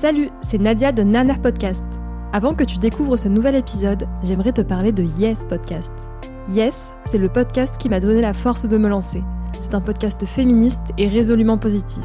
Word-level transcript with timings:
Salut, 0.00 0.30
c'est 0.40 0.56
Nadia 0.56 0.92
de 0.92 1.02
Naner 1.02 1.34
Podcast. 1.42 2.00
Avant 2.32 2.54
que 2.54 2.64
tu 2.64 2.78
découvres 2.78 3.18
ce 3.18 3.28
nouvel 3.28 3.54
épisode, 3.54 4.08
j'aimerais 4.22 4.54
te 4.54 4.62
parler 4.62 4.92
de 4.92 5.02
Yes 5.02 5.44
Podcast. 5.44 5.92
Yes, 6.52 6.94
c'est 7.04 7.18
le 7.18 7.28
podcast 7.28 7.76
qui 7.76 7.90
m'a 7.90 8.00
donné 8.00 8.22
la 8.22 8.32
force 8.32 8.66
de 8.66 8.78
me 8.78 8.88
lancer. 8.88 9.22
C'est 9.60 9.74
un 9.74 9.82
podcast 9.82 10.24
féministe 10.24 10.86
et 10.96 11.06
résolument 11.06 11.58
positif. 11.58 12.02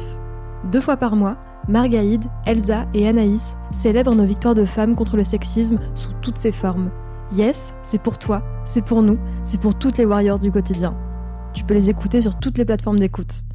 Deux 0.70 0.82
fois 0.82 0.98
par 0.98 1.16
mois, 1.16 1.38
Margaïde, 1.68 2.26
Elsa 2.44 2.84
et 2.92 3.08
Anaïs 3.08 3.56
célèbrent 3.72 4.14
nos 4.14 4.26
victoires 4.26 4.52
de 4.52 4.66
femmes 4.66 4.94
contre 4.94 5.16
le 5.16 5.24
sexisme 5.24 5.76
sous 5.94 6.12
toutes 6.20 6.36
ses 6.36 6.52
formes. 6.52 6.90
Yes, 7.32 7.72
c'est 7.82 8.02
pour 8.02 8.18
toi, 8.18 8.42
c'est 8.66 8.84
pour 8.84 9.00
nous, 9.00 9.18
c'est 9.42 9.58
pour 9.58 9.74
toutes 9.74 9.96
les 9.96 10.04
warriors 10.04 10.38
du 10.38 10.52
quotidien. 10.52 10.94
Tu 11.54 11.64
peux 11.64 11.72
les 11.72 11.88
écouter 11.88 12.20
sur 12.20 12.38
toutes 12.38 12.58
les 12.58 12.66
plateformes 12.66 12.98
d'écoute. 12.98 13.46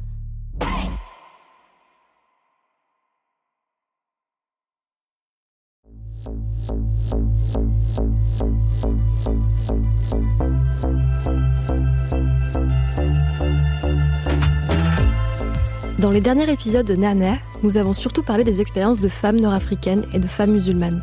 Dans 15.98 16.10
les 16.10 16.20
derniers 16.20 16.50
épisodes 16.50 16.84
de 16.84 16.96
Nana, 16.96 17.36
nous 17.62 17.78
avons 17.78 17.92
surtout 17.92 18.24
parlé 18.24 18.42
des 18.42 18.60
expériences 18.60 19.00
de 19.00 19.08
femmes 19.08 19.38
nord-africaines 19.38 20.04
et 20.12 20.18
de 20.18 20.26
femmes 20.26 20.50
musulmanes. 20.50 21.00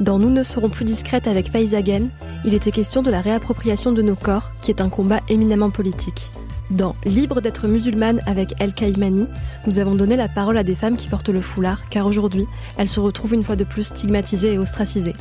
Dans 0.00 0.18
Nous 0.18 0.30
ne 0.30 0.42
serons 0.42 0.70
plus 0.70 0.86
discrètes 0.86 1.26
avec 1.26 1.52
Faizagen, 1.52 2.08
il 2.46 2.54
était 2.54 2.70
question 2.70 3.02
de 3.02 3.10
la 3.10 3.20
réappropriation 3.20 3.92
de 3.92 4.00
nos 4.00 4.14
corps, 4.14 4.50
qui 4.62 4.70
est 4.70 4.80
un 4.80 4.88
combat 4.88 5.20
éminemment 5.28 5.68
politique. 5.68 6.30
Dans 6.70 6.94
Libre 7.04 7.40
d'être 7.40 7.66
musulmane 7.66 8.20
avec 8.26 8.54
El 8.60 8.72
Kaimani, 8.72 9.26
nous 9.66 9.78
avons 9.80 9.96
donné 9.96 10.14
la 10.14 10.28
parole 10.28 10.56
à 10.56 10.62
des 10.62 10.76
femmes 10.76 10.96
qui 10.96 11.08
portent 11.08 11.28
le 11.28 11.40
foulard, 11.40 11.88
car 11.90 12.06
aujourd'hui, 12.06 12.46
elles 12.76 12.88
se 12.88 13.00
retrouvent 13.00 13.34
une 13.34 13.42
fois 13.42 13.56
de 13.56 13.64
plus 13.64 13.84
stigmatisées 13.84 14.54
et 14.54 14.58
ostracisées. 14.58 15.16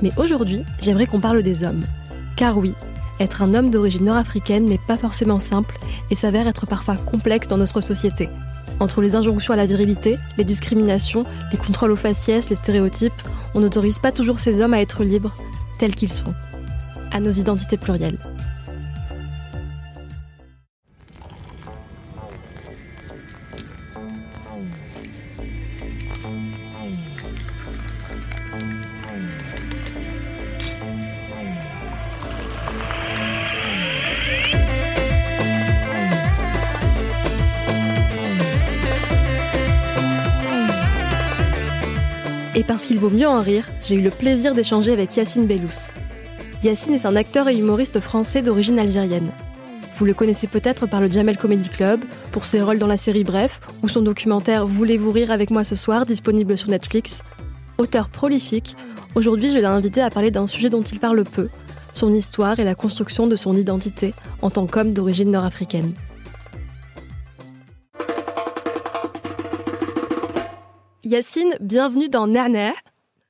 Mais 0.00 0.12
aujourd'hui, 0.16 0.62
j'aimerais 0.80 1.06
qu'on 1.06 1.20
parle 1.20 1.42
des 1.42 1.62
hommes. 1.62 1.84
Car 2.36 2.56
oui, 2.56 2.72
être 3.20 3.42
un 3.42 3.54
homme 3.54 3.68
d'origine 3.68 4.06
nord-africaine 4.06 4.64
n'est 4.64 4.78
pas 4.78 4.96
forcément 4.96 5.38
simple 5.38 5.76
et 6.10 6.14
s'avère 6.14 6.48
être 6.48 6.66
parfois 6.66 6.96
complexe 6.96 7.48
dans 7.48 7.58
notre 7.58 7.82
société. 7.82 8.30
Entre 8.80 9.02
les 9.02 9.14
injonctions 9.14 9.52
à 9.52 9.56
la 9.56 9.66
virilité, 9.66 10.18
les 10.38 10.44
discriminations, 10.44 11.24
les 11.52 11.58
contrôles 11.58 11.92
aux 11.92 11.96
faciès, 11.96 12.48
les 12.48 12.56
stéréotypes, 12.56 13.12
on 13.54 13.60
n'autorise 13.60 13.98
pas 13.98 14.10
toujours 14.10 14.38
ces 14.38 14.62
hommes 14.62 14.74
à 14.74 14.80
être 14.80 15.04
libres, 15.04 15.36
tels 15.78 15.94
qu'ils 15.94 16.12
sont, 16.12 16.34
à 17.12 17.20
nos 17.20 17.30
identités 17.30 17.76
plurielles. 17.76 18.18
Parce 42.74 42.86
qu'il 42.86 42.98
vaut 42.98 43.08
mieux 43.08 43.28
en 43.28 43.40
rire, 43.40 43.68
j'ai 43.84 43.94
eu 43.94 44.00
le 44.00 44.10
plaisir 44.10 44.52
d'échanger 44.52 44.92
avec 44.92 45.16
Yacine 45.16 45.46
Bellous. 45.46 45.92
Yacine 46.64 46.94
est 46.94 47.06
un 47.06 47.14
acteur 47.14 47.48
et 47.48 47.56
humoriste 47.56 48.00
français 48.00 48.42
d'origine 48.42 48.80
algérienne. 48.80 49.30
Vous 49.96 50.04
le 50.04 50.12
connaissez 50.12 50.48
peut-être 50.48 50.88
par 50.88 51.00
le 51.00 51.08
Jamel 51.08 51.36
Comedy 51.36 51.68
Club, 51.68 52.00
pour 52.32 52.44
ses 52.44 52.60
rôles 52.60 52.80
dans 52.80 52.88
la 52.88 52.96
série 52.96 53.22
Bref, 53.22 53.60
ou 53.84 53.88
son 53.88 54.02
documentaire 54.02 54.66
Voulez-vous 54.66 55.12
rire 55.12 55.30
avec 55.30 55.52
moi 55.52 55.62
ce 55.62 55.76
soir, 55.76 56.04
disponible 56.04 56.58
sur 56.58 56.68
Netflix. 56.68 57.22
Auteur 57.78 58.08
prolifique, 58.08 58.74
aujourd'hui 59.14 59.52
je 59.52 59.58
l'ai 59.58 59.66
invité 59.66 60.02
à 60.02 60.10
parler 60.10 60.32
d'un 60.32 60.48
sujet 60.48 60.68
dont 60.68 60.82
il 60.82 60.98
parle 60.98 61.22
peu, 61.22 61.50
son 61.92 62.12
histoire 62.12 62.58
et 62.58 62.64
la 62.64 62.74
construction 62.74 63.28
de 63.28 63.36
son 63.36 63.54
identité 63.54 64.14
en 64.42 64.50
tant 64.50 64.66
qu'homme 64.66 64.92
d'origine 64.92 65.30
nord-africaine. 65.30 65.92
Yacine, 71.14 71.54
bienvenue 71.60 72.08
dans 72.08 72.26
Nerner. 72.26 72.72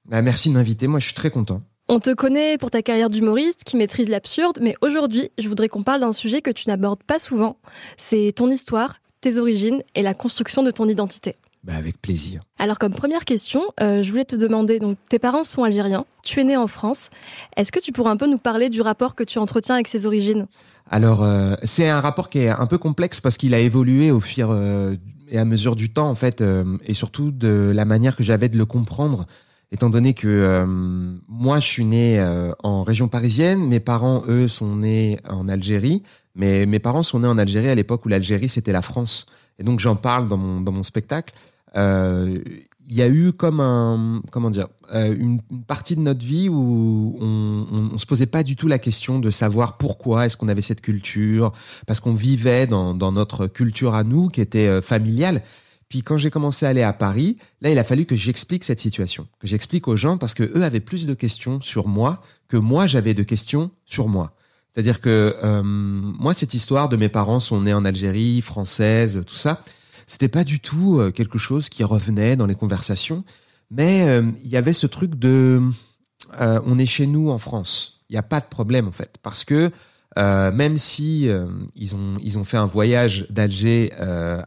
Bah, 0.07 0.23
merci 0.23 0.49
de 0.49 0.55
m'inviter, 0.55 0.87
moi 0.87 1.01
je 1.01 1.05
suis 1.05 1.15
très 1.15 1.29
content. 1.29 1.61
On 1.87 2.01
te 2.01 2.15
connaît 2.15 2.57
pour 2.57 2.71
ta 2.71 2.81
carrière 2.81 3.11
d'humoriste 3.11 3.63
qui 3.63 3.77
maîtrise 3.77 4.09
l'absurde, 4.09 4.59
mais 4.63 4.75
aujourd'hui, 4.81 5.31
je 5.37 5.47
voudrais 5.51 5.69
qu'on 5.69 5.83
parle 5.83 6.01
d'un 6.01 6.13
sujet 6.13 6.41
que 6.41 6.51
tu 6.51 6.67
n'abordes 6.67 7.03
pas 7.03 7.19
souvent. 7.19 7.59
C'est 7.99 8.33
ton 8.35 8.49
histoire, 8.49 9.01
tes 9.21 9.37
origines 9.37 9.83
et 9.95 10.01
la 10.01 10.15
construction 10.15 10.63
de 10.63 10.71
ton 10.71 10.89
identité. 10.89 11.37
Bah, 11.63 11.75
avec 11.77 12.01
plaisir. 12.01 12.41
Alors 12.59 12.79
comme 12.79 12.95
première 12.95 13.27
question, 13.27 13.61
euh, 13.83 14.03
je 14.03 14.11
voulais 14.11 14.25
te 14.25 14.37
demander, 14.37 14.79
donc 14.79 14.97
tes 15.11 15.19
parents 15.19 15.45
sont 15.45 15.63
algériens, 15.63 16.07
tu 16.23 16.41
es 16.41 16.45
né 16.45 16.57
en 16.57 16.69
France. 16.69 17.11
Est-ce 17.59 17.71
que 17.71 17.81
tu 17.81 17.93
pourrais 17.93 18.13
un 18.13 18.17
peu 18.17 18.27
nous 18.27 18.39
parler 18.39 18.71
du 18.71 18.81
rapport 18.81 19.15
que 19.15 19.25
tu 19.25 19.39
entretiens 19.39 19.75
avec 19.75 19.89
ces 19.89 20.07
origines? 20.07 20.47
Alors 20.91 21.23
euh, 21.23 21.55
c'est 21.65 21.89
un 21.89 22.01
rapport 22.01 22.31
qui 22.31 22.39
est 22.39 22.49
un 22.49 22.67
peu 22.67 22.79
complexe 22.79 23.21
parce 23.21 23.37
qu'il 23.37 23.53
a 23.53 23.59
évolué 23.59 24.11
au 24.11 24.21
fur 24.21 24.51
euh, 24.51 24.97
et 25.29 25.39
à 25.39 25.45
mesure 25.45 25.77
du 25.77 25.93
temps 25.93 26.09
en 26.09 26.15
fait, 26.15 26.41
euh, 26.41 26.77
et 26.85 26.95
surtout 26.95 27.31
de 27.31 27.73
la 27.75 27.85
manière 27.85 28.17
que 28.17 28.23
j'avais 28.23 28.49
de 28.49 28.59
le 28.59 28.67
comprendre, 28.67 29.27
étant 29.73 29.91
donné 29.91 30.15
que 30.15 30.29
euh, 30.29 30.67
moi 31.29 31.61
je 31.61 31.67
suis 31.67 31.85
né 31.85 32.21
euh, 32.21 32.53
en 32.63 32.83
région 32.83 33.09
parisienne, 33.09 33.67
mes 33.69 33.81
parents 33.81 34.23
eux 34.29 34.49
sont 34.49 34.77
nés 34.77 35.19
en 35.29 35.49
Algérie, 35.49 36.03
mais 36.35 36.67
mes 36.67 36.79
parents 36.79 37.03
sont 37.03 37.21
nés 37.21 37.29
en 37.29 37.39
Algérie 37.39 37.69
à 37.69 37.75
l'époque 37.75 38.05
où 38.05 38.09
l'Algérie 38.09 38.49
c'était 38.49 38.73
la 38.73 38.83
France, 38.83 39.27
et 39.59 39.65
donc 39.65 39.81
j'en 39.81 39.97
parle 39.97 40.29
dans 40.29 40.37
mon 40.37 40.61
dans 40.61 40.73
mon 40.73 40.83
spectacle. 40.83 41.35
Il 42.87 42.95
y 42.95 43.03
a 43.03 43.09
eu 43.09 43.33
comme 43.33 43.61
un 43.61 44.21
comment 44.31 44.51
dire 44.51 44.69
euh, 44.93 45.15
une, 45.19 45.41
partie 45.67 45.97
de 45.97 46.01
notre 46.01 46.25
vie 46.25 46.49
où 46.49 47.17
on, 47.21 47.91
on, 47.93 47.99
se 47.99 48.05
posait 48.05 48.27
pas 48.27 48.43
du 48.43 48.57
tout 48.57 48.69
la 48.69 48.79
question 48.79 49.19
de 49.19 49.31
savoir 49.31 49.79
pourquoi 49.79 50.27
est-ce 50.27 50.37
qu'on 50.37 50.49
avait 50.49 50.63
cette 50.63 50.83
culture 50.83 51.53
parce 51.87 52.01
qu'on 52.01 52.15
vivait 52.15 52.67
dans, 52.67 52.93
dans 52.95 53.11
notre 53.11 53.47
culture 53.47 53.95
à 53.95 54.05
nous 54.05 54.29
qui 54.29 54.41
était 54.41 54.67
euh, 54.67 54.83
familiale. 54.83 55.43
Puis 55.89 56.03
quand 56.03 56.19
j'ai 56.19 56.31
commencé 56.31 56.67
à 56.67 56.71
aller 56.71 56.83
à 56.83 56.93
Paris 56.93 57.39
là 57.63 57.71
il 57.71 57.79
a 57.79 57.85
fallu 57.85 58.05
que 58.05 58.17
j'explique 58.17 58.65
cette 58.65 58.81
situation 58.81 59.27
que 59.39 59.47
j'explique 59.47 59.89
aux 59.89 59.97
gens 59.97 60.19
parce 60.19 60.35
que 60.35 60.43
eux 60.43 60.63
avaient 60.63 60.81
plus 60.81 61.07
de 61.07 61.15
questions 61.15 61.61
sur 61.61 61.89
moi 61.89 62.23
que 62.49 62.59
moi 62.59 62.87
j'avais 62.87 63.15
de 63.15 63.23
questions 63.23 63.71
sur 63.87 64.09
moi. 64.09 64.35
C'est-à-dire 64.75 65.01
que 65.01 65.37
euh, 65.43 65.63
moi 65.65 66.35
cette 66.35 66.53
histoire 66.53 66.91
de 66.91 66.97
mes 66.97 67.09
parents 67.09 67.39
sont 67.39 67.63
nés 67.63 67.75
en 67.75 67.87
Algérie 67.87 68.43
française 68.43 69.23
tout 69.27 69.37
ça 69.37 69.63
c'était 70.07 70.29
pas 70.29 70.45
du 70.45 70.61
tout 70.61 70.99
euh, 70.99 71.11
quelque 71.11 71.39
chose 71.39 71.69
qui 71.69 71.85
revenait 71.85 72.37
dans 72.37 72.47
les 72.47 72.55
conversations, 72.55 73.25
mais 73.71 74.09
euh, 74.09 74.23
il 74.43 74.51
y 74.51 74.57
avait 74.57 74.73
ce 74.73 74.87
truc 74.87 75.15
de 75.17 75.61
euh, 76.41 76.61
on 76.67 76.79
est 76.79 76.87
chez 76.87 77.07
nous 77.07 77.31
en 77.31 77.39
France. 77.39 78.05
Il 78.09 78.15
n'y 78.15 78.19
a 78.19 78.23
pas 78.23 78.41
de 78.41 78.47
problème 78.47 78.89
en 78.89 78.93
fait, 78.93 79.17
parce 79.23 79.45
que 79.45 79.71
même 80.17 80.79
si 80.79 81.29
ils 81.75 81.95
ont 81.97 82.17
ils 82.23 82.39
ont 82.39 82.45
fait 82.45 82.57
un 82.57 82.67
voyage 82.67 83.27
d'Alger 83.31 83.91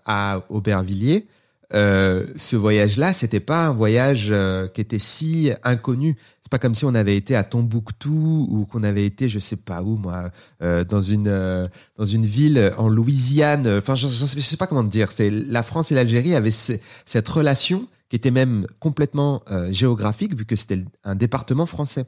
à 0.06 0.42
Aubervilliers, 0.50 1.28
euh, 1.74 2.26
ce 2.38 2.56
voyage-là, 2.56 3.12
c'était 3.12 3.42
pas 3.42 3.66
un 3.68 3.74
voyage 3.74 4.28
euh, 4.32 4.68
qui 4.70 4.80
était 4.80 5.00
si 5.00 5.52
inconnu. 5.64 6.16
C'est 6.42 6.50
pas 6.50 6.60
comme 6.60 6.74
si 6.76 6.86
on 6.86 6.96
avait 6.96 7.18
été 7.18 7.36
à 7.36 7.44
Tombouctou 7.44 8.48
ou 8.50 8.66
qu'on 8.66 8.84
avait 8.84 9.06
été, 9.06 9.28
je 9.28 9.38
sais 9.38 9.58
pas 9.58 9.82
où, 9.82 9.98
moi, 9.98 10.32
euh, 10.62 10.86
dans 10.86 11.02
une 11.02 11.70
dans 11.98 12.06
une 12.06 12.26
ville 12.26 12.72
en 12.78 12.88
Louisiane. 12.88 13.68
Enfin, 13.68 13.96
je, 13.96 14.08
je, 14.08 14.26
sais, 14.26 14.56
pas 14.58 14.68
comment 14.68 14.84
dire. 14.84 15.12
C'est 15.12 15.30
la 15.30 15.62
France 15.62 15.92
et 15.92 15.96
l'Algérie 15.96 16.36
avaient 16.36 16.52
ce- 16.52 16.80
cette 17.06 17.28
relation 17.28 17.86
qui 18.10 18.16
était 18.16 18.32
même 18.32 18.66
complètement 18.80 19.44
géographique 19.72 20.34
vu 20.34 20.46
que 20.46 20.56
c'était 20.56 20.80
un 21.04 21.16
département 21.16 21.66
français. 21.66 22.06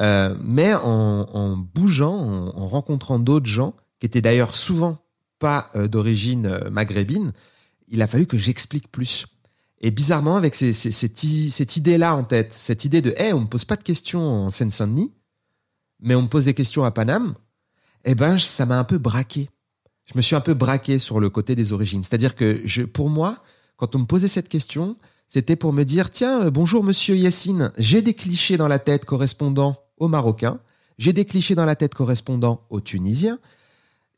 Mais 0.00 0.72
en, 0.72 1.58
bougeant, 1.74 2.14
en, 2.16 2.58
en 2.58 2.66
rencontrant 2.66 3.18
d'autres 3.18 3.44
gens 3.44 3.74
qui 4.00 4.06
étaient 4.06 4.22
d'ailleurs 4.22 4.54
souvent 4.54 4.96
pas 5.38 5.70
d'origine 5.74 6.60
maghrébine, 6.70 7.32
il 7.88 8.02
a 8.02 8.06
fallu 8.06 8.26
que 8.26 8.38
j'explique 8.38 8.90
plus. 8.90 9.26
Et 9.80 9.90
bizarrement, 9.90 10.36
avec 10.36 10.54
cette, 10.54 11.76
idée-là 11.76 12.14
en 12.14 12.24
tête, 12.24 12.52
cette 12.52 12.84
idée 12.84 13.02
de 13.02 13.14
hey, 13.16 13.32
on 13.32 13.40
me 13.40 13.46
pose 13.46 13.64
pas 13.64 13.76
de 13.76 13.82
questions 13.82 14.20
en 14.20 14.50
Seine-Saint-Denis, 14.50 15.12
mais 16.00 16.14
on 16.14 16.22
me 16.22 16.28
pose 16.28 16.46
des 16.46 16.54
questions 16.54 16.84
à 16.84 16.90
Paname, 16.90 17.34
eh 18.04 18.14
ben, 18.14 18.38
ça 18.38 18.66
m'a 18.66 18.78
un 18.78 18.84
peu 18.84 18.98
braqué. 18.98 19.50
je 20.06 20.16
me 20.16 20.22
suis 20.22 20.36
un 20.36 20.40
peu 20.40 20.54
braqué 20.54 20.98
sur 20.98 21.20
le 21.20 21.28
côté 21.28 21.54
des 21.54 21.72
origines. 21.72 22.02
C'est-à-dire 22.02 22.34
que 22.34 22.84
pour 22.86 23.10
moi, 23.10 23.42
quand 23.76 23.94
on 23.94 24.00
me 24.00 24.06
posait 24.06 24.28
cette 24.28 24.48
question, 24.48 24.96
c'était 25.28 25.56
pour 25.56 25.72
me 25.72 25.84
dire 25.84 26.10
tiens, 26.10 26.42
euh, 26.42 26.50
bonjour 26.50 26.84
monsieur 26.84 27.16
Yassine, 27.16 27.72
j'ai 27.78 28.00
des 28.00 28.14
clichés 28.14 28.56
dans 28.56 28.68
la 28.68 28.78
tête 28.78 29.04
correspondant 29.04 29.76
aux 29.98 30.08
Marocains, 30.08 30.60
j'ai 30.98 31.12
des 31.12 31.24
clichés 31.24 31.54
dans 31.54 31.64
la 31.64 31.74
tête 31.74 31.94
correspondant 31.94 32.62
aux 32.70 32.80
Tunisiens. 32.80 33.38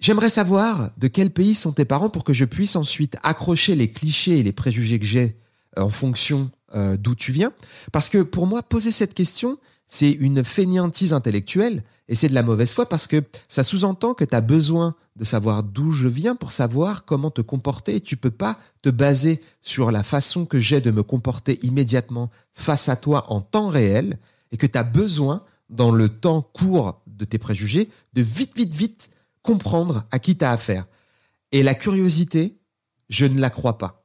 J'aimerais 0.00 0.30
savoir 0.30 0.90
de 0.96 1.08
quel 1.08 1.30
pays 1.30 1.54
sont 1.54 1.72
tes 1.72 1.84
parents 1.84 2.08
pour 2.08 2.22
que 2.22 2.32
je 2.32 2.44
puisse 2.44 2.76
ensuite 2.76 3.16
accrocher 3.24 3.74
les 3.74 3.90
clichés 3.90 4.38
et 4.38 4.42
les 4.42 4.52
préjugés 4.52 5.00
que 5.00 5.06
j'ai 5.06 5.36
euh, 5.76 5.82
en 5.82 5.88
fonction 5.88 6.50
euh, 6.74 6.96
d'où 6.96 7.14
tu 7.14 7.32
viens. 7.32 7.52
Parce 7.90 8.08
que 8.08 8.22
pour 8.22 8.46
moi, 8.46 8.62
poser 8.62 8.92
cette 8.92 9.14
question, 9.14 9.58
c'est 9.86 10.10
une 10.10 10.44
fainéantise 10.44 11.12
intellectuelle 11.12 11.82
et 12.08 12.14
c'est 12.14 12.28
de 12.28 12.34
la 12.34 12.44
mauvaise 12.44 12.72
foi 12.74 12.88
parce 12.88 13.06
que 13.06 13.22
ça 13.48 13.64
sous-entend 13.64 14.14
que 14.14 14.24
tu 14.24 14.34
as 14.34 14.40
besoin 14.40 14.94
de 15.16 15.24
savoir 15.24 15.62
d'où 15.62 15.90
je 15.90 16.06
viens 16.06 16.36
pour 16.36 16.52
savoir 16.52 17.04
comment 17.04 17.30
te 17.30 17.40
comporter 17.40 17.96
et 17.96 18.00
tu 18.00 18.16
peux 18.16 18.30
pas 18.30 18.58
te 18.82 18.90
baser 18.90 19.42
sur 19.62 19.90
la 19.90 20.02
façon 20.02 20.46
que 20.46 20.60
j'ai 20.60 20.80
de 20.80 20.90
me 20.90 21.02
comporter 21.02 21.58
immédiatement 21.64 22.30
face 22.52 22.88
à 22.88 22.96
toi 22.96 23.24
en 23.32 23.40
temps 23.40 23.68
réel 23.68 24.18
et 24.52 24.56
que 24.56 24.66
tu 24.66 24.78
besoin 24.92 25.42
dans 25.70 25.90
le 25.90 26.08
temps 26.08 26.42
court 26.42 27.02
de 27.06 27.24
tes 27.24 27.38
préjugés 27.38 27.90
de 28.14 28.22
vite 28.22 28.56
vite 28.56 28.74
vite 28.74 29.10
comprendre 29.48 30.04
à 30.10 30.18
qui 30.18 30.36
tu 30.36 30.44
as 30.44 30.50
affaire. 30.50 30.86
Et 31.52 31.62
la 31.62 31.74
curiosité, 31.74 32.58
je 33.08 33.24
ne 33.24 33.40
la 33.40 33.48
crois 33.48 33.78
pas. 33.78 34.04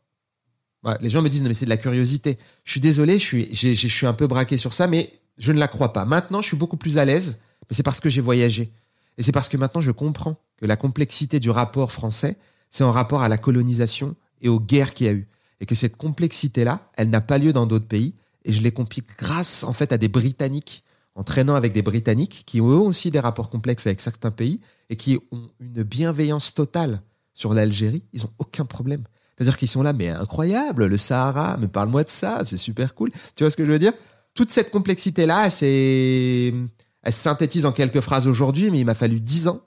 les 1.01 1.10
gens 1.10 1.22
me 1.22 1.28
disent 1.28 1.44
non 1.44 1.50
mais 1.50 1.54
c'est 1.54 1.66
de 1.66 1.69
la 1.69 1.78
curiosité. 1.78 2.38
Je 2.63 2.72
suis 2.72 2.80
désolé, 2.80 3.19
je 3.19 3.25
suis 3.25 3.75
je 3.75 3.88
suis 3.88 4.07
un 4.07 4.13
peu 4.13 4.28
braqué 4.28 4.56
sur 4.56 4.74
ça 4.74 4.88
mais 4.88 5.12
je 5.38 5.51
ne 5.51 5.60
la 5.60 5.68
crois 5.68 5.92
pas. 5.92 6.06
Maintenant, 6.06 6.42
je 6.42 6.48
suis 6.48 6.56
beaucoup 6.56 6.78
plus 6.78 6.98
à 6.98 7.04
l'aise, 7.04 7.44
mais 7.62 7.75
c'est 7.75 7.84
parce 7.84 8.00
que 8.00 8.10
j'ai 8.10 8.22
voyagé. 8.22 8.72
Et 9.18 9.24
c'est 9.24 9.34
parce 9.34 9.50
que 9.50 9.57
maintenant, 9.57 9.81
je 9.81 9.92
comprends 9.92 10.38
que 10.57 10.66
la 10.66 10.78
complexité 10.78 11.42
du 11.42 11.50
rapport 11.50 11.92
français, 11.92 12.38
c'est 12.69 12.86
en 12.86 12.94
rapport 12.94 13.22
à 13.22 13.28
la 13.28 13.38
colonisation 13.38 14.16
et 14.42 14.48
aux 14.48 14.62
guerres 14.62 14.94
qu'il 14.94 15.07
y 15.07 15.10
a 15.10 15.13
eu. 15.13 15.28
Et 15.60 15.66
que 15.66 15.75
cette 15.75 15.98
complexité-là, 15.98 16.89
elle 16.96 17.10
n'a 17.10 17.22
pas 17.22 17.38
lieu 17.38 17.51
dans 17.51 17.66
d'autres 17.66 17.88
pays. 17.88 18.13
Et 18.46 18.54
je 18.54 18.62
l'ai 18.62 18.72
compris 18.72 19.04
grâce, 19.18 19.63
en 19.63 19.74
fait, 19.74 19.92
à 19.92 19.98
des 19.98 20.07
Britanniques, 20.07 20.84
en 21.15 21.24
traînant 21.24 21.56
avec 21.56 21.74
des 21.74 21.81
Britanniques, 21.81 22.44
qui 22.45 22.60
ont 22.62 22.69
eux 22.69 22.77
aussi 22.77 23.12
des 23.12 23.19
rapports 23.19 23.50
complexes 23.50 23.86
avec 23.88 24.01
certains 24.01 24.31
pays 24.31 24.60
et 24.89 24.95
qui 24.95 25.19
ont 25.31 25.50
une 25.60 25.83
bienveillance 25.83 26.54
totale 26.54 27.01
sur 27.33 27.54
l'Algérie. 27.54 28.04
Ils 28.13 28.25
ont 28.25 28.31
aucun 28.39 28.65
problème. 28.65 29.04
C'est-à-dire 29.38 29.57
qu'ils 29.57 29.68
sont 29.68 29.83
là, 29.83 29.94
mais 29.94 30.10
incroyable, 30.10 30.86
le 30.86 30.98
Sahara, 30.98 31.57
mais 31.60 31.68
parle-moi 31.68 32.04
de 32.04 32.10
ça, 32.10 32.42
c'est 32.44 32.57
super 32.57 32.94
cool. 32.95 33.12
Tu 33.36 33.44
vois 33.44 33.51
ce 33.51 33.57
que 33.57 33.65
je 33.65 33.71
veux 33.71 33.80
dire? 33.80 33.94
Toute 34.33 34.51
cette 34.51 34.71
complexité-là, 34.71 35.45
elle 35.45 35.51
se 35.51 37.19
synthétise 37.19 37.65
en 37.65 37.71
quelques 37.71 38.01
phrases 38.01 38.27
aujourd'hui, 38.27 38.71
mais 38.71 38.80
il 38.80 38.86
m'a 38.86 38.95
fallu 38.95 39.19
dix 39.19 39.48
ans 39.48 39.62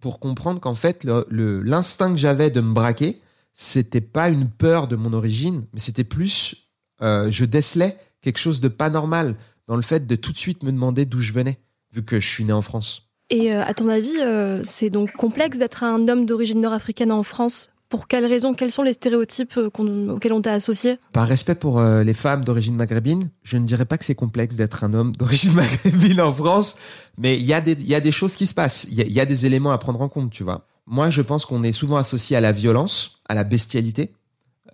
pour 0.00 0.20
comprendre 0.20 0.60
qu'en 0.60 0.74
fait, 0.74 1.06
l'instinct 1.30 2.12
que 2.12 2.18
j'avais 2.18 2.50
de 2.50 2.60
me 2.60 2.72
braquer, 2.72 3.20
c'était 3.52 4.02
pas 4.02 4.28
une 4.28 4.48
peur 4.48 4.86
de 4.86 4.96
mon 4.96 5.14
origine, 5.14 5.64
mais 5.72 5.80
c'était 5.80 6.04
plus, 6.04 6.68
euh, 7.00 7.30
je 7.30 7.46
décelais 7.46 7.98
quelque 8.20 8.38
chose 8.38 8.60
de 8.60 8.68
pas 8.68 8.90
normal 8.90 9.36
dans 9.68 9.76
le 9.76 9.82
fait 9.82 10.06
de 10.06 10.16
tout 10.16 10.32
de 10.32 10.38
suite 10.38 10.62
me 10.62 10.72
demander 10.72 11.04
d'où 11.04 11.20
je 11.20 11.32
venais, 11.32 11.58
vu 11.92 12.02
que 12.02 12.20
je 12.20 12.28
suis 12.28 12.44
né 12.44 12.52
en 12.52 12.62
France. 12.62 13.08
Et 13.30 13.52
euh, 13.52 13.64
à 13.64 13.74
ton 13.74 13.88
avis, 13.88 14.16
euh, 14.18 14.62
c'est 14.64 14.90
donc 14.90 15.12
complexe 15.12 15.58
d'être 15.58 15.82
un 15.82 16.06
homme 16.08 16.26
d'origine 16.26 16.60
nord-africaine 16.60 17.10
en 17.10 17.22
France 17.22 17.70
pour 17.88 18.08
quelles 18.08 18.26
raisons 18.26 18.54
Quels 18.54 18.72
sont 18.72 18.82
les 18.82 18.92
stéréotypes 18.92 19.56
euh, 19.56 20.10
auxquels 20.10 20.32
on 20.32 20.42
t'a 20.42 20.52
associé? 20.52 20.98
Par 21.12 21.28
respect 21.28 21.54
pour 21.54 21.78
euh, 21.78 22.02
les 22.02 22.14
femmes 22.14 22.44
d'origine 22.44 22.74
maghrébine, 22.74 23.30
je 23.42 23.56
ne 23.56 23.64
dirais 23.64 23.84
pas 23.84 23.96
que 23.96 24.04
c'est 24.04 24.14
complexe 24.14 24.56
d'être 24.56 24.84
un 24.84 24.92
homme 24.94 25.14
d'origine 25.14 25.52
maghrébine 25.54 26.20
en 26.20 26.32
France, 26.32 26.76
mais 27.18 27.36
il 27.36 27.44
y, 27.44 27.54
a 27.54 27.60
des, 27.60 27.80
y 27.82 27.94
a 27.94 28.00
des 28.00 28.12
choses 28.12 28.34
qui 28.34 28.46
se 28.46 28.54
passent, 28.54 28.86
il 28.90 29.12
y, 29.12 29.20
a 29.20 29.26
des 29.26 29.46
éléments 29.46 29.70
à 29.70 29.78
prendre 29.78 30.00
en 30.00 30.08
compte, 30.08 30.30
tu 30.30 30.42
vois. 30.42 30.66
Moi, 30.86 31.10
je 31.10 31.22
pense 31.22 31.44
qu'on 31.44 31.62
est 31.62 31.72
souvent 31.72 31.96
associé 31.96 32.36
à 32.36 32.40
la 32.40 32.52
violence, 32.52 33.18
à 33.28 33.34
la 33.34 33.44
bestialité. 33.44 34.12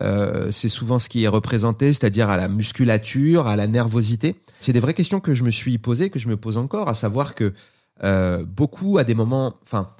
Euh, 0.02 0.50
c'est 0.50 0.68
souvent 0.68 0.98
ce 0.98 1.08
qui 1.08 1.24
est 1.24 1.28
représenté, 1.28 1.92
c'est-à-dire 1.92 2.28
à 2.28 2.36
la 2.36 2.48
musculature, 2.48 3.46
à 3.46 3.56
la 3.56 3.66
nervosité. 3.66 4.34
C'est 4.58 4.72
des 4.72 4.80
vraies 4.80 4.94
questions 4.94 5.20
que 5.20 5.32
je 5.32 5.44
me 5.44 5.50
suis 5.50 5.78
posées, 5.78 6.10
que 6.10 6.18
je 6.18 6.28
me 6.28 6.36
pose 6.36 6.58
encore, 6.58 6.88
à 6.88 6.94
savoir 6.94 7.34
que 7.34 7.52
beaucoup, 8.44 8.98
à 8.98 9.04
des 9.04 9.14
moments, 9.14 9.54
enfin, 9.62 9.94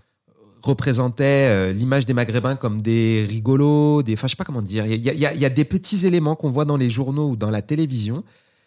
représentait 0.62 1.48
euh, 1.50 1.72
l'image 1.72 2.06
des 2.06 2.14
Maghrébins 2.14 2.56
comme 2.56 2.80
des 2.80 3.26
rigolos, 3.28 4.02
des, 4.02 4.14
enfin 4.14 4.28
je 4.28 4.32
sais 4.32 4.36
pas 4.36 4.44
comment 4.44 4.62
dire. 4.62 4.86
Il 4.86 5.02
y 5.02 5.44
a, 5.44 5.50
des 5.50 5.64
petits 5.64 6.06
éléments 6.06 6.36
qu'on 6.36 6.50
voit 6.50 6.64
dans 6.64 6.76
les 6.76 6.88
journaux 6.88 7.30
ou 7.30 7.36
dans 7.36 7.50
la 7.50 7.62
télévision. 7.62 8.22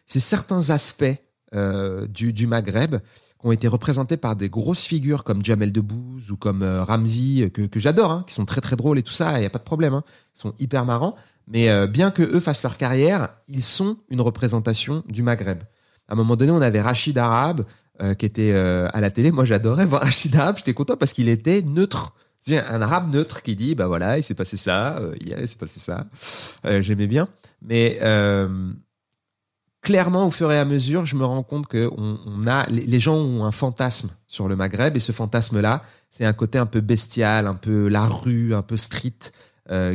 C'est 0.05 0.19
certains 0.19 0.69
aspects 0.69 1.05
euh, 1.53 2.05
du, 2.07 2.47
Maghreb 2.47 2.97
qui 3.39 3.47
ont 3.47 3.51
été 3.51 3.67
représentés 3.67 4.17
par 4.17 4.35
des 4.35 4.49
grosses 4.49 4.83
figures 4.83 5.23
comme 5.23 5.43
Jamel 5.43 5.71
Debbouze 5.71 6.31
ou 6.31 6.37
comme 6.37 6.63
euh, 6.63 6.83
Ramzi 6.83 7.49
que, 7.51 7.79
j'adore, 7.79 8.11
hein, 8.11 8.23
qui 8.27 8.33
sont 8.33 8.45
très 8.45 8.61
très 8.61 8.75
drôles 8.75 8.99
et 8.99 9.03
tout 9.03 9.13
ça. 9.13 9.39
Il 9.39 9.43
y 9.43 9.45
a 9.45 9.49
pas 9.49 9.59
de 9.59 9.63
problème, 9.63 9.93
hein, 9.93 10.03
ils 10.35 10.41
sont 10.41 10.53
hyper 10.59 10.85
marrants. 10.85 11.15
Mais 11.47 11.85
bien 11.85 12.09
que 12.09 12.23
eux 12.23 12.39
fassent 12.39 12.63
leur 12.63 12.75
carrière, 12.75 13.29
ils 13.47 13.61
sont 13.61 13.97
une 14.09 14.19
représentation 14.19 15.03
du 15.07 15.21
Maghreb. 15.21 15.59
À 16.07 16.13
un 16.13 16.15
moment 16.15 16.35
donné, 16.35 16.51
on 16.51 16.61
avait 16.61 16.81
Rachid 16.81 17.17
Arabe, 17.17 17.65
euh, 18.01 18.13
qui 18.13 18.25
était 18.25 18.51
euh, 18.51 18.87
à 18.93 19.01
la 19.01 19.09
télé. 19.09 19.31
Moi, 19.31 19.45
j'adorais 19.45 19.85
voir 19.85 20.01
Rachid 20.03 20.35
Arabe. 20.35 20.57
J'étais 20.57 20.73
content 20.73 20.97
parce 20.97 21.13
qu'il 21.13 21.29
était 21.29 21.61
neutre. 21.61 22.13
C'est 22.39 22.59
un 22.59 22.81
arabe 22.81 23.11
neutre 23.11 23.41
qui 23.41 23.55
dit, 23.55 23.73
bah 23.73 23.88
voilà, 23.88 24.19
il 24.19 24.23
s'est 24.23 24.35
passé 24.35 24.55
ça, 24.55 24.97
euh, 24.97 25.15
il 25.19 25.47
s'est 25.47 25.55
passé 25.55 25.79
ça. 25.79 26.05
J'aimais 26.81 27.07
bien. 27.07 27.27
Mais 27.61 27.97
clairement, 29.85 30.27
au 30.27 30.31
fur 30.31 30.51
et 30.51 30.59
à 30.59 30.65
mesure, 30.65 31.05
je 31.05 31.15
me 31.15 31.23
rends 31.23 31.43
compte 31.43 31.67
que 31.67 31.89
les, 32.69 32.99
gens 32.99 33.15
ont 33.15 33.45
un 33.45 33.53
fantasme 33.53 34.11
sur 34.27 34.49
le 34.49 34.57
Maghreb 34.57 34.97
et 34.97 34.99
ce 34.99 35.13
fantasme-là, 35.13 35.83
c'est 36.09 36.25
un 36.25 36.33
côté 36.33 36.57
un 36.57 36.65
peu 36.65 36.81
bestial, 36.81 37.47
un 37.47 37.55
peu 37.55 37.87
la 37.87 38.05
rue, 38.05 38.53
un 38.53 38.61
peu 38.61 38.75
street, 38.75 39.31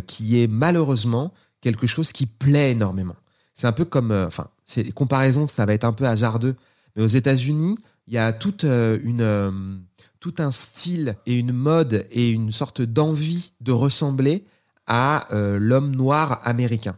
qui 0.06 0.42
est 0.42 0.46
malheureusement 0.46 1.34
quelque 1.60 1.86
chose 1.86 2.12
qui 2.12 2.24
plaît 2.24 2.70
énormément. 2.70 3.16
C'est 3.52 3.66
un 3.66 3.72
peu 3.72 3.84
comme, 3.84 4.10
enfin, 4.10 4.48
c'est 4.64 4.90
comparaison, 4.92 5.46
ça 5.48 5.66
va 5.66 5.74
être 5.74 5.84
un 5.84 5.92
peu 5.92 6.06
hasardeux, 6.06 6.56
mais 6.96 7.02
aux 7.02 7.08
États-Unis, 7.08 7.76
il 8.10 8.14
y 8.14 8.18
a 8.18 8.36
euh, 8.64 8.98
euh, 9.20 9.76
tout 10.18 10.34
un 10.38 10.50
style 10.50 11.16
et 11.26 11.34
une 11.34 11.52
mode 11.52 12.06
et 12.10 12.30
une 12.30 12.50
sorte 12.50 12.82
d'envie 12.82 13.52
de 13.60 13.70
ressembler 13.70 14.44
à 14.86 15.32
euh, 15.32 15.58
l'homme 15.60 15.94
noir 15.94 16.40
américain. 16.42 16.96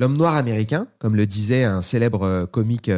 L'homme 0.00 0.16
noir 0.16 0.34
américain, 0.34 0.86
comme 0.98 1.14
le 1.14 1.26
disait 1.26 1.64
un 1.64 1.82
célèbre 1.82 2.46
comique 2.46 2.90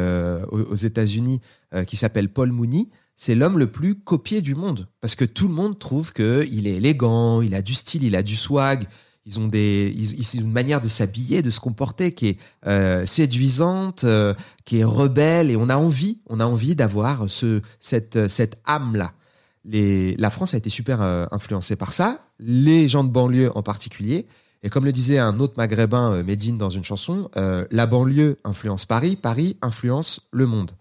aux 0.49 0.75
États-Unis 0.75 1.41
qui 1.85 1.97
s'appelle 1.97 2.29
Paul 2.29 2.53
Mooney, 2.53 2.87
c'est 3.17 3.35
l'homme 3.35 3.59
le 3.59 3.67
plus 3.67 3.95
copié 3.95 4.41
du 4.41 4.55
monde 4.55 4.87
parce 5.01 5.15
que 5.15 5.25
tout 5.25 5.49
le 5.49 5.53
monde 5.53 5.77
trouve 5.77 6.13
que 6.13 6.47
il 6.49 6.65
est 6.65 6.75
élégant, 6.75 7.41
il 7.41 7.55
a 7.55 7.61
du 7.61 7.73
style, 7.73 8.03
il 8.03 8.15
a 8.15 8.23
du 8.23 8.37
swag, 8.37 8.87
ils 9.25 9.39
ont 9.39 9.47
des, 9.47 9.93
ils, 9.95 10.39
une 10.39 10.51
manière 10.51 10.81
de 10.81 10.87
s'habiller, 10.87 11.41
de 11.41 11.49
se 11.49 11.59
comporter 11.59 12.13
qui 12.13 12.27
est 12.27 12.37
euh, 12.67 13.05
séduisante, 13.05 14.03
euh, 14.03 14.33
qui 14.65 14.79
est 14.79 14.83
rebelle, 14.83 15.49
et 15.49 15.55
on 15.55 15.69
a 15.69 15.77
envie, 15.77 16.19
on 16.27 16.39
a 16.39 16.45
envie 16.45 16.75
d'avoir 16.75 17.29
ce, 17.29 17.61
cette, 17.79 18.27
cette 18.27 18.61
âme 18.65 18.95
là. 18.95 19.13
La 19.65 20.29
France 20.29 20.53
a 20.53 20.57
été 20.57 20.69
super 20.69 21.01
euh, 21.01 21.25
influencée 21.31 21.77
par 21.77 21.93
ça, 21.93 22.27
les 22.39 22.89
gens 22.89 23.05
de 23.05 23.09
banlieue 23.09 23.49
en 23.55 23.63
particulier. 23.63 24.27
Et 24.63 24.69
comme 24.69 24.85
le 24.85 24.91
disait 24.91 25.19
un 25.19 25.39
autre 25.39 25.55
maghrébin, 25.57 26.23
Medine, 26.23 26.57
dans 26.57 26.69
une 26.69 26.83
chanson, 26.83 27.29
la 27.35 27.85
banlieue 27.85 28.39
influence 28.43 28.85
Paris, 28.85 29.17
Paris 29.17 29.57
influence 29.61 30.21
le 30.31 30.47
monde. 30.47 30.71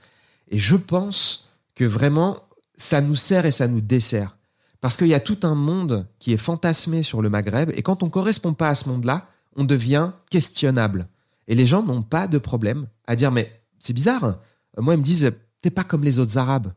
Et 0.48 0.58
je 0.58 0.76
pense 0.76 1.48
que 1.74 1.84
vraiment, 1.84 2.38
ça 2.76 3.00
nous 3.00 3.16
sert 3.16 3.44
et 3.44 3.52
ça 3.52 3.66
nous 3.66 3.80
dessert. 3.80 4.36
Parce 4.80 4.96
qu'il 4.96 5.08
y 5.08 5.14
a 5.14 5.20
tout 5.20 5.38
un 5.42 5.54
monde 5.54 6.06
qui 6.18 6.32
est 6.32 6.36
fantasmé 6.36 7.02
sur 7.02 7.22
le 7.22 7.30
Maghreb, 7.30 7.70
et 7.74 7.82
quand 7.82 8.02
on 8.02 8.10
correspond 8.10 8.54
pas 8.54 8.68
à 8.68 8.74
ce 8.74 8.88
monde-là, 8.88 9.26
on 9.56 9.64
devient 9.64 10.10
questionnable. 10.30 11.08
Et 11.48 11.54
les 11.54 11.66
gens 11.66 11.82
n'ont 11.82 12.02
pas 12.02 12.28
de 12.28 12.38
problème 12.38 12.86
à 13.06 13.16
dire, 13.16 13.32
mais 13.32 13.62
c'est 13.78 13.92
bizarre. 13.92 14.38
Moi, 14.78 14.94
ils 14.94 14.98
me 14.98 15.04
disent, 15.04 15.32
t'es 15.60 15.70
pas 15.70 15.84
comme 15.84 16.04
les 16.04 16.18
autres 16.18 16.38
Arabes. 16.38 16.72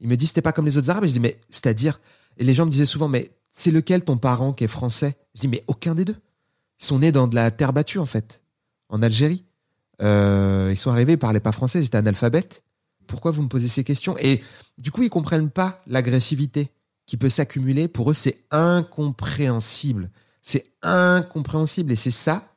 Ils 0.00 0.08
me 0.08 0.16
disent, 0.16 0.32
t'es 0.32 0.42
pas 0.42 0.52
comme 0.52 0.66
les 0.66 0.76
autres 0.76 0.90
Arabes. 0.90 1.04
Et 1.04 1.08
je 1.08 1.14
dis, 1.14 1.20
mais 1.20 1.40
c'est-à-dire 1.48 2.00
Et 2.38 2.44
les 2.44 2.54
gens 2.54 2.64
me 2.64 2.70
disaient 2.70 2.86
souvent, 2.86 3.08
mais 3.08 3.30
c'est 3.50 3.70
lequel 3.70 4.04
ton 4.04 4.16
parent 4.16 4.52
qui 4.52 4.64
est 4.64 4.68
français? 4.68 5.16
Je 5.34 5.42
dis, 5.42 5.48
mais 5.48 5.64
aucun 5.66 5.94
des 5.94 6.04
deux. 6.04 6.16
Ils 6.80 6.84
sont 6.84 7.00
nés 7.00 7.12
dans 7.12 7.26
de 7.26 7.34
la 7.34 7.50
terre 7.50 7.72
battue, 7.72 7.98
en 7.98 8.06
fait, 8.06 8.42
en 8.88 9.02
Algérie. 9.02 9.44
Euh, 10.00 10.68
ils 10.70 10.76
sont 10.76 10.90
arrivés, 10.90 11.12
ils 11.12 11.18
parlaient 11.18 11.40
pas 11.40 11.52
français, 11.52 11.80
ils 11.80 11.86
étaient 11.86 11.98
analphabètes. 11.98 12.62
Pourquoi 13.06 13.30
vous 13.30 13.42
me 13.42 13.48
posez 13.48 13.68
ces 13.68 13.84
questions? 13.84 14.16
Et 14.18 14.42
du 14.76 14.90
coup, 14.90 15.02
ils 15.02 15.10
comprennent 15.10 15.50
pas 15.50 15.82
l'agressivité 15.86 16.70
qui 17.06 17.16
peut 17.16 17.30
s'accumuler, 17.30 17.88
pour 17.88 18.10
eux, 18.10 18.14
c'est 18.14 18.44
incompréhensible. 18.50 20.10
C'est 20.42 20.66
incompréhensible. 20.82 21.90
Et 21.92 21.96
c'est 21.96 22.10
ça 22.10 22.54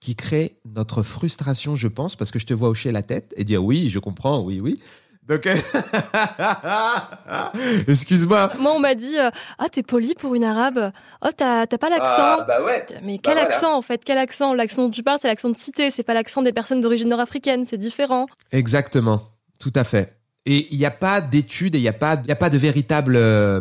qui 0.00 0.14
crée 0.14 0.60
notre 0.64 1.02
frustration, 1.02 1.74
je 1.74 1.88
pense, 1.88 2.14
parce 2.14 2.30
que 2.30 2.38
je 2.38 2.46
te 2.46 2.54
vois 2.54 2.68
hocher 2.68 2.92
la 2.92 3.02
tête 3.02 3.34
et 3.36 3.44
dire 3.44 3.64
oui, 3.64 3.88
je 3.88 3.98
comprends, 3.98 4.40
oui, 4.40 4.60
oui. 4.60 4.80
Donc, 5.28 5.46
excuse-moi. 7.88 8.52
Moi, 8.60 8.72
on 8.74 8.78
m'a 8.78 8.94
dit, 8.94 9.18
euh, 9.18 9.30
ah, 9.58 9.68
t'es 9.68 9.82
poli 9.82 10.14
pour 10.14 10.36
une 10.36 10.44
arabe. 10.44 10.92
Oh, 11.20 11.30
t'as 11.36 11.66
pas 11.66 11.90
l'accent. 11.90 12.38
Ah, 12.38 12.44
bah 12.46 12.64
ouais. 12.64 12.86
Mais 13.02 13.18
quel 13.18 13.34
bah 13.34 13.42
accent, 13.42 13.76
en 13.76 13.82
fait? 13.82 14.02
Quel 14.04 14.18
accent? 14.18 14.54
L'accent 14.54 14.84
dont 14.84 14.90
tu 14.90 15.02
parles, 15.02 15.18
c'est 15.20 15.26
l'accent 15.26 15.50
de 15.50 15.56
cité. 15.56 15.90
C'est 15.90 16.04
pas 16.04 16.14
l'accent 16.14 16.42
des 16.42 16.52
personnes 16.52 16.80
d'origine 16.80 17.08
nord-africaine. 17.08 17.66
C'est 17.68 17.76
différent. 17.76 18.26
Exactement. 18.52 19.20
Tout 19.58 19.72
à 19.74 19.82
fait. 19.82 20.16
Et 20.44 20.68
il 20.70 20.78
n'y 20.78 20.86
a 20.86 20.92
pas 20.92 21.20
d'études 21.20 21.74
et 21.74 21.78
il 21.78 21.82
n'y 21.82 21.88
a, 21.88 21.92
pas, 21.92 22.22
a 22.28 22.34
pas 22.36 22.50
de 22.50 22.58
véritable 22.58 23.16
euh, 23.16 23.60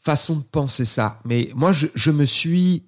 façon 0.00 0.36
de 0.36 0.44
penser 0.44 0.84
ça. 0.84 1.18
Mais 1.24 1.48
moi, 1.56 1.72
je, 1.72 1.88
je 1.96 2.12
me 2.12 2.24
suis, 2.24 2.86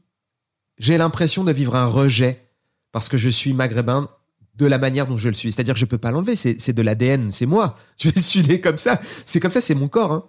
j'ai 0.79 0.97
l'impression 0.97 1.43
de 1.43 1.51
vivre 1.51 1.75
un 1.75 1.87
rejet 1.87 2.41
parce 2.93 3.09
que 3.09 3.19
je 3.19 3.29
suis 3.29 3.53
maghrébin 3.53 4.09
de 4.61 4.67
la 4.67 4.79
manière 4.79 5.07
dont 5.07 5.17
je 5.17 5.29
le 5.29 5.35
suis. 5.35 5.51
C'est-à-dire 5.51 5.75
que 5.75 5.81
je 5.81 5.87
peux 5.87 5.99
pas 5.99 6.11
l'enlever. 6.11 6.37
C'est, 6.37 6.73
de 6.73 6.83
l'ADN. 6.83 7.33
C'est 7.33 7.47
moi. 7.47 7.77
Je 7.99 8.11
suis 8.21 8.43
né 8.43 8.61
comme 8.61 8.79
ça. 8.79 9.01
C'est 9.25 9.41
comme 9.41 9.51
ça. 9.51 9.61
C'est 9.61 9.75
mon 9.75 9.89
corps. 9.89 10.13
Hein. 10.13 10.25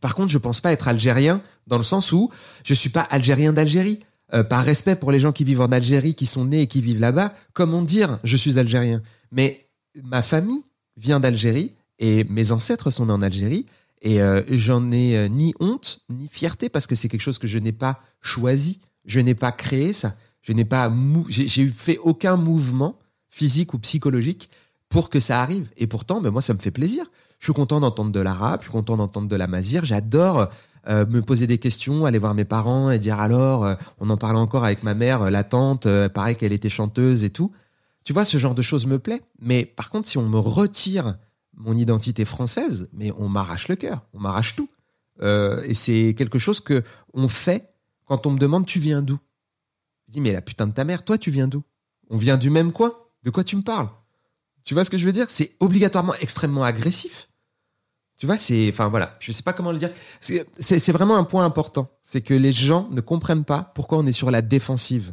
Par 0.00 0.14
contre, 0.14 0.32
je 0.32 0.38
pense 0.38 0.60
pas 0.60 0.72
être 0.72 0.88
algérien 0.88 1.42
dans 1.66 1.78
le 1.78 1.84
sens 1.84 2.12
où 2.12 2.30
je 2.64 2.74
suis 2.74 2.90
pas 2.90 3.02
algérien 3.02 3.52
d'Algérie. 3.52 4.00
Euh, 4.34 4.42
par 4.42 4.64
respect 4.64 4.96
pour 4.96 5.12
les 5.12 5.20
gens 5.20 5.32
qui 5.32 5.44
vivent 5.44 5.60
en 5.60 5.70
Algérie, 5.70 6.14
qui 6.14 6.24
sont 6.24 6.46
nés 6.46 6.62
et 6.62 6.66
qui 6.66 6.80
vivent 6.80 7.00
là-bas, 7.00 7.34
comment 7.52 7.82
dire 7.82 8.18
je 8.24 8.38
suis 8.38 8.58
algérien? 8.58 9.02
Mais 9.30 9.68
ma 10.02 10.22
famille 10.22 10.64
vient 10.96 11.20
d'Algérie 11.20 11.74
et 11.98 12.24
mes 12.24 12.50
ancêtres 12.50 12.90
sont 12.90 13.06
nés 13.06 13.12
en 13.12 13.20
Algérie 13.20 13.66
et 14.00 14.22
euh, 14.22 14.42
j'en 14.50 14.90
ai 14.90 15.18
euh, 15.18 15.28
ni 15.28 15.52
honte 15.60 16.00
ni 16.08 16.28
fierté 16.28 16.70
parce 16.70 16.86
que 16.86 16.94
c'est 16.94 17.08
quelque 17.08 17.20
chose 17.20 17.38
que 17.38 17.46
je 17.46 17.58
n'ai 17.58 17.72
pas 17.72 18.00
choisi, 18.22 18.80
je 19.04 19.20
n'ai 19.20 19.34
pas 19.34 19.52
créé 19.52 19.92
ça, 19.92 20.16
je 20.40 20.54
n'ai 20.54 20.64
pas 20.64 20.90
j'ai 21.28 21.68
fait 21.68 21.98
aucun 21.98 22.38
mouvement 22.38 22.98
physique 23.32 23.74
ou 23.74 23.78
psychologique 23.78 24.50
pour 24.88 25.08
que 25.10 25.18
ça 25.18 25.40
arrive. 25.42 25.70
Et 25.76 25.86
pourtant, 25.88 26.20
ben 26.20 26.30
moi, 26.30 26.42
ça 26.42 26.52
me 26.54 26.58
fait 26.58 26.70
plaisir. 26.70 27.06
Je 27.40 27.46
suis 27.46 27.54
content 27.54 27.80
d'entendre 27.80 28.12
de 28.12 28.20
l'arabe, 28.20 28.60
je 28.60 28.66
suis 28.66 28.72
content 28.72 28.96
d'entendre 28.96 29.26
de 29.26 29.36
la 29.36 29.48
mazir. 29.48 29.84
J'adore 29.84 30.50
euh, 30.86 31.06
me 31.06 31.22
poser 31.22 31.46
des 31.46 31.58
questions, 31.58 32.04
aller 32.04 32.18
voir 32.18 32.34
mes 32.34 32.44
parents 32.44 32.90
et 32.90 32.98
dire 32.98 33.18
alors, 33.18 33.64
euh, 33.64 33.74
on 33.98 34.10
en 34.10 34.18
parlait 34.18 34.38
encore 34.38 34.64
avec 34.64 34.82
ma 34.82 34.94
mère, 34.94 35.22
euh, 35.22 35.30
la 35.30 35.44
tante, 35.44 35.88
pareil 36.08 36.36
qu'elle 36.36 36.52
était 36.52 36.68
chanteuse 36.68 37.24
et 37.24 37.30
tout. 37.30 37.50
Tu 38.04 38.12
vois, 38.12 38.24
ce 38.24 38.36
genre 38.36 38.54
de 38.54 38.62
choses 38.62 38.86
me 38.86 38.98
plaît. 38.98 39.22
Mais 39.40 39.64
par 39.64 39.88
contre, 39.88 40.06
si 40.06 40.18
on 40.18 40.28
me 40.28 40.38
retire 40.38 41.16
mon 41.56 41.76
identité 41.76 42.24
française, 42.24 42.88
mais 42.92 43.12
on 43.16 43.28
m'arrache 43.28 43.68
le 43.68 43.76
cœur, 43.76 44.02
on 44.12 44.20
m'arrache 44.20 44.56
tout. 44.56 44.68
et 45.22 45.74
c'est 45.74 46.14
quelque 46.18 46.38
chose 46.38 46.60
que 46.60 46.82
on 47.14 47.28
fait 47.28 47.70
quand 48.06 48.26
on 48.26 48.32
me 48.32 48.38
demande 48.38 48.66
tu 48.66 48.78
viens 48.78 49.02
d'où? 49.02 49.18
Je 50.06 50.12
dis 50.12 50.20
mais 50.20 50.32
la 50.32 50.42
putain 50.42 50.66
de 50.66 50.72
ta 50.72 50.84
mère, 50.84 51.04
toi 51.04 51.16
tu 51.16 51.30
viens 51.30 51.46
d'où? 51.46 51.62
On 52.10 52.16
vient 52.16 52.36
du 52.36 52.50
même 52.50 52.72
coin? 52.72 52.92
De 53.22 53.30
quoi 53.30 53.44
tu 53.44 53.56
me 53.56 53.62
parles? 53.62 53.88
Tu 54.64 54.74
vois 54.74 54.84
ce 54.84 54.90
que 54.90 54.98
je 54.98 55.04
veux 55.04 55.12
dire? 55.12 55.26
C'est 55.28 55.52
obligatoirement 55.60 56.14
extrêmement 56.20 56.64
agressif. 56.64 57.28
Tu 58.16 58.26
vois, 58.26 58.36
c'est, 58.36 58.68
enfin 58.68 58.88
voilà, 58.88 59.16
je 59.18 59.32
sais 59.32 59.42
pas 59.42 59.52
comment 59.52 59.72
le 59.72 59.78
dire. 59.78 59.90
C'est 60.20 60.92
vraiment 60.92 61.16
un 61.16 61.24
point 61.24 61.44
important, 61.44 61.90
c'est 62.02 62.20
que 62.20 62.34
les 62.34 62.52
gens 62.52 62.88
ne 62.90 63.00
comprennent 63.00 63.44
pas 63.44 63.72
pourquoi 63.74 63.98
on 63.98 64.06
est 64.06 64.12
sur 64.12 64.30
la 64.30 64.42
défensive 64.42 65.12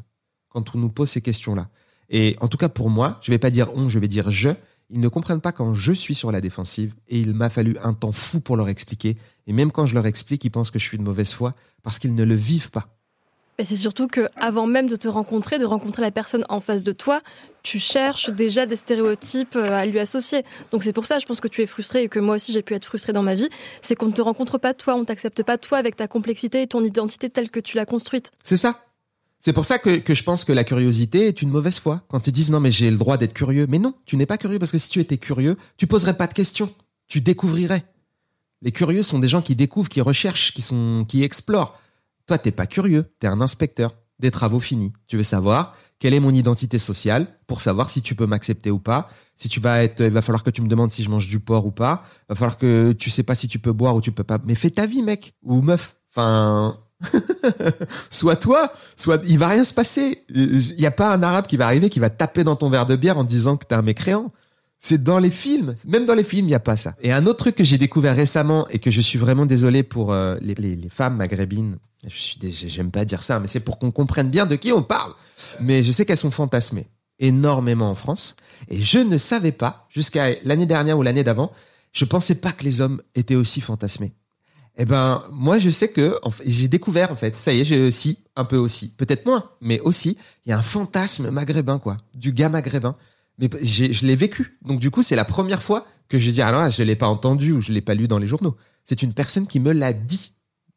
quand 0.50 0.76
on 0.76 0.78
nous 0.78 0.90
pose 0.90 1.10
ces 1.10 1.22
questions-là. 1.22 1.70
Et 2.10 2.36
en 2.40 2.48
tout 2.48 2.58
cas 2.58 2.70
pour 2.70 2.90
moi, 2.90 3.18
je 3.22 3.32
vais 3.32 3.40
pas 3.40 3.50
dire 3.50 3.72
on, 3.76 3.90
je 3.90 3.98
vais 3.98 4.08
dire 4.08 4.30
je. 4.30 4.50
Ils 4.92 5.00
ne 5.00 5.08
comprennent 5.08 5.42
pas 5.42 5.52
quand 5.52 5.74
je 5.74 5.92
suis 5.92 6.16
sur 6.16 6.32
la 6.32 6.42
défensive 6.42 6.96
et 7.08 7.20
il 7.20 7.34
m'a 7.34 7.50
fallu 7.50 7.78
un 7.84 7.94
temps 7.94 8.12
fou 8.12 8.42
pour 8.42 8.58
leur 8.58 8.70
expliquer. 8.70 9.18
Et 9.48 9.54
même 9.54 9.72
quand 9.72 9.86
je 9.86 9.94
leur 9.94 10.06
explique, 10.06 10.44
ils 10.44 10.52
pensent 10.52 10.72
que 10.72 10.80
je 10.80 10.86
suis 10.86 10.98
de 10.98 11.04
mauvaise 11.04 11.34
foi 11.34 11.54
parce 11.84 12.00
qu'ils 12.00 12.16
ne 12.16 12.24
le 12.24 12.36
vivent 12.36 12.72
pas 12.72 12.99
c'est 13.66 13.76
surtout 13.76 14.08
que 14.08 14.30
avant 14.36 14.68
même 14.68 14.88
de 14.88 14.96
te 14.96 15.08
rencontrer, 15.08 15.60
de 15.60 15.66
rencontrer 15.66 16.02
la 16.02 16.12
personne 16.12 16.46
en 16.50 16.60
face 16.60 16.84
de 16.84 16.92
toi, 16.92 17.22
tu 17.64 17.80
cherches 17.80 18.30
déjà 18.30 18.66
des 18.66 18.76
stéréotypes 18.76 19.56
euh, 19.56 19.74
à 19.74 19.86
lui 19.86 20.00
associer. 20.00 20.44
Donc 20.72 20.84
c'est 20.84 20.94
pour 20.94 21.06
ça, 21.06 21.20
je 21.20 21.26
pense 21.26 21.42
que 21.42 21.48
tu 21.48 21.62
es 21.62 21.68
frustré 21.68 22.04
et 22.04 22.10
que 22.10 22.20
moi 22.20 22.36
aussi 22.36 22.54
j'ai 22.54 22.62
pu 22.62 22.74
être 22.74 22.86
frustrée 22.86 23.14
dans 23.14 23.24
ma 23.24 23.36
vie. 23.36 23.50
C'est 23.82 23.96
qu'on 23.96 24.08
ne 24.08 24.14
te 24.14 24.22
rencontre 24.22 24.58
pas 24.58 24.74
toi, 24.74 24.96
on 24.96 25.06
t'accepte 25.06 25.44
pas 25.44 25.58
toi 25.58 25.78
avec 25.78 25.96
ta 25.96 26.08
complexité 26.08 26.62
et 26.62 26.68
ton 26.68 26.84
identité 26.84 27.30
telle 27.30 27.50
que 27.50 27.60
tu 27.60 27.76
l'as 27.76 27.86
construite. 27.86 28.32
C'est 28.44 28.58
ça. 28.58 28.86
C'est 29.42 29.54
pour 29.54 29.66
ça 29.66 29.80
que, 29.80 30.00
que, 30.00 30.14
je 30.14 30.24
pense 30.24 30.44
que 30.44 30.52
la 30.52 30.66
curiosité 30.66 31.28
est 31.28 31.42
une 31.42 31.50
mauvaise 31.50 31.80
foi. 31.80 32.02
Quand 32.10 32.28
ils 32.28 32.34
disent 32.34 32.52
non 32.52 32.60
mais 32.60 32.72
j'ai 32.72 32.92
le 32.92 32.98
droit 32.98 33.18
d'être 33.18 33.34
curieux. 33.34 33.68
Mais 33.70 33.80
non, 33.80 33.94
tu 34.06 34.18
n'es 34.18 34.26
pas 34.26 34.38
curieux 34.38 34.60
parce 34.60 34.72
que 34.72 34.78
si 34.78 34.90
tu 34.90 35.00
étais 35.00 35.18
curieux, 35.18 35.58
tu 35.78 35.88
poserais 35.88 36.18
pas 36.18 36.28
de 36.28 36.34
questions. 36.34 36.74
Tu 37.08 37.22
découvrirais. 37.22 37.84
Les 38.62 38.72
curieux 38.72 39.04
sont 39.04 39.20
des 39.20 39.30
gens 39.30 39.42
qui 39.42 39.56
découvrent, 39.56 39.90
qui 39.90 40.02
recherchent, 40.02 40.54
qui 40.54 40.62
sont, 40.62 41.06
qui 41.08 41.24
explorent. 41.24 41.80
Toi, 42.30 42.38
t'es 42.38 42.52
pas 42.52 42.68
curieux, 42.68 43.12
tu 43.20 43.26
es 43.26 43.28
un 43.28 43.42
inspecteur 43.42 43.96
des 44.20 44.30
travaux 44.30 44.60
finis. 44.60 44.94
Tu 45.08 45.18
veux 45.18 45.24
savoir 45.24 45.76
quelle 45.98 46.14
est 46.14 46.20
mon 46.20 46.32
identité 46.32 46.78
sociale 46.78 47.26
pour 47.48 47.60
savoir 47.60 47.90
si 47.90 48.04
tu 48.04 48.14
peux 48.14 48.28
m'accepter 48.28 48.70
ou 48.70 48.78
pas. 48.78 49.10
Si 49.36 49.50
tu 49.50 49.60
vas 49.60 49.84
être, 49.84 50.02
il 50.02 50.12
va 50.12 50.22
falloir 50.22 50.44
que 50.44 50.52
tu 50.52 50.62
me 50.62 50.68
demandes 50.68 50.92
si 50.92 51.02
je 51.02 51.10
mange 51.10 51.28
du 51.28 51.40
porc 51.40 51.66
ou 51.66 51.72
pas. 51.72 52.04
Il 52.06 52.26
va 52.30 52.36
falloir 52.36 52.60
que 52.60 52.92
tu 52.92 53.10
sais 53.10 53.24
pas 53.24 53.34
si 53.34 53.48
tu 53.48 53.58
peux 53.58 53.72
boire 53.72 53.96
ou 53.96 54.02
tu 54.02 54.12
peux 54.12 54.24
pas. 54.24 54.38
Mais 54.46 54.54
fais 54.54 54.70
ta 54.70 54.86
vie, 54.86 55.02
mec 55.02 55.34
ou 55.42 55.64
meuf. 55.64 55.96
Enfin, 56.12 56.78
soit 58.12 58.36
toi, 58.36 58.72
soit 58.96 59.20
il 59.28 59.40
va 59.40 59.48
rien 59.48 59.64
se 59.64 59.74
passer. 59.74 60.24
Il 60.30 60.76
n'y 60.78 60.86
a 60.86 60.92
pas 60.92 61.12
un 61.12 61.24
arabe 61.24 61.48
qui 61.48 61.58
va 61.58 61.66
arriver 61.66 61.90
qui 61.90 62.00
va 62.00 62.12
taper 62.12 62.44
dans 62.44 62.58
ton 62.58 62.70
verre 62.70 62.86
de 62.86 62.96
bière 62.96 63.18
en 63.18 63.24
disant 63.24 63.58
que 63.58 63.66
t'es 63.66 63.74
un 63.74 63.82
mécréant. 63.82 64.32
C'est 64.78 65.04
dans 65.04 65.18
les 65.18 65.32
films. 65.32 65.74
Même 65.88 66.06
dans 66.06 66.14
les 66.14 66.24
films, 66.24 66.46
il 66.46 66.50
n'y 66.50 66.54
a 66.54 66.60
pas 66.60 66.78
ça. 66.78 66.96
Et 67.02 67.12
un 67.12 67.26
autre 67.26 67.40
truc 67.40 67.56
que 67.56 67.64
j'ai 67.64 67.80
découvert 67.80 68.16
récemment 68.16 68.68
et 68.70 68.78
que 68.78 68.92
je 68.92 69.02
suis 69.02 69.18
vraiment 69.18 69.48
désolé 69.48 69.82
pour 69.82 70.14
euh, 70.14 70.38
les, 70.42 70.78
femmes 70.90 71.18
maghrébines, 71.18 71.80
je 72.08 72.16
suis, 72.16 72.40
j'aime 72.52 72.92
pas 72.92 73.06
dire 73.06 73.24
ça, 73.24 73.40
mais 73.40 73.48
c'est 73.48 73.60
pour 73.60 73.80
qu'on 73.80 73.92
comprenne 73.92 74.30
bien 74.30 74.46
de 74.46 74.56
qui 74.56 74.72
on 74.72 74.84
parle. 74.84 75.14
Mais 75.60 75.84
je 75.84 75.92
sais 75.92 76.06
qu'elles 76.06 76.18
sont 76.18 76.32
fantasmées 76.32 76.88
énormément 77.20 77.90
en 77.90 77.96
France. 77.96 78.36
Et 78.70 78.82
je 78.82 79.00
ne 79.00 79.18
savais 79.18 79.52
pas, 79.52 79.88
jusqu'à 79.90 80.30
l'année 80.44 80.66
dernière 80.66 80.98
ou 80.98 81.04
l'année 81.04 81.24
d'avant, 81.24 81.52
je 81.92 82.06
pensais 82.06 82.36
pas 82.36 82.52
que 82.54 82.64
les 82.64 82.80
hommes 82.80 83.02
étaient 83.16 83.36
aussi 83.36 83.60
fantasmés. 83.60 84.14
Eh 84.78 84.86
ben, 84.86 85.22
moi, 85.32 85.60
je 85.60 85.70
sais 85.70 85.90
que 85.90 86.18
j'ai 86.46 86.70
découvert 86.70 87.12
en 87.12 87.16
fait. 87.16 87.36
Ça 87.36 87.52
y 87.52 87.60
est, 87.60 87.66
j'ai 87.66 87.86
aussi 87.86 88.20
un 88.38 88.46
peu 88.46 88.56
aussi, 88.56 88.96
peut-être 88.96 89.26
moins, 89.26 89.50
mais 89.60 89.82
aussi, 89.82 90.18
il 90.46 90.50
y 90.50 90.54
a 90.54 90.58
un 90.58 90.62
fantasme 90.62 91.30
maghrébin 91.32 91.80
quoi, 91.80 91.98
du 92.14 92.32
gars 92.32 92.48
maghrébin 92.48 92.96
mais 93.40 93.50
je 93.64 94.06
l'ai 94.06 94.16
vécu. 94.16 94.58
Donc 94.62 94.80
du 94.80 94.92
coup, 94.92 95.02
c'est 95.02 95.16
la 95.16 95.26
première 95.26 95.62
fois 95.62 95.88
que 96.10 96.18
je 96.18 96.30
dis 96.30 96.42
alors 96.42 96.70
je 96.70 96.84
l'ai 96.84 96.96
pas 96.96 97.08
entendu 97.08 97.54
ou 97.54 97.62
je 97.62 97.72
l'ai 97.72 97.82
pas 97.82 97.96
lu 97.96 98.08
dans 98.08 98.20
les 98.20 98.28
journaux. 98.28 98.56
C'est 98.84 99.02
une 99.02 99.14
personne 99.14 99.48
qui 99.48 99.60
me 99.60 99.72
l'a 99.72 99.94
dit, 99.94 100.34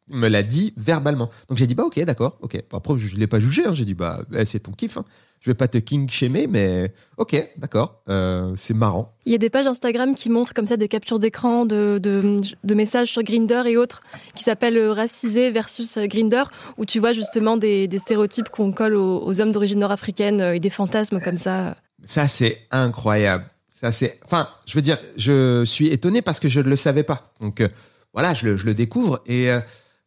me 0.08 0.28
l'a 0.28 0.42
dit 0.42 0.74
verbalement. 0.76 1.30
Donc 1.48 1.58
j'ai 1.58 1.66
dit 1.66 1.74
bah 1.74 1.84
ok 1.84 1.98
d'accord, 2.04 2.38
ok. 2.40 2.62
Après 2.72 2.98
je 2.98 3.16
l'ai 3.16 3.26
pas 3.26 3.38
jugé, 3.38 3.66
hein. 3.66 3.74
j'ai 3.74 3.84
dit 3.84 3.94
bah 3.94 4.20
eh, 4.34 4.44
c'est 4.44 4.60
ton 4.60 4.72
kiff. 4.72 4.96
Hein. 4.96 5.04
Je 5.40 5.50
vais 5.50 5.54
pas 5.54 5.66
te 5.66 5.78
king 5.78 6.08
shamer, 6.08 6.46
mais 6.46 6.92
ok 7.16 7.50
d'accord, 7.56 8.02
euh, 8.08 8.52
c'est 8.56 8.74
marrant. 8.74 9.14
Il 9.26 9.32
y 9.32 9.34
a 9.34 9.38
des 9.38 9.50
pages 9.50 9.66
Instagram 9.66 10.14
qui 10.14 10.30
montrent 10.30 10.54
comme 10.54 10.68
ça 10.68 10.76
des 10.76 10.88
captures 10.88 11.18
d'écran 11.18 11.66
de, 11.66 11.98
de, 12.00 12.38
de, 12.62 12.74
messages 12.74 13.10
sur 13.10 13.22
Grinder 13.22 13.62
et 13.66 13.76
autres 13.76 14.02
qui 14.36 14.44
s'appellent 14.44 14.76
euh, 14.76 14.92
Racisé 14.92 15.50
versus 15.50 15.96
euh, 15.96 16.06
Grinder 16.06 16.44
où 16.78 16.86
tu 16.86 17.00
vois 17.00 17.12
justement 17.12 17.56
des, 17.56 17.88
des 17.88 17.98
stéréotypes 17.98 18.50
qu'on 18.50 18.70
colle 18.70 18.94
aux, 18.94 19.24
aux 19.24 19.40
hommes 19.40 19.52
d'origine 19.52 19.80
nord-africaine 19.80 20.40
et 20.40 20.60
des 20.60 20.70
fantasmes 20.70 21.20
comme 21.20 21.38
ça. 21.38 21.76
Ça, 22.04 22.28
c'est 22.28 22.66
incroyable. 22.70 23.44
Ça, 23.68 23.90
c'est, 23.90 24.20
enfin, 24.24 24.48
je 24.66 24.74
veux 24.74 24.82
dire, 24.82 24.98
je 25.16 25.64
suis 25.64 25.88
étonné 25.88 26.22
parce 26.22 26.40
que 26.40 26.48
je 26.48 26.60
ne 26.60 26.68
le 26.68 26.76
savais 26.76 27.02
pas. 27.02 27.22
Donc, 27.40 27.60
euh, 27.60 27.68
voilà, 28.12 28.34
je 28.34 28.46
le, 28.46 28.56
je 28.56 28.66
le, 28.66 28.74
découvre. 28.74 29.20
Et 29.26 29.50
euh, 29.50 29.58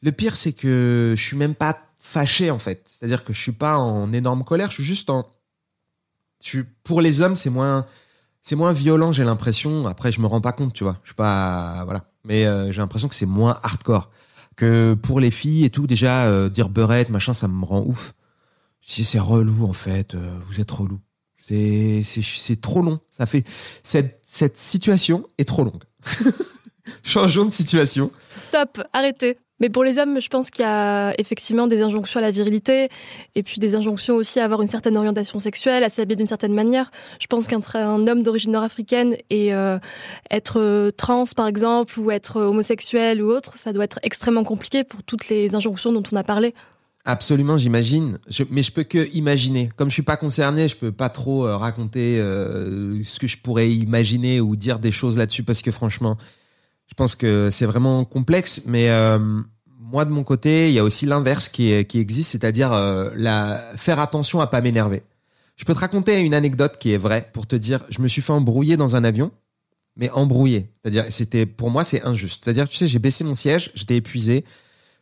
le 0.05 0.11
pire, 0.11 0.37
c'est 0.37 0.53
que 0.53 1.15
je 1.17 1.21
suis 1.21 1.35
même 1.35 1.55
pas 1.55 1.79
fâché, 1.97 2.51
en 2.51 2.59
fait. 2.59 2.87
C'est-à-dire 2.87 3.23
que 3.23 3.33
je 3.33 3.41
suis 3.41 3.51
pas 3.51 3.79
en 3.79 4.13
énorme 4.13 4.43
colère. 4.43 4.69
Je 4.69 4.75
suis 4.75 4.83
juste 4.83 5.09
en, 5.09 5.27
je 6.43 6.49
suis, 6.49 6.63
pour 6.83 7.01
les 7.01 7.21
hommes, 7.21 7.35
c'est 7.35 7.49
moins, 7.49 7.87
c'est 8.43 8.55
moins 8.55 8.71
violent, 8.71 9.11
j'ai 9.11 9.23
l'impression. 9.23 9.87
Après, 9.87 10.11
je 10.11 10.21
me 10.21 10.27
rends 10.27 10.41
pas 10.41 10.51
compte, 10.51 10.73
tu 10.73 10.83
vois. 10.83 10.99
Je 11.01 11.09
suis 11.09 11.15
pas, 11.15 11.81
voilà. 11.85 12.05
Mais 12.23 12.45
euh, 12.45 12.71
j'ai 12.71 12.81
l'impression 12.81 13.07
que 13.07 13.15
c'est 13.15 13.25
moins 13.25 13.57
hardcore 13.63 14.11
que 14.55 14.93
pour 14.93 15.19
les 15.19 15.31
filles 15.31 15.65
et 15.65 15.71
tout. 15.71 15.87
Déjà, 15.87 16.49
dire 16.49 16.69
beurette, 16.69 17.09
machin, 17.09 17.33
ça 17.33 17.47
me 17.47 17.65
rend 17.65 17.81
ouf. 17.81 18.13
Dis, 18.87 19.03
c'est 19.03 19.19
relou, 19.19 19.65
en 19.65 19.73
fait. 19.73 20.15
vous 20.15 20.61
êtes 20.61 20.69
relou. 20.69 20.99
C'est, 21.39 22.03
c'est, 22.03 22.61
trop 22.61 22.83
long. 22.83 22.99
Ça 23.09 23.25
fait, 23.25 23.43
cette, 23.83 24.19
cette 24.23 24.57
situation 24.57 25.25
est 25.39 25.45
trop 25.45 25.63
longue. 25.63 25.83
Changeons 27.03 27.45
de 27.45 27.51
situation. 27.51 28.11
Stop, 28.47 28.81
arrêtez. 28.93 29.37
Mais 29.59 29.69
pour 29.69 29.83
les 29.83 29.97
hommes, 29.97 30.19
je 30.19 30.27
pense 30.27 30.49
qu'il 30.49 30.63
y 30.63 30.67
a 30.67 31.13
effectivement 31.19 31.67
des 31.67 31.81
injonctions 31.81 32.19
à 32.19 32.21
la 32.21 32.31
virilité 32.31 32.89
et 33.35 33.43
puis 33.43 33.59
des 33.59 33.75
injonctions 33.75 34.15
aussi 34.15 34.39
à 34.39 34.43
avoir 34.43 34.61
une 34.61 34.67
certaine 34.67 34.97
orientation 34.97 35.39
sexuelle, 35.39 35.83
à 35.83 35.89
s'habiller 35.89 36.17
d'une 36.17 36.27
certaine 36.27 36.53
manière. 36.53 36.91
Je 37.19 37.27
pense 37.27 37.47
qu'un 37.47 37.61
un 37.75 38.07
homme 38.07 38.21
d'origine 38.21 38.51
nord-africaine 38.51 39.15
et 39.29 39.53
euh, 39.53 39.79
être 40.29 40.91
trans 40.97 41.25
par 41.35 41.47
exemple 41.47 41.99
ou 41.99 42.11
être 42.11 42.41
homosexuel 42.41 43.21
ou 43.21 43.31
autre, 43.31 43.57
ça 43.57 43.73
doit 43.73 43.85
être 43.85 43.99
extrêmement 44.03 44.43
compliqué 44.43 44.83
pour 44.83 45.03
toutes 45.03 45.29
les 45.29 45.55
injonctions 45.55 45.91
dont 45.91 46.03
on 46.11 46.15
a 46.15 46.23
parlé. 46.23 46.53
Absolument, 47.05 47.59
j'imagine. 47.59 48.17
mais 48.49 48.63
je 48.63 48.71
peux 48.71 48.83
que 48.83 49.07
imaginer. 49.13 49.69
Comme 49.75 49.89
je 49.89 49.93
suis 49.93 50.01
pas 50.01 50.17
concerné, 50.17 50.67
je 50.67 50.75
peux 50.75 50.91
pas 50.91 51.09
trop 51.09 51.45
euh, 51.45 51.55
raconter 51.55 52.19
euh, 52.19 53.03
ce 53.03 53.19
que 53.19 53.27
je 53.27 53.37
pourrais 53.37 53.71
imaginer 53.71 54.41
ou 54.41 54.55
dire 54.55 54.79
des 54.79 54.91
choses 54.91 55.15
là-dessus 55.15 55.43
parce 55.43 55.61
que 55.61 55.69
franchement, 55.69 56.17
je 56.87 56.93
pense 56.95 57.15
que 57.15 57.49
c'est 57.51 57.65
vraiment 57.65 58.05
complexe. 58.05 58.63
Mais 58.67 58.89
euh, 58.89 59.19
moi, 59.79 60.05
de 60.05 60.11
mon 60.11 60.23
côté, 60.23 60.69
il 60.69 60.73
y 60.73 60.79
a 60.79 60.83
aussi 60.83 61.05
l'inverse 61.05 61.49
qui, 61.49 61.71
existe, 61.71 62.31
c'est-à-dire 62.31 62.71
la 63.15 63.57
faire 63.77 63.99
attention 63.99 64.39
à 64.39 64.47
pas 64.47 64.61
m'énerver. 64.61 65.03
Je 65.55 65.63
peux 65.63 65.73
te 65.73 65.79
raconter 65.79 66.19
une 66.21 66.33
anecdote 66.33 66.77
qui 66.77 66.91
est 66.91 66.97
vraie 66.97 67.29
pour 67.33 67.47
te 67.47 67.55
dire, 67.55 67.81
je 67.89 68.01
me 68.01 68.07
suis 68.07 68.21
fait 68.21 68.33
embrouiller 68.33 68.77
dans 68.77 68.95
un 68.95 69.03
avion, 69.03 69.31
mais 69.95 70.09
embrouiller. 70.11 70.69
C'est-à-dire, 70.81 71.05
c'était 71.09 71.45
pour 71.45 71.69
moi, 71.69 71.83
c'est 71.83 72.03
injuste. 72.03 72.43
C'est-à-dire, 72.43 72.67
tu 72.67 72.77
sais, 72.77 72.87
j'ai 72.87 72.99
baissé 72.99 73.23
mon 73.23 73.33
siège, 73.35 73.71
j'étais 73.73 73.95
épuisé 73.95 74.43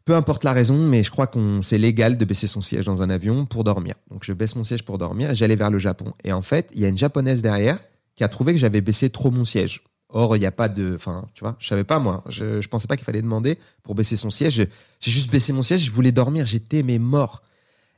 peu 0.06 0.16
importe 0.16 0.44
la 0.44 0.54
raison, 0.54 0.88
mais 0.88 1.04
je 1.04 1.12
crois 1.12 1.28
qu'on 1.28 1.62
c'est 1.62 1.78
légal 1.78 2.18
de 2.18 2.26
baisser 2.26 2.48
son 2.48 2.62
siège 2.62 2.86
dans 2.86 3.02
un 3.02 3.10
avion 3.10 3.46
pour 3.46 3.64
dormir. 3.64 3.96
Donc 4.12 4.24
je 4.26 4.34
baisse 4.34 4.56
mon 4.56 4.64
siège 4.64 4.84
pour 4.84 4.98
dormir 4.98 5.32
et 5.32 5.36
j'allais 5.36 5.56
vers 5.56 5.72
le 5.72 5.80
Japon. 5.80 6.14
Et 6.24 6.34
en 6.34 6.42
fait, 6.42 6.70
il 6.74 6.82
y 6.82 6.86
a 6.86 6.90
une 6.90 6.98
japonaise 6.98 7.42
derrière 7.42 7.80
qui 8.16 8.24
a 8.24 8.28
trouvé 8.28 8.54
que 8.54 8.60
j'avais 8.60 8.82
baissé 8.82 9.10
trop 9.10 9.32
mon 9.32 9.46
siège. 9.46 9.84
Or, 10.16 10.38
il 10.38 10.40
n'y 10.40 10.46
a 10.46 10.52
pas 10.52 10.70
de, 10.70 10.94
enfin, 10.96 11.26
tu 11.34 11.44
vois, 11.44 11.56
je 11.60 11.68
savais 11.68 11.84
pas 11.84 11.98
moi. 12.00 12.24
Je, 12.30 12.62
je 12.62 12.68
pensais 12.68 12.88
pas 12.88 12.96
qu'il 12.96 13.04
fallait 13.06 13.22
demander 13.22 13.58
pour 13.82 13.96
baisser 13.96 14.16
son 14.16 14.30
siège. 14.30 14.66
J'ai 15.00 15.12
juste 15.12 15.32
baissé 15.32 15.52
mon 15.54 15.64
siège. 15.64 15.84
Je 15.84 15.92
voulais 15.92 16.12
dormir. 16.12 16.46
J'étais 16.46 16.84
mais 16.84 17.00
mort. 17.00 17.42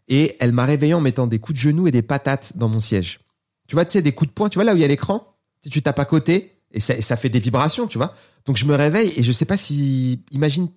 Et 0.07 0.35
elle 0.39 0.53
m'a 0.53 0.65
réveillé 0.65 0.93
en 0.93 1.01
mettant 1.01 1.27
des 1.27 1.39
coups 1.39 1.57
de 1.57 1.61
genoux 1.61 1.87
et 1.87 1.91
des 1.91 2.01
patates 2.01 2.53
dans 2.55 2.69
mon 2.69 2.79
siège. 2.79 3.19
Tu 3.67 3.75
vois, 3.75 3.83
tu 3.85 3.91
sais, 3.91 4.01
des 4.01 4.13
coups 4.13 4.29
de 4.29 4.33
poing. 4.33 4.49
Tu 4.49 4.55
vois 4.55 4.63
là 4.63 4.73
où 4.73 4.77
il 4.77 4.81
y 4.81 4.85
a 4.85 4.87
l'écran. 4.87 5.35
Tu, 5.69 5.81
tapes 5.81 5.99
à 5.99 6.05
côté 6.05 6.53
et 6.71 6.79
ça, 6.79 6.95
et 6.95 7.01
ça 7.01 7.17
fait 7.17 7.29
des 7.29 7.39
vibrations, 7.39 7.87
tu 7.87 7.97
vois. 7.97 8.15
Donc 8.45 8.55
je 8.57 8.65
me 8.65 8.75
réveille 8.75 9.11
et 9.17 9.23
je 9.23 9.31
sais 9.31 9.45
pas 9.45 9.57
si, 9.57 10.21
imagine 10.31 10.69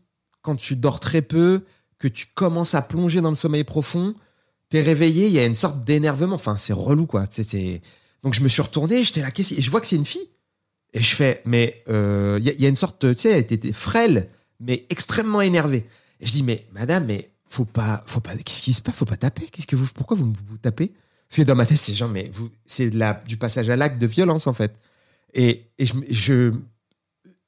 quand 0.42 0.56
tu 0.56 0.76
dors 0.76 0.98
très 0.98 1.20
peu, 1.22 1.64
que 1.98 2.08
tu 2.08 2.26
commences 2.34 2.74
à 2.74 2.82
plonger 2.82 3.20
dans 3.20 3.28
le 3.30 3.36
sommeil 3.36 3.64
profond, 3.64 4.14
t'es 4.70 4.80
réveillé, 4.80 5.26
il 5.26 5.32
y 5.32 5.38
a 5.38 5.44
une 5.44 5.56
sorte 5.56 5.84
d'énervement. 5.84 6.36
Enfin, 6.36 6.56
c'est 6.56 6.72
relou, 6.72 7.06
quoi. 7.06 7.26
Donc 8.22 8.34
je 8.34 8.40
me 8.40 8.48
suis 8.48 8.62
retourné, 8.62 9.04
j'étais 9.04 9.20
là, 9.20 9.30
qu'est-ce- 9.30 9.54
et 9.54 9.60
je 9.60 9.70
vois 9.70 9.80
que 9.80 9.86
c'est 9.86 9.96
une 9.96 10.06
fille. 10.06 10.28
Et 10.94 11.02
je 11.02 11.14
fais, 11.14 11.42
mais 11.44 11.82
euh, 11.88 12.38
il 12.40 12.46
y, 12.46 12.50
a- 12.50 12.52
il 12.52 12.60
y 12.60 12.66
a 12.66 12.68
une 12.68 12.76
sorte, 12.76 12.98
tu 13.14 13.20
sais, 13.20 13.30
elle 13.32 13.40
était 13.52 13.72
frêle, 13.72 14.28
mais 14.60 14.86
extrêmement 14.90 15.40
énervée. 15.40 15.86
Et 16.20 16.26
je 16.26 16.32
dis, 16.32 16.42
mais 16.42 16.66
madame, 16.72 17.06
mais 17.06 17.30
faut 17.46 17.64
pas, 17.66 18.02
faut 18.06 18.20
pas, 18.20 18.34
qu'est-ce 18.36 18.62
qui 18.62 18.72
se 18.72 18.82
passe? 18.82 18.94
Faut 18.94 19.04
pas 19.04 19.16
taper? 19.16 19.46
Qu'est-ce 19.52 19.66
que 19.66 19.76
vous, 19.76 19.86
pourquoi 19.94 20.16
vous 20.16 20.32
vous 20.48 20.58
tapez? 20.58 20.92
Parce 21.28 21.36
que 21.38 21.42
dans 21.42 21.54
ma 21.54 21.66
tête, 21.66 21.76
c'est 21.78 21.92
genre, 21.94 22.08
mais 22.08 22.30
vous, 22.32 22.50
c'est 22.66 22.90
du 23.26 23.36
passage 23.36 23.68
à 23.68 23.76
l'acte 23.76 23.98
de 24.00 24.06
violence 24.06 24.46
en 24.46 24.54
fait. 24.54 24.72
Et, 25.34 25.66
et 25.78 25.84
je, 25.84 25.92
je, 26.10 26.52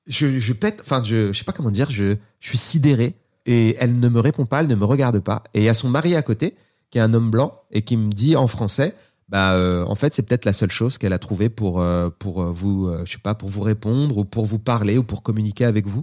je, 0.07 0.39
je 0.39 0.53
pète, 0.53 0.81
enfin, 0.83 1.03
je, 1.03 1.33
je 1.33 1.39
sais 1.39 1.45
pas 1.45 1.53
comment 1.53 1.71
dire, 1.71 1.91
je, 1.91 2.17
je 2.41 2.49
suis 2.49 2.59
sidéré. 2.59 3.15
Et 3.47 3.75
elle 3.79 3.99
ne 3.99 4.09
me 4.11 4.21
répond 4.21 4.45
pas, 4.45 4.61
elle 4.61 4.67
ne 4.67 4.75
me 4.75 4.85
regarde 4.85 5.19
pas. 5.21 5.43
Et 5.55 5.61
il 5.61 5.65
y 5.65 5.69
a 5.71 5.75
son 5.75 5.89
mari 5.89 6.15
à 6.15 6.23
côté, 6.23 6.55
qui 6.91 6.99
est 6.99 7.01
un 7.01 7.15
homme 7.15 7.31
blanc, 7.31 7.59
et 7.71 7.83
qui 7.83 7.97
me 7.97 8.11
dit 8.13 8.37
en 8.37 8.47
français, 8.47 8.95
bah, 9.31 9.55
euh, 9.55 9.85
en 9.85 9.95
fait, 9.95 10.13
c'est 10.13 10.23
peut-être 10.23 10.45
la 10.45 10.53
seule 10.53 10.73
chose 10.73 10.99
qu'elle 10.99 11.13
a 11.13 11.21
trouvée 11.21 11.49
pour, 11.49 11.81
euh, 11.81 12.11
pour 12.11 12.43
euh, 12.43 12.51
vous, 12.51 12.93
je 13.05 13.13
sais 13.13 13.19
pas, 13.19 13.37
pour 13.37 13.49
vous 13.49 13.63
répondre, 13.63 14.19
ou 14.19 14.25
pour 14.25 14.45
vous 14.45 14.59
parler, 14.59 14.99
ou 14.99 15.05
pour 15.05 15.23
communiquer 15.23 15.65
avec 15.65 15.87
vous. 15.87 16.03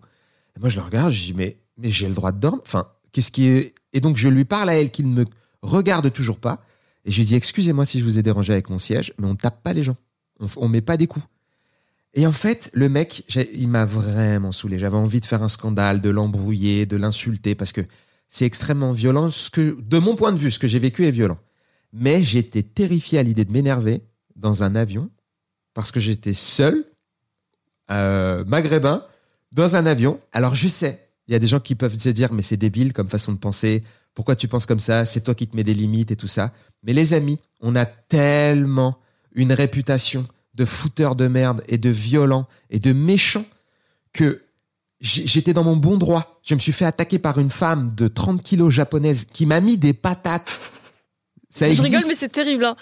Et 0.56 0.62
moi, 0.62 0.70
je 0.70 0.78
le 0.78 0.84
regarde, 0.84 1.12
je 1.12 1.22
dis, 1.22 1.34
mais, 1.34 1.58
mais 1.78 1.90
j'ai 1.90 2.08
le 2.08 2.16
droit 2.16 2.32
de 2.32 2.40
dormir. 2.40 2.62
Enfin, 2.66 2.88
qu'est-ce 3.12 3.32
qui. 3.32 3.74
Et 3.92 4.00
donc, 4.00 4.16
je 4.16 4.30
lui 4.30 4.46
parle 4.46 4.70
à 4.70 4.80
elle 4.80 4.92
qui 4.92 5.04
ne 5.04 5.14
me 5.14 5.26
regarde 5.62 6.12
toujours 6.14 6.40
pas. 6.40 6.64
Et 7.04 7.12
je 7.12 7.18
lui 7.18 7.26
dis, 7.26 7.36
excusez-moi 7.36 7.86
si 7.86 8.00
je 8.00 8.06
vous 8.06 8.18
ai 8.18 8.24
dérangé 8.24 8.54
avec 8.54 8.70
mon 8.70 8.78
siège, 8.78 9.14
mais 9.20 9.28
on 9.28 9.36
tape 9.36 9.62
pas 9.62 9.74
les 9.74 9.84
gens. 9.84 9.98
On, 10.40 10.48
on 10.56 10.70
met 10.70 10.82
pas 10.82 10.96
des 10.96 11.08
coups. 11.08 11.26
Et 12.14 12.26
en 12.26 12.32
fait, 12.32 12.72
le 12.74 12.88
mec, 12.88 13.26
il 13.54 13.68
m'a 13.68 13.84
vraiment 13.84 14.54
saoulé. 14.54 14.80
J'avais 14.80 14.98
envie 14.98 15.20
de 15.20 15.26
faire 15.26 15.44
un 15.44 15.50
scandale, 15.50 16.00
de 16.00 16.10
l'embrouiller, 16.10 16.86
de 16.86 16.96
l'insulter, 16.96 17.56
parce 17.56 17.74
que 17.74 17.82
c'est 18.30 18.46
extrêmement 18.46 18.94
violent. 18.94 19.30
Ce 19.30 19.50
que, 19.50 19.78
de 19.82 20.00
mon 20.00 20.16
point 20.16 20.32
de 20.32 20.38
vue, 20.38 20.50
ce 20.50 20.60
que 20.60 20.68
j'ai 20.68 20.80
vécu 20.80 21.06
est 21.06 21.12
violent. 21.12 21.38
Mais 21.94 22.24
j'étais 22.24 22.63
terrifié 22.63 23.20
à 23.20 23.24
l'idée 23.24 23.46
de 23.46 23.51
m'énerver 23.51 24.01
dans 24.36 24.63
un 24.63 24.75
avion, 24.75 25.10
parce 25.74 25.91
que 25.91 26.00
j'étais 26.00 26.34
seul, 26.34 26.84
euh, 27.91 28.44
maghrébin, 28.46 29.06
dans 29.51 29.75
un 29.75 29.86
avion. 29.86 30.20
Alors 30.32 30.56
je 30.56 30.67
sais, 30.67 31.10
il 31.27 31.34
y 31.34 31.36
a 31.36 31.39
des 31.39 31.48
gens 31.48 31.60
qui 31.60 31.75
peuvent 31.75 31.98
se 31.98 32.10
dire, 32.10 32.34
mais 32.34 32.41
c'est 32.41 32.58
débile 32.58 32.94
comme 32.94 33.08
façon 33.08 33.34
de 33.34 33.38
penser. 33.38 33.84
Pourquoi 34.13 34.36
tu 34.36 34.48
penses 34.48 34.65
comme 34.65 34.79
ça? 34.79 35.06
C'est 35.06 35.22
toi 35.22 35.36
qui 35.36 35.48
te 35.48 35.56
mets 35.56 35.63
des 35.63 35.74
limites 35.74 36.12
et 36.12 36.15
tout 36.15 36.27
ça. 36.27 36.51
Mais 36.84 36.94
les 36.94 37.13
amis, 37.13 37.39
on 37.62 37.75
a 37.75 37.86
tellement 37.86 38.98
une 39.34 39.53
réputation 39.53 40.25
de 40.56 40.65
fouteurs 40.65 41.15
de 41.15 41.27
merde 41.27 41.63
et 41.67 41.77
de 41.77 41.89
violents 41.89 42.48
et 42.70 42.79
de 42.79 42.94
méchants 42.94 43.46
que 44.13 44.41
j'étais 45.00 45.53
dans 45.53 45.63
mon 45.63 45.75
bon 45.75 45.98
droit. 45.98 46.39
Je 46.44 46.56
me 46.56 46.60
suis 46.60 46.72
fait 46.72 46.86
attaquer 46.86 47.20
par 47.20 47.38
une 47.38 47.51
femme 47.51 47.94
de 47.94 48.08
30 48.08 48.41
kilos 48.41 48.74
japonaise 48.74 49.25
qui 49.25 49.46
m'a 49.46 49.62
mis 49.62 49.77
des 49.77 49.94
patates. 49.94 50.50
Ça 51.50 51.66
Je 51.68 51.72
existe. 51.72 51.86
rigole, 51.88 52.08
mais 52.10 52.16
c'est 52.16 52.30
terrible. 52.30 52.66
Hein. 52.66 52.75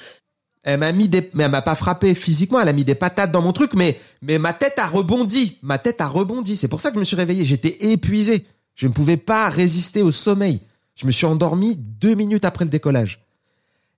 Elle 0.64 0.80
m'a 0.80 0.92
mis 0.92 1.08
des, 1.08 1.30
mais 1.34 1.44
elle 1.44 1.52
m'a 1.52 1.62
pas 1.62 1.76
frappé 1.76 2.16
physiquement, 2.16 2.60
elle 2.60 2.68
a 2.68 2.74
mis 2.74 2.84
des 2.84 2.96
patates 2.96 3.32
dans 3.32 3.42
mon 3.44 3.54
truc, 3.54 3.74
mais, 3.76 4.00
mais 4.24 4.40
ma 4.40 4.52
tête 4.52 4.80
a 4.80 4.88
rebondi. 4.88 5.60
Ma 5.62 5.78
tête 5.78 6.02
a 6.02 6.08
rebondi. 6.08 6.58
C'est 6.58 6.68
pour 6.68 6.82
ça 6.82 6.90
que 6.90 6.96
je 6.96 7.00
me 7.00 7.06
suis 7.06 7.16
réveillé. 7.16 7.46
J'étais 7.46 7.92
épuisé. 7.92 8.46
Je 8.74 8.88
ne 8.88 8.92
pouvais 8.94 9.18
pas 9.18 9.48
résister 9.50 10.02
au 10.02 10.12
sommeil. 10.12 10.62
Je 10.96 11.06
me 11.06 11.12
suis 11.12 11.26
endormi 11.28 11.76
deux 11.76 12.16
minutes 12.16 12.46
après 12.46 12.66
le 12.66 12.72
décollage. 12.72 13.24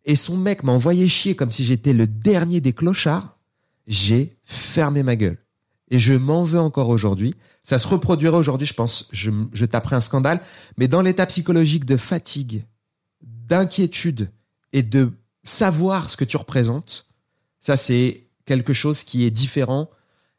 Et 0.04 0.16
son 0.16 0.36
mec 0.38 0.64
m'a 0.64 0.74
envoyé 0.74 1.08
chier 1.08 1.36
comme 1.36 1.52
si 1.52 1.64
j'étais 1.64 1.94
le 1.94 2.06
dernier 2.06 2.60
des 2.60 2.74
clochards. 2.74 3.38
J'ai 3.88 4.38
fermé 4.44 5.04
ma 5.04 5.16
gueule. 5.16 5.38
Et 5.90 6.00
je 6.00 6.14
m'en 6.16 6.44
veux 6.44 6.60
encore 6.60 6.90
aujourd'hui. 6.90 7.34
Ça 7.64 7.80
se 7.80 7.88
reproduira 7.88 8.38
aujourd'hui, 8.38 8.68
je 8.68 8.74
pense. 8.74 9.08
Je, 9.14 9.32
je 9.54 9.66
taperai 9.66 9.96
un 9.96 10.02
scandale. 10.02 10.42
Mais 10.78 10.90
dans 10.90 11.02
l'état 11.02 11.26
psychologique 11.26 11.86
de 11.86 11.96
fatigue, 11.96 12.64
d'inquiétude 13.22 14.30
et 14.78 14.84
de 14.84 15.12
savoir 15.44 16.10
ce 16.10 16.18
que 16.18 16.24
tu 16.26 16.38
représentes, 16.38 17.08
ça 17.60 17.78
c'est 17.78 18.28
quelque 18.46 18.74
chose 18.74 19.04
qui 19.04 19.26
est 19.26 19.32
différent 19.32 19.90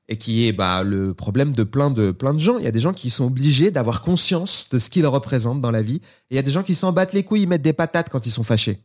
et 0.09 0.17
qui 0.17 0.47
est 0.47 0.53
bah, 0.53 0.85
le 0.85 1.13
problème 1.13 1.53
de 1.53 1.65
plein 1.65 1.91
de 1.91 2.13
plein 2.13 2.33
de 2.33 2.39
gens. 2.39 2.59
Il 2.59 2.65
y 2.65 2.69
a 2.69 2.71
des 2.71 2.81
gens 2.81 2.93
qui 2.93 3.11
sont 3.11 3.27
obligés 3.27 3.73
d'avoir 3.73 4.03
conscience 4.03 4.69
de 4.71 4.79
ce 4.79 4.91
qu'ils 4.91 5.07
représentent 5.07 5.61
dans 5.61 5.73
la 5.73 5.83
vie. 5.83 6.01
Et 6.31 6.35
il 6.35 6.37
y 6.37 6.39
a 6.39 6.43
des 6.43 6.53
gens 6.53 6.63
qui 6.63 6.77
s'en 6.77 6.93
battent 6.93 7.15
les 7.15 7.25
couilles, 7.25 7.43
ils 7.43 7.49
mettent 7.49 7.63
des 7.63 7.73
patates 7.73 8.11
quand 8.11 8.27
ils 8.27 8.31
sont 8.31 8.45
fâchés. 8.45 8.79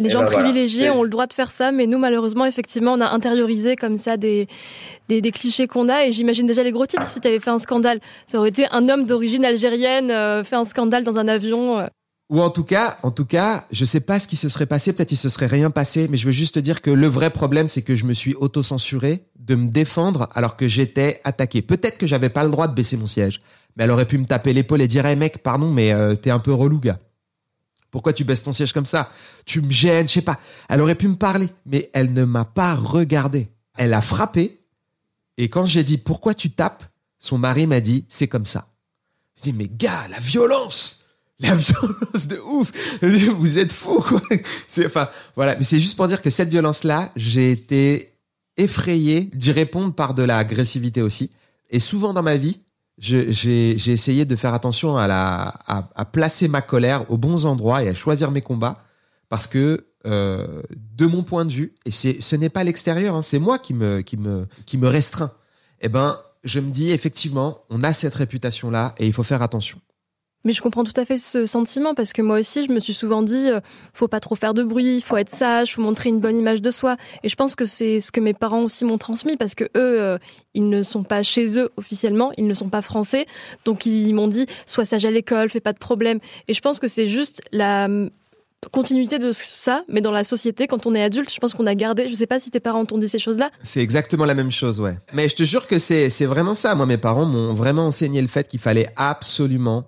Les 0.00 0.10
gens 0.10 0.20
ben 0.20 0.30
privilégiés 0.30 0.90
ont 0.90 1.02
le 1.02 1.08
droit 1.08 1.26
de 1.26 1.32
faire 1.32 1.50
ça, 1.50 1.72
mais 1.72 1.86
nous, 1.86 1.98
malheureusement, 1.98 2.44
effectivement, 2.44 2.92
on 2.92 3.00
a 3.00 3.10
intériorisé 3.10 3.74
comme 3.74 3.96
ça 3.96 4.16
des, 4.16 4.46
des, 5.08 5.20
des 5.20 5.32
clichés 5.32 5.66
qu'on 5.66 5.88
a. 5.88 6.06
Et 6.06 6.12
j'imagine 6.12 6.46
déjà 6.46 6.62
les 6.62 6.70
gros 6.70 6.86
titres. 6.86 7.10
Si 7.10 7.20
tu 7.20 7.26
avais 7.26 7.40
fait 7.40 7.50
un 7.50 7.58
scandale, 7.58 8.00
ça 8.26 8.38
aurait 8.38 8.50
été 8.50 8.66
un 8.70 8.88
homme 8.88 9.06
d'origine 9.06 9.44
algérienne 9.44 10.10
euh, 10.10 10.44
fait 10.44 10.56
un 10.56 10.64
scandale 10.64 11.02
dans 11.02 11.18
un 11.18 11.26
avion. 11.26 11.88
Ou 12.30 12.42
en 12.42 12.50
tout 12.50 12.64
cas, 12.64 12.98
en 13.02 13.10
tout 13.10 13.24
cas, 13.24 13.66
je 13.70 13.86
sais 13.86 14.00
pas 14.00 14.20
ce 14.20 14.28
qui 14.28 14.36
se 14.36 14.50
serait 14.50 14.66
passé. 14.66 14.92
Peut-être 14.92 15.12
il 15.12 15.16
se 15.16 15.30
serait 15.30 15.46
rien 15.46 15.70
passé, 15.70 16.08
mais 16.08 16.18
je 16.18 16.26
veux 16.26 16.32
juste 16.32 16.56
te 16.56 16.60
dire 16.60 16.82
que 16.82 16.90
le 16.90 17.06
vrai 17.06 17.30
problème, 17.30 17.68
c'est 17.68 17.82
que 17.82 17.96
je 17.96 18.04
me 18.04 18.12
suis 18.12 18.34
auto-censuré 18.34 19.24
de 19.38 19.54
me 19.54 19.70
défendre 19.70 20.28
alors 20.34 20.56
que 20.56 20.68
j'étais 20.68 21.22
attaqué. 21.24 21.62
Peut-être 21.62 21.96
que 21.96 22.06
j'avais 22.06 22.28
pas 22.28 22.44
le 22.44 22.50
droit 22.50 22.68
de 22.68 22.74
baisser 22.74 22.98
mon 22.98 23.06
siège, 23.06 23.40
mais 23.76 23.84
elle 23.84 23.90
aurait 23.90 24.04
pu 24.04 24.18
me 24.18 24.26
taper 24.26 24.52
l'épaule 24.52 24.82
et 24.82 24.88
dire, 24.88 25.06
hey 25.06 25.16
mec, 25.16 25.42
pardon, 25.42 25.70
mais 25.72 25.92
euh, 25.92 26.16
t'es 26.16 26.30
un 26.30 26.38
peu 26.38 26.52
relou, 26.52 26.80
gars. 26.80 26.98
Pourquoi 27.90 28.12
tu 28.12 28.24
baisses 28.24 28.42
ton 28.42 28.52
siège 28.52 28.74
comme 28.74 28.84
ça? 28.84 29.10
Tu 29.46 29.62
me 29.62 29.70
gênes, 29.70 30.08
je 30.08 30.14
sais 30.14 30.22
pas. 30.22 30.38
Elle 30.68 30.82
aurait 30.82 30.94
pu 30.94 31.08
me 31.08 31.16
parler, 31.16 31.48
mais 31.64 31.88
elle 31.94 32.12
ne 32.12 32.24
m'a 32.24 32.44
pas 32.44 32.74
regardé. 32.74 33.48
Elle 33.76 33.94
a 33.94 34.02
frappé. 34.02 34.60
Et 35.38 35.48
quand 35.48 35.64
j'ai 35.64 35.84
dit 35.84 35.96
pourquoi 35.96 36.34
tu 36.34 36.50
tapes, 36.50 36.84
son 37.18 37.38
mari 37.38 37.66
m'a 37.66 37.80
dit 37.80 38.04
c'est 38.08 38.28
comme 38.28 38.44
ça. 38.44 38.68
Je 39.38 39.44
dis 39.44 39.52
mais 39.54 39.68
gars, 39.68 40.06
la 40.10 40.18
violence, 40.18 40.97
la 41.40 41.54
violence 41.54 42.26
de 42.28 42.38
ouf. 42.38 42.72
Vous 43.02 43.58
êtes 43.58 43.72
fous 43.72 44.00
quoi. 44.00 44.20
C'est 44.66 44.86
enfin 44.86 45.08
voilà, 45.36 45.56
mais 45.56 45.62
c'est 45.62 45.78
juste 45.78 45.96
pour 45.96 46.08
dire 46.08 46.22
que 46.22 46.30
cette 46.30 46.48
violence 46.48 46.84
là, 46.84 47.12
j'ai 47.16 47.50
été 47.50 48.14
effrayé 48.56 49.30
d'y 49.34 49.52
répondre 49.52 49.94
par 49.94 50.14
de 50.14 50.22
la 50.22 50.38
agressivité 50.38 51.00
aussi. 51.02 51.30
Et 51.70 51.78
souvent 51.78 52.12
dans 52.12 52.22
ma 52.22 52.36
vie, 52.36 52.60
j'ai 52.98 53.92
essayé 53.92 54.24
de 54.24 54.34
faire 54.34 54.54
attention 54.54 54.96
à, 54.96 55.06
la, 55.06 55.54
à, 55.66 55.88
à 55.94 56.04
placer 56.04 56.48
ma 56.48 56.62
colère 56.62 57.08
aux 57.10 57.16
bons 57.18 57.46
endroits 57.46 57.84
et 57.84 57.88
à 57.88 57.94
choisir 57.94 58.32
mes 58.32 58.42
combats 58.42 58.82
parce 59.28 59.46
que 59.46 59.86
euh, 60.06 60.62
de 60.96 61.06
mon 61.06 61.22
point 61.22 61.44
de 61.44 61.52
vue, 61.52 61.74
et 61.84 61.90
ce 61.90 62.36
n'est 62.36 62.48
pas 62.48 62.64
l'extérieur, 62.64 63.14
hein, 63.14 63.22
c'est 63.22 63.38
moi 63.38 63.58
qui 63.58 63.74
me, 63.74 64.00
qui, 64.00 64.16
me, 64.16 64.46
qui 64.64 64.78
me 64.78 64.88
restreint, 64.88 65.32
eh 65.80 65.88
ben, 65.88 66.16
je 66.44 66.60
me 66.60 66.70
dis 66.70 66.90
effectivement, 66.90 67.62
on 67.68 67.82
a 67.82 67.92
cette 67.92 68.14
réputation-là 68.14 68.94
et 68.98 69.06
il 69.06 69.12
faut 69.12 69.22
faire 69.22 69.42
attention. 69.42 69.78
Mais 70.48 70.54
je 70.54 70.62
comprends 70.62 70.82
tout 70.82 70.98
à 70.98 71.04
fait 71.04 71.18
ce 71.18 71.44
sentiment 71.44 71.92
parce 71.92 72.14
que 72.14 72.22
moi 72.22 72.38
aussi, 72.38 72.64
je 72.64 72.72
me 72.72 72.80
suis 72.80 72.94
souvent 72.94 73.22
dit, 73.22 73.50
euh, 73.50 73.60
faut 73.92 74.08
pas 74.08 74.18
trop 74.18 74.34
faire 74.34 74.54
de 74.54 74.62
bruit, 74.62 75.02
faut 75.02 75.18
être 75.18 75.28
sage, 75.28 75.74
faut 75.74 75.82
montrer 75.82 76.08
une 76.08 76.20
bonne 76.20 76.38
image 76.38 76.62
de 76.62 76.70
soi. 76.70 76.96
Et 77.22 77.28
je 77.28 77.36
pense 77.36 77.54
que 77.54 77.66
c'est 77.66 78.00
ce 78.00 78.10
que 78.10 78.18
mes 78.18 78.32
parents 78.32 78.62
aussi 78.62 78.86
m'ont 78.86 78.96
transmis 78.96 79.36
parce 79.36 79.54
que 79.54 79.64
eux, 79.64 79.70
euh, 79.76 80.16
ils 80.54 80.70
ne 80.70 80.82
sont 80.82 81.02
pas 81.02 81.22
chez 81.22 81.58
eux 81.58 81.68
officiellement, 81.76 82.32
ils 82.38 82.46
ne 82.46 82.54
sont 82.54 82.70
pas 82.70 82.80
français, 82.80 83.26
donc 83.66 83.84
ils 83.84 84.14
m'ont 84.14 84.26
dit, 84.26 84.46
sois 84.64 84.86
sage 84.86 85.04
à 85.04 85.10
l'école, 85.10 85.50
fais 85.50 85.60
pas 85.60 85.74
de 85.74 85.78
problème. 85.78 86.18
Et 86.48 86.54
je 86.54 86.62
pense 86.62 86.78
que 86.78 86.88
c'est 86.88 87.08
juste 87.08 87.42
la 87.52 87.84
hum, 87.84 88.08
continuité 88.72 89.18
de 89.18 89.32
ça, 89.32 89.84
mais 89.86 90.00
dans 90.00 90.12
la 90.12 90.24
société, 90.24 90.66
quand 90.66 90.86
on 90.86 90.94
est 90.94 91.02
adulte, 91.02 91.30
je 91.30 91.40
pense 91.40 91.52
qu'on 91.52 91.66
a 91.66 91.74
gardé. 91.74 92.08
Je 92.08 92.14
sais 92.14 92.26
pas 92.26 92.38
si 92.38 92.50
tes 92.50 92.60
parents 92.60 92.86
t'ont 92.86 92.96
dit 92.96 93.10
ces 93.10 93.18
choses-là. 93.18 93.50
C'est 93.62 93.82
exactement 93.82 94.24
la 94.24 94.34
même 94.34 94.50
chose, 94.50 94.80
ouais. 94.80 94.96
Mais 95.12 95.28
je 95.28 95.36
te 95.36 95.42
jure 95.42 95.66
que 95.66 95.78
c'est 95.78 96.08
vraiment 96.24 96.54
ça. 96.54 96.74
Moi, 96.74 96.86
mes 96.86 96.96
parents 96.96 97.26
m'ont 97.26 97.52
vraiment 97.52 97.88
enseigné 97.88 98.22
le 98.22 98.28
fait 98.28 98.48
qu'il 98.48 98.60
fallait 98.60 98.86
absolument 98.96 99.84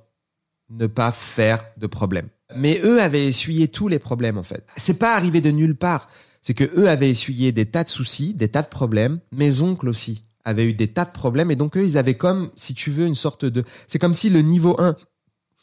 ne 0.71 0.87
pas 0.87 1.13
faire 1.13 1.65
de 1.77 1.87
problème. 1.87 2.29
Mais 2.57 2.81
eux 2.83 3.01
avaient 3.01 3.27
essuyé 3.27 3.69
tous 3.69 3.89
les 3.89 3.99
problèmes, 3.99 4.39
en 4.39 4.43
fait. 4.43 4.67
C'est 4.77 4.99
pas 4.99 5.15
arrivé 5.15 5.41
de 5.41 5.51
nulle 5.51 5.77
part. 5.77 6.09
C'est 6.43 6.55
que 6.55 6.65
eux 6.79 6.89
avaient 6.89 7.11
essuyé 7.11 7.53
des 7.53 7.67
tas 7.67 7.85
de 7.85 7.89
soucis, 7.89 8.35
des 8.35 8.49
tas 8.49 8.63
de 8.63 8.69
problèmes. 8.69 9.21
Mes 9.33 9.61
oncles 9.61 9.89
aussi 9.89 10.23
avaient 10.45 10.67
eu 10.67 10.75
des 10.75 10.89
tas 10.89 11.05
de 11.05 11.13
problèmes. 11.13 11.51
Et 11.51 11.57
donc, 11.57 11.77
eux, 11.77 11.85
ils 11.85 11.99
avaient 11.99 12.15
comme, 12.15 12.51
si 12.57 12.75
tu 12.75 12.91
veux, 12.91 13.07
une 13.07 13.15
sorte 13.15 13.45
de... 13.45 13.65
C'est 13.89 13.99
comme 13.99 14.15
si 14.15 14.31
le 14.31 14.41
niveau 14.41 14.81
1, 14.81 14.97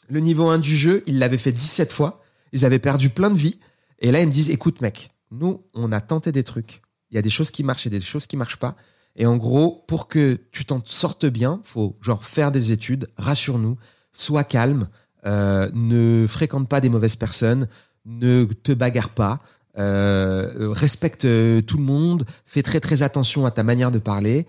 le 0.08 0.20
niveau 0.20 0.48
1 0.48 0.58
du 0.58 0.76
jeu, 0.76 1.02
ils 1.06 1.18
l'avaient 1.18 1.38
fait 1.38 1.52
17 1.52 1.92
fois. 1.92 2.22
Ils 2.52 2.64
avaient 2.64 2.78
perdu 2.78 3.10
plein 3.10 3.30
de 3.30 3.36
vie. 3.36 3.58
Et 3.98 4.12
là, 4.12 4.20
ils 4.20 4.26
me 4.26 4.32
disent, 4.32 4.50
écoute, 4.50 4.80
mec, 4.80 5.10
nous, 5.30 5.62
on 5.74 5.92
a 5.92 6.00
tenté 6.00 6.32
des 6.32 6.44
trucs. 6.44 6.80
Il 7.10 7.16
y 7.16 7.18
a 7.18 7.22
des 7.22 7.30
choses 7.30 7.50
qui 7.50 7.64
marchent 7.64 7.86
et 7.86 7.90
des 7.90 8.00
choses 8.00 8.26
qui 8.26 8.36
marchent 8.36 8.58
pas. 8.58 8.76
Et 9.16 9.26
en 9.26 9.36
gros, 9.36 9.84
pour 9.88 10.06
que 10.06 10.40
tu 10.52 10.64
t'en 10.64 10.80
sortes 10.84 11.26
bien, 11.26 11.60
faut 11.64 11.98
genre 12.00 12.24
faire 12.24 12.52
des 12.52 12.70
études, 12.70 13.08
rassure-nous, 13.16 13.76
sois 14.18 14.44
calme, 14.44 14.88
euh, 15.26 15.70
ne 15.74 16.26
fréquente 16.26 16.68
pas 16.68 16.80
des 16.80 16.88
mauvaises 16.88 17.16
personnes, 17.16 17.66
ne 18.04 18.44
te 18.44 18.72
bagarre 18.72 19.10
pas, 19.10 19.40
euh, 19.78 20.72
respecte 20.72 21.24
euh, 21.24 21.60
tout 21.60 21.76
le 21.76 21.84
monde, 21.84 22.24
fais 22.44 22.62
très 22.62 22.80
très 22.80 23.02
attention 23.02 23.46
à 23.46 23.50
ta 23.50 23.62
manière 23.62 23.90
de 23.90 23.98
parler. 23.98 24.46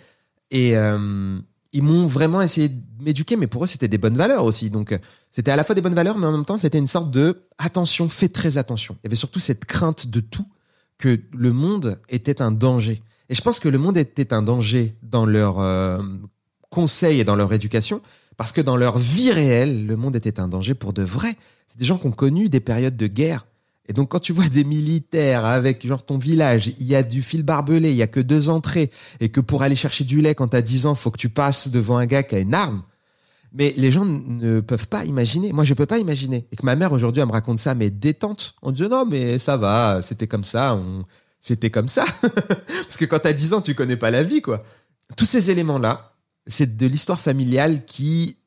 Et 0.52 0.74
ils 1.72 1.84
m'ont 1.84 2.08
vraiment 2.08 2.42
essayé 2.42 2.70
de 2.70 3.04
m'éduquer, 3.04 3.36
mais 3.36 3.46
pour 3.46 3.64
eux, 3.64 3.68
c'était 3.68 3.88
des 3.88 4.00
bonnes 4.00 4.18
valeurs 4.18 4.44
aussi. 4.44 4.72
Donc, 4.72 4.98
c'était 5.30 5.52
à 5.52 5.56
la 5.56 5.64
fois 5.64 5.76
des 5.76 5.82
bonnes 5.82 5.94
valeurs, 5.94 6.18
mais 6.18 6.26
en 6.26 6.32
même 6.32 6.46
temps, 6.46 6.58
c'était 6.58 6.80
une 6.80 6.88
sorte 6.88 7.12
de 7.12 7.44
attention, 7.60 8.10
fais 8.10 8.30
très 8.30 8.58
attention. 8.58 8.96
Il 8.96 9.06
y 9.06 9.08
avait 9.10 9.16
surtout 9.16 9.40
cette 9.40 9.66
crainte 9.66 10.08
de 10.08 10.22
tout, 10.22 10.48
que 10.98 11.20
le 11.38 11.54
monde 11.54 12.00
était 12.10 12.42
un 12.42 12.50
danger. 12.50 13.04
Et 13.30 13.36
je 13.36 13.42
pense 13.44 13.60
que 13.60 13.70
le 13.70 13.78
monde 13.78 13.96
était 13.96 14.34
un 14.34 14.42
danger 14.42 14.96
dans 15.04 15.28
leur 15.28 15.60
conseil 16.72 17.20
et 17.20 17.24
dans 17.24 17.36
leur 17.36 17.54
éducation, 17.54 18.02
parce 18.40 18.54
que 18.54 18.62
dans 18.62 18.78
leur 18.78 18.98
vie 18.98 19.34
réelle, 19.34 19.86
le 19.86 19.98
monde 19.98 20.16
était 20.16 20.40
un 20.40 20.48
danger 20.48 20.74
pour 20.74 20.94
de 20.94 21.02
vrai. 21.02 21.36
C'est 21.68 21.78
des 21.78 21.84
gens 21.84 21.98
qui 21.98 22.08
ont 22.08 22.12
connu 22.12 22.48
des 22.48 22.62
périodes 22.62 22.96
de 22.96 23.08
guerre. 23.08 23.46
Et 23.90 23.92
donc, 23.92 24.08
quand 24.08 24.22
tu 24.22 24.32
vois 24.32 24.48
des 24.48 24.64
militaires 24.64 25.44
avec, 25.44 25.86
genre, 25.86 26.06
ton 26.06 26.18
village, 26.18 26.68
il 26.80 26.86
y 26.86 26.96
a 26.96 27.04
du 27.04 27.22
fil 27.22 27.44
barbelé, 27.44 27.92
il 27.92 27.98
y 27.98 28.02
a 28.02 28.08
que 28.08 28.22
deux 28.22 28.50
entrées, 28.50 28.92
et 29.20 29.28
que 29.28 29.42
pour 29.42 29.62
aller 29.62 29.76
chercher 29.76 30.06
du 30.06 30.22
lait 30.22 30.36
quand 30.36 30.48
t'as 30.48 30.62
10 30.62 30.86
ans, 30.86 30.96
faut 30.96 31.12
que 31.12 31.18
tu 31.18 31.28
passes 31.28 31.68
devant 31.68 31.98
un 31.98 32.06
gars 32.06 32.24
qui 32.24 32.36
a 32.36 32.40
une 32.40 32.54
arme. 32.54 32.82
Mais 33.52 33.74
les 33.76 33.92
gens 33.92 34.06
ne 34.06 34.62
peuvent 34.62 34.88
pas 34.88 35.04
imaginer. 35.04 35.52
Moi, 35.52 35.66
je 35.66 35.74
peux 35.74 35.86
pas 35.86 35.98
imaginer. 35.98 36.48
Et 36.54 36.56
que 36.56 36.66
ma 36.66 36.78
mère, 36.78 36.94
aujourd'hui, 36.94 37.22
elle 37.22 37.28
me 37.28 37.34
raconte 37.34 37.60
ça, 37.60 37.76
mais 37.76 37.90
détente. 37.90 38.56
On 38.62 38.72
dit, 38.72 38.84
non, 38.84 39.06
mais 39.06 39.38
ça 39.38 39.58
va, 39.58 40.00
c'était 40.02 40.28
comme 40.28 40.46
ça, 40.46 40.76
on... 40.76 41.04
c'était 41.42 41.72
comme 41.72 41.90
ça. 41.90 42.06
Parce 42.22 42.96
que 42.96 43.04
quand 43.04 43.20
t'as 43.20 43.34
10 43.34 43.52
ans, 43.52 43.60
tu 43.60 43.76
connais 43.76 43.98
pas 43.98 44.12
la 44.12 44.24
vie, 44.24 44.42
quoi. 44.42 44.64
Tous 45.18 45.26
ces 45.26 45.52
éléments-là, 45.52 46.14
c'est 46.50 46.78
de 46.78 46.88
l'histoire 46.88 47.20
familiale 47.20 47.86
qui 47.86 48.38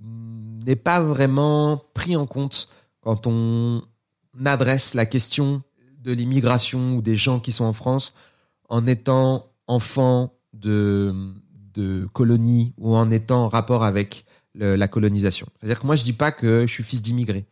n'est 0.00 0.76
pas 0.76 1.00
vraiment 1.00 1.82
pris 1.94 2.16
en 2.16 2.26
compte 2.26 2.68
quand 3.00 3.26
on 3.26 3.82
adresse 4.44 4.94
la 4.94 5.06
question 5.06 5.62
de 6.02 6.12
l'immigration 6.12 6.96
ou 6.96 7.02
des 7.02 7.16
gens 7.16 7.40
qui 7.40 7.52
sont 7.52 7.64
en 7.64 7.72
France 7.72 8.14
en 8.68 8.86
étant 8.86 9.46
enfant 9.66 10.34
de, 10.52 11.14
de 11.74 12.08
colonie 12.12 12.72
ou 12.78 12.96
en 12.96 13.10
étant 13.10 13.44
en 13.44 13.48
rapport 13.48 13.84
avec 13.84 14.24
la 14.54 14.88
colonisation. 14.88 15.46
C'est-à-dire 15.54 15.80
que 15.80 15.86
moi, 15.86 15.96
je 15.96 16.04
dis 16.04 16.12
pas 16.12 16.32
que 16.32 16.62
je 16.62 16.72
suis 16.72 16.82
fils 16.82 17.02
d'immigré, 17.02 17.46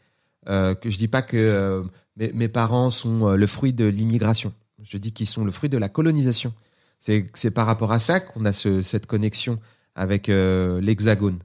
euh, 0.48 0.74
que 0.74 0.90
je 0.90 0.98
dis 0.98 1.08
pas 1.08 1.22
que 1.22 1.36
euh, 1.36 1.84
mes, 2.16 2.48
parents 2.48 2.90
sont 2.90 3.28
euh, 3.28 3.36
le 3.36 3.46
fruit 3.46 3.72
de 3.72 3.84
l'immigration. 3.84 4.52
Je 4.82 4.98
dis 4.98 5.12
qu'ils 5.12 5.28
sont 5.28 5.44
le 5.44 5.52
fruit 5.52 5.68
de 5.68 5.78
la 5.78 5.88
colonisation. 5.88 6.52
C'est 6.98 7.50
par 7.52 7.66
rapport 7.66 7.92
à 7.92 8.00
ça 8.00 8.18
qu'on 8.18 8.44
a 8.44 8.52
ce, 8.52 8.82
cette 8.82 9.06
connexion 9.06 9.60
avec 9.98 10.28
euh, 10.28 10.80
l'Hexagone. 10.80 11.40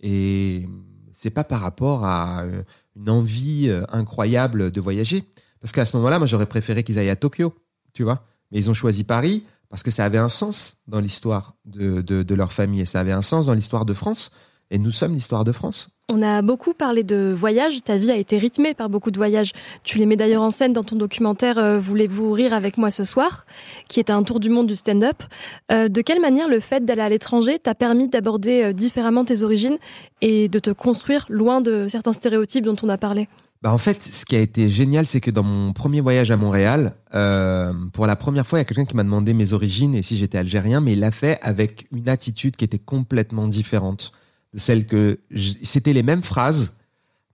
Et 0.00 0.68
c'est 1.12 1.30
pas 1.30 1.44
par 1.44 1.60
rapport 1.60 2.04
à 2.04 2.42
euh, 2.42 2.62
une 2.96 3.08
envie 3.08 3.68
euh, 3.68 3.84
incroyable 3.90 4.72
de 4.72 4.80
voyager. 4.80 5.24
Parce 5.60 5.70
qu'à 5.70 5.86
ce 5.86 5.96
moment-là, 5.96 6.18
moi, 6.18 6.26
j'aurais 6.26 6.46
préféré 6.46 6.82
qu'ils 6.82 6.98
aillent 6.98 7.10
à 7.10 7.16
Tokyo, 7.16 7.54
tu 7.94 8.02
vois. 8.02 8.26
Mais 8.50 8.58
ils 8.58 8.68
ont 8.68 8.74
choisi 8.74 9.04
Paris 9.04 9.44
parce 9.68 9.84
que 9.84 9.92
ça 9.92 10.04
avait 10.04 10.18
un 10.18 10.28
sens 10.28 10.78
dans 10.88 10.98
l'histoire 10.98 11.54
de, 11.64 12.00
de, 12.00 12.24
de 12.24 12.34
leur 12.34 12.52
famille 12.52 12.80
et 12.80 12.86
ça 12.86 13.00
avait 13.00 13.12
un 13.12 13.22
sens 13.22 13.46
dans 13.46 13.54
l'histoire 13.54 13.86
de 13.86 13.94
France. 13.94 14.32
Et 14.70 14.78
nous 14.78 14.90
sommes 14.90 15.12
l'histoire 15.12 15.44
de 15.44 15.52
France. 15.52 15.90
On 16.08 16.22
a 16.22 16.42
beaucoup 16.42 16.74
parlé 16.74 17.04
de 17.04 17.34
voyages. 17.36 17.82
Ta 17.82 17.96
vie 17.96 18.10
a 18.10 18.16
été 18.16 18.38
rythmée 18.38 18.74
par 18.74 18.88
beaucoup 18.88 19.10
de 19.10 19.16
voyages. 19.16 19.52
Tu 19.82 19.98
les 19.98 20.06
mets 20.06 20.16
d'ailleurs 20.16 20.42
en 20.42 20.50
scène 20.50 20.72
dans 20.72 20.82
ton 20.82 20.96
documentaire 20.96 21.58
euh, 21.58 21.78
Voulez-vous 21.78 22.32
rire 22.32 22.52
avec 22.52 22.76
moi 22.76 22.90
ce 22.90 23.04
soir, 23.04 23.46
qui 23.88 24.00
est 24.00 24.10
un 24.10 24.22
tour 24.22 24.40
du 24.40 24.50
monde 24.50 24.66
du 24.66 24.76
stand-up. 24.76 25.22
Euh, 25.70 25.88
de 25.88 26.00
quelle 26.00 26.20
manière 26.20 26.48
le 26.48 26.60
fait 26.60 26.84
d'aller 26.84 27.02
à 27.02 27.08
l'étranger 27.08 27.58
t'a 27.58 27.74
permis 27.74 28.08
d'aborder 28.08 28.62
euh, 28.62 28.72
différemment 28.72 29.24
tes 29.24 29.42
origines 29.42 29.78
et 30.20 30.48
de 30.48 30.58
te 30.58 30.70
construire 30.70 31.26
loin 31.28 31.60
de 31.60 31.86
certains 31.88 32.12
stéréotypes 32.12 32.64
dont 32.64 32.76
on 32.82 32.88
a 32.88 32.98
parlé? 32.98 33.28
Bah 33.62 33.72
en 33.72 33.78
fait, 33.78 34.02
ce 34.02 34.26
qui 34.26 34.34
a 34.34 34.40
été 34.40 34.68
génial, 34.68 35.06
c'est 35.06 35.20
que 35.20 35.30
dans 35.30 35.44
mon 35.44 35.72
premier 35.72 36.00
voyage 36.00 36.32
à 36.32 36.36
Montréal, 36.36 36.96
euh, 37.14 37.72
pour 37.92 38.08
la 38.08 38.16
première 38.16 38.44
fois, 38.44 38.58
il 38.58 38.62
y 38.62 38.62
a 38.62 38.64
quelqu'un 38.64 38.84
qui 38.84 38.96
m'a 38.96 39.04
demandé 39.04 39.34
mes 39.34 39.52
origines 39.52 39.94
et 39.94 40.02
si 40.02 40.16
j'étais 40.16 40.36
algérien, 40.36 40.80
mais 40.80 40.94
il 40.94 41.00
l'a 41.00 41.12
fait 41.12 41.38
avec 41.42 41.86
une 41.92 42.08
attitude 42.08 42.56
qui 42.56 42.64
était 42.64 42.80
complètement 42.80 43.46
différente 43.46 44.10
celle 44.54 44.86
que 44.86 45.18
c'était 45.62 45.92
les 45.92 46.02
mêmes 46.02 46.22
phrases, 46.22 46.76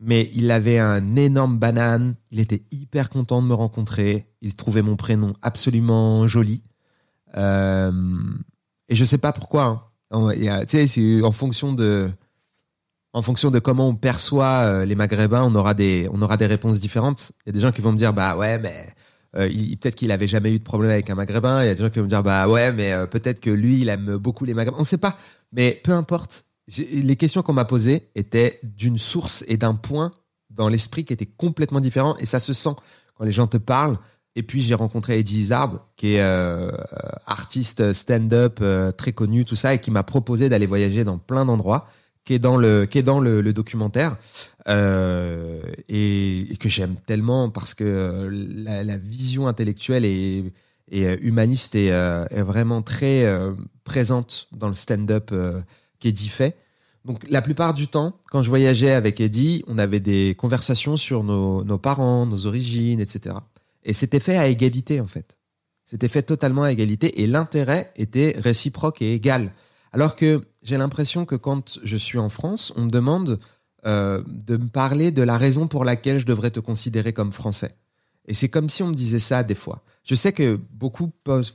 mais 0.01 0.31
il 0.33 0.51
avait 0.51 0.79
un 0.79 1.17
énorme 1.17 1.59
banane. 1.59 2.15
Il 2.31 2.41
était 2.41 2.63
hyper 2.71 3.11
content 3.11 3.43
de 3.43 3.49
me 3.49 3.55
rencontrer. 3.55 4.29
Il 4.41 4.55
trouvait 4.55 4.83
mon 4.83 4.97
prénom 4.97 5.35
absolument 5.43 6.29
joli. 6.29 6.63
Euh, 7.37 7.93
et 8.89 8.95
je 8.95 9.05
sais 9.05 9.19
pas 9.19 9.33
pourquoi. 9.33 9.93
hein. 10.11 10.65
Tu 10.69 10.89
sais, 10.89 11.23
en 11.23 11.33
fonction 11.33 11.73
de 11.73 12.11
en 13.15 13.23
fonction 13.23 13.51
de 13.51 13.59
comment 13.59 13.89
on 13.89 13.97
perçoit 13.97 14.65
euh, 14.65 14.85
les 14.85 14.95
Maghrébins, 14.95 15.43
on 15.43 15.55
aura 15.55 15.75
des, 15.75 16.09
on 16.13 16.23
aura 16.23 16.37
des 16.37 16.47
réponses 16.47 16.79
différentes. 16.79 17.33
Il 17.45 17.49
y 17.49 17.51
a 17.51 17.53
des 17.53 17.61
gens 17.61 17.73
qui 17.73 17.81
vont 17.81 17.91
me 17.91 17.97
dire, 17.97 18.13
bah 18.13 18.37
ouais, 18.37 18.59
mais 18.59 18.87
euh, 19.37 19.49
peut-être 19.49 19.95
qu'il 19.97 20.13
avait 20.13 20.29
jamais 20.29 20.55
eu 20.55 20.59
de 20.59 20.65
problème 20.65 20.93
avec 20.93 21.09
un 21.11 21.15
Maghrébin. 21.15 21.65
Il 21.65 21.67
y 21.67 21.71
a 21.71 21.75
des 21.75 21.83
gens 21.83 21.91
qui 21.91 21.99
vont 21.99 22.05
me 22.05 22.09
dire, 22.11 22.23
bah 22.23 22.47
ouais, 22.49 22.71
mais 22.71 22.93
peut-être 23.11 23.41
que 23.41 23.51
lui, 23.51 23.81
il 23.81 23.89
aime 23.89 24.19
beaucoup 24.19 24.45
les 24.45 24.55
Maghrébins. 24.55 24.77
On 24.79 24.85
sait 24.85 24.99
pas, 24.99 25.17
mais 25.53 25.81
peu 25.83 25.93
importe. 25.93 26.45
Les 26.77 27.17
questions 27.17 27.43
qu'on 27.43 27.55
m'a 27.55 27.65
posées 27.65 28.11
étaient 28.15 28.61
d'une 28.63 28.99
source 28.99 29.45
et 29.49 29.57
d'un 29.57 29.75
point 29.75 30.11
dans 30.51 30.69
l'esprit 30.69 31.05
qui 31.05 31.13
était 31.13 31.27
complètement 31.27 31.81
différent, 31.81 32.17
et 32.19 32.27
ça 32.27 32.39
se 32.39 32.53
sent 32.53 32.75
quand 33.15 33.25
les 33.25 33.33
gens 33.33 33.47
te 33.47 33.57
parlent. 33.57 33.99
Et 34.37 34.43
puis 34.43 34.63
j'ai 34.63 34.75
rencontré 34.75 35.19
Eddie 35.19 35.41
Izzard, 35.41 35.89
qui 35.97 36.15
est 36.15 36.21
euh, 36.21 36.71
artiste 37.27 37.93
stand-up 37.93 38.59
euh, 38.61 38.93
très 38.93 39.13
connu, 39.13 39.45
tout 39.45 39.57
ça, 39.57 39.75
et 39.75 39.81
qui 39.81 39.91
m'a 39.91 40.03
proposé 40.03 40.49
d'aller 40.49 40.67
voyager 40.67 41.05
dans 41.05 41.19
plein 41.19 41.45
d'endroits 41.45 41.89
qui 42.25 42.35
est 42.35 42.39
dans 42.39 42.59
le 42.59 42.85
qui 42.85 42.99
est 42.99 43.03
dans 43.03 43.21
le, 43.21 43.53
documentaire 43.55 44.19
euh, 44.69 45.63
et, 45.89 46.57
que 46.61 46.69
j'aime 46.69 46.97
tellement 47.07 47.49
parce 47.49 47.73
que 47.73 48.29
la, 48.31 48.99
vision 48.99 49.49
intellectuelle 49.49 50.05
et, 50.05 50.53
humaniste 50.91 51.75
est, 51.75 52.43
vraiment 52.43 52.83
très 52.83 53.27
présente 53.83 54.49
dans 54.53 54.69
le 54.69 54.75
stand-up 54.75 55.33
qu'Eddie 56.01 56.29
fait. 56.29 56.57
Donc 57.05 57.29
la 57.31 57.43
plupart 57.43 57.75
du 57.75 57.89
temps, 57.89 58.19
quand 58.31 58.43
je 58.43 58.49
voyageais 58.49 58.93
avec 58.93 59.21
Eddie, 59.21 59.65
on 59.67 59.79
avait 59.79 60.01
des 60.01 60.35
conversations 60.39 60.97
sur 60.97 61.25
nos, 61.25 61.79
parents, 61.79 62.27
nos 62.27 62.47
origines, 62.47 63.01
etc. 63.01 63.37
Et 63.85 63.93
c'était 63.93 64.21
fait 64.21 64.37
à 64.37 64.49
égalité 64.49 65.01
en 65.01 65.07
fait. 65.07 65.39
C'était 65.87 66.09
fait 66.09 66.23
totalement 66.23 66.65
à 66.65 66.73
égalité 66.73 67.23
et 67.23 67.27
l'intérêt 67.27 67.93
était 67.97 68.35
réciproque 68.39 69.01
et 69.01 69.15
égal. 69.15 69.53
Alors 69.93 70.17
que 70.17 70.43
j'ai 70.63 70.77
l'impression 70.77 71.25
que 71.25 71.35
quand 71.35 71.79
je 71.83 71.97
suis 71.97 72.19
en 72.19 72.29
France, 72.29 72.75
on 72.77 72.83
me 72.83 72.91
demande 72.91 73.41
euh, 73.87 74.23
de 74.27 74.59
me 74.59 74.69
parler 74.69 75.11
de 75.11 75.23
la 75.23 75.39
raison 75.39 75.67
pour 75.67 75.85
laquelle 75.85 76.19
je 76.19 76.27
devrais 76.27 76.51
te 76.51 76.61
considérer 76.61 77.15
comme 77.15 77.33
français. 77.33 77.73
Et 78.27 78.35
c'est 78.35 78.51
comme 78.51 78.69
si 78.69 78.83
on 78.83 78.89
me 78.89 78.95
disait 78.95 79.19
ça 79.19 79.43
des 79.43 79.55
fois. 79.55 79.83
Je 80.05 80.15
sais 80.15 80.33
que 80.33 80.61
beaucoup 80.73 81.11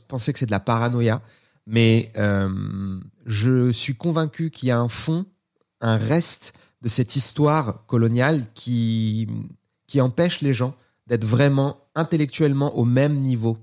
penser 0.08 0.34
que 0.34 0.40
c'est 0.40 0.48
de 0.48 0.52
la 0.52 0.60
paranoïa, 0.60 1.22
mais 1.66 2.12
euh, 2.18 3.00
je 3.26 3.72
suis 3.72 3.96
convaincu 3.96 4.50
qu'il 4.50 4.70
y 4.70 4.72
a 4.72 4.80
un 4.80 4.90
fond, 4.90 5.26
un 5.82 5.98
reste 5.98 6.54
de 6.82 6.88
cette 6.88 7.16
histoire 7.16 7.86
coloniale 7.86 8.46
qui, 8.54 9.28
qui 9.88 10.02
empêche 10.02 10.42
les 10.42 10.54
gens 10.54 10.76
d'être 11.08 11.26
vraiment 11.26 11.78
intellectuellement 11.96 12.76
au 12.78 12.86
même 12.86 13.16
niveau. 13.22 13.58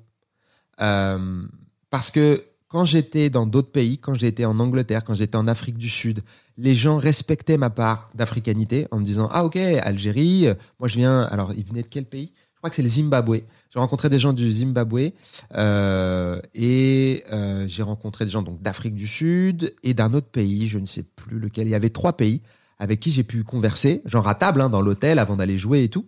Euh, 0.80 1.42
parce 1.90 2.10
que 2.10 2.42
quand 2.68 2.84
j'étais 2.84 3.30
dans 3.30 3.46
d'autres 3.46 3.72
pays, 3.72 3.98
quand 3.98 4.14
j'étais 4.14 4.44
en 4.44 4.60
Angleterre, 4.60 5.04
quand 5.04 5.14
j'étais 5.14 5.36
en 5.36 5.48
Afrique 5.48 5.76
du 5.76 5.90
Sud, 5.90 6.20
les 6.56 6.74
gens 6.74 6.98
respectaient 6.98 7.58
ma 7.58 7.70
part 7.70 8.10
d'africanité 8.14 8.86
en 8.90 9.00
me 9.00 9.04
disant 9.04 9.28
ah 9.32 9.44
ok 9.44 9.56
Algérie, 9.56 10.46
moi 10.78 10.88
je 10.88 10.96
viens. 10.96 11.22
Alors 11.22 11.52
ils 11.52 11.64
venaient 11.64 11.82
de 11.82 11.88
quel 11.88 12.04
pays? 12.04 12.32
Je 12.60 12.62
crois 12.62 12.68
que 12.68 12.76
c'est 12.76 12.82
le 12.82 12.90
Zimbabwe. 12.90 13.38
J'ai 13.70 13.78
rencontré 13.78 14.10
des 14.10 14.18
gens 14.18 14.34
du 14.34 14.52
Zimbabwe 14.52 15.12
euh, 15.54 16.38
et 16.52 17.24
euh, 17.32 17.66
j'ai 17.66 17.82
rencontré 17.82 18.26
des 18.26 18.30
gens 18.30 18.42
donc 18.42 18.60
d'Afrique 18.60 18.94
du 18.94 19.06
Sud 19.06 19.74
et 19.82 19.94
d'un 19.94 20.12
autre 20.12 20.26
pays, 20.26 20.68
je 20.68 20.78
ne 20.78 20.84
sais 20.84 21.02
plus 21.02 21.38
lequel. 21.38 21.68
Il 21.68 21.70
y 21.70 21.74
avait 21.74 21.88
trois 21.88 22.12
pays 22.12 22.42
avec 22.78 23.00
qui 23.00 23.12
j'ai 23.12 23.24
pu 23.24 23.44
converser, 23.44 24.02
genre 24.04 24.28
à 24.28 24.34
table 24.34 24.60
hein, 24.60 24.68
dans 24.68 24.82
l'hôtel 24.82 25.18
avant 25.18 25.36
d'aller 25.36 25.56
jouer 25.56 25.84
et 25.84 25.88
tout. 25.88 26.04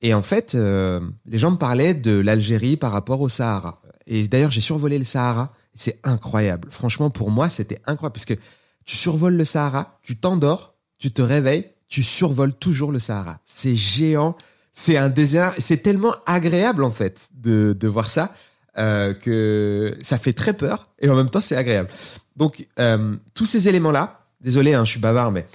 Et 0.00 0.14
en 0.14 0.22
fait, 0.22 0.54
euh, 0.54 0.98
les 1.26 1.38
gens 1.38 1.50
me 1.50 1.58
parlaient 1.58 1.92
de 1.92 2.18
l'Algérie 2.18 2.78
par 2.78 2.90
rapport 2.90 3.20
au 3.20 3.28
Sahara. 3.28 3.82
Et 4.06 4.26
d'ailleurs, 4.28 4.50
j'ai 4.50 4.62
survolé 4.62 4.98
le 4.98 5.04
Sahara. 5.04 5.52
C'est 5.74 6.00
incroyable. 6.04 6.68
Franchement, 6.70 7.10
pour 7.10 7.30
moi, 7.30 7.50
c'était 7.50 7.82
incroyable 7.84 8.14
parce 8.14 8.24
que 8.24 8.38
tu 8.86 8.96
survoles 8.96 9.34
le 9.34 9.44
Sahara, 9.44 9.98
tu 10.02 10.16
t'endors, 10.16 10.72
tu 10.96 11.12
te 11.12 11.20
réveilles, 11.20 11.66
tu 11.88 12.02
survoles 12.02 12.54
toujours 12.54 12.92
le 12.92 12.98
Sahara. 12.98 13.40
C'est 13.44 13.76
géant, 13.76 14.38
c'est 14.72 14.96
un 14.96 15.08
désert. 15.08 15.54
C'est 15.58 15.78
tellement 15.78 16.14
agréable 16.26 16.84
en 16.84 16.90
fait 16.90 17.28
de, 17.34 17.76
de 17.78 17.88
voir 17.88 18.10
ça 18.10 18.34
euh, 18.78 19.14
que 19.14 19.96
ça 20.02 20.18
fait 20.18 20.32
très 20.32 20.54
peur 20.54 20.82
et 20.98 21.08
en 21.08 21.14
même 21.14 21.30
temps 21.30 21.40
c'est 21.40 21.56
agréable. 21.56 21.90
Donc 22.36 22.66
euh, 22.78 23.16
tous 23.34 23.46
ces 23.46 23.68
éléments-là, 23.68 24.24
désolé, 24.40 24.74
hein, 24.74 24.84
je 24.84 24.90
suis 24.90 25.00
bavard, 25.00 25.30
mais 25.30 25.46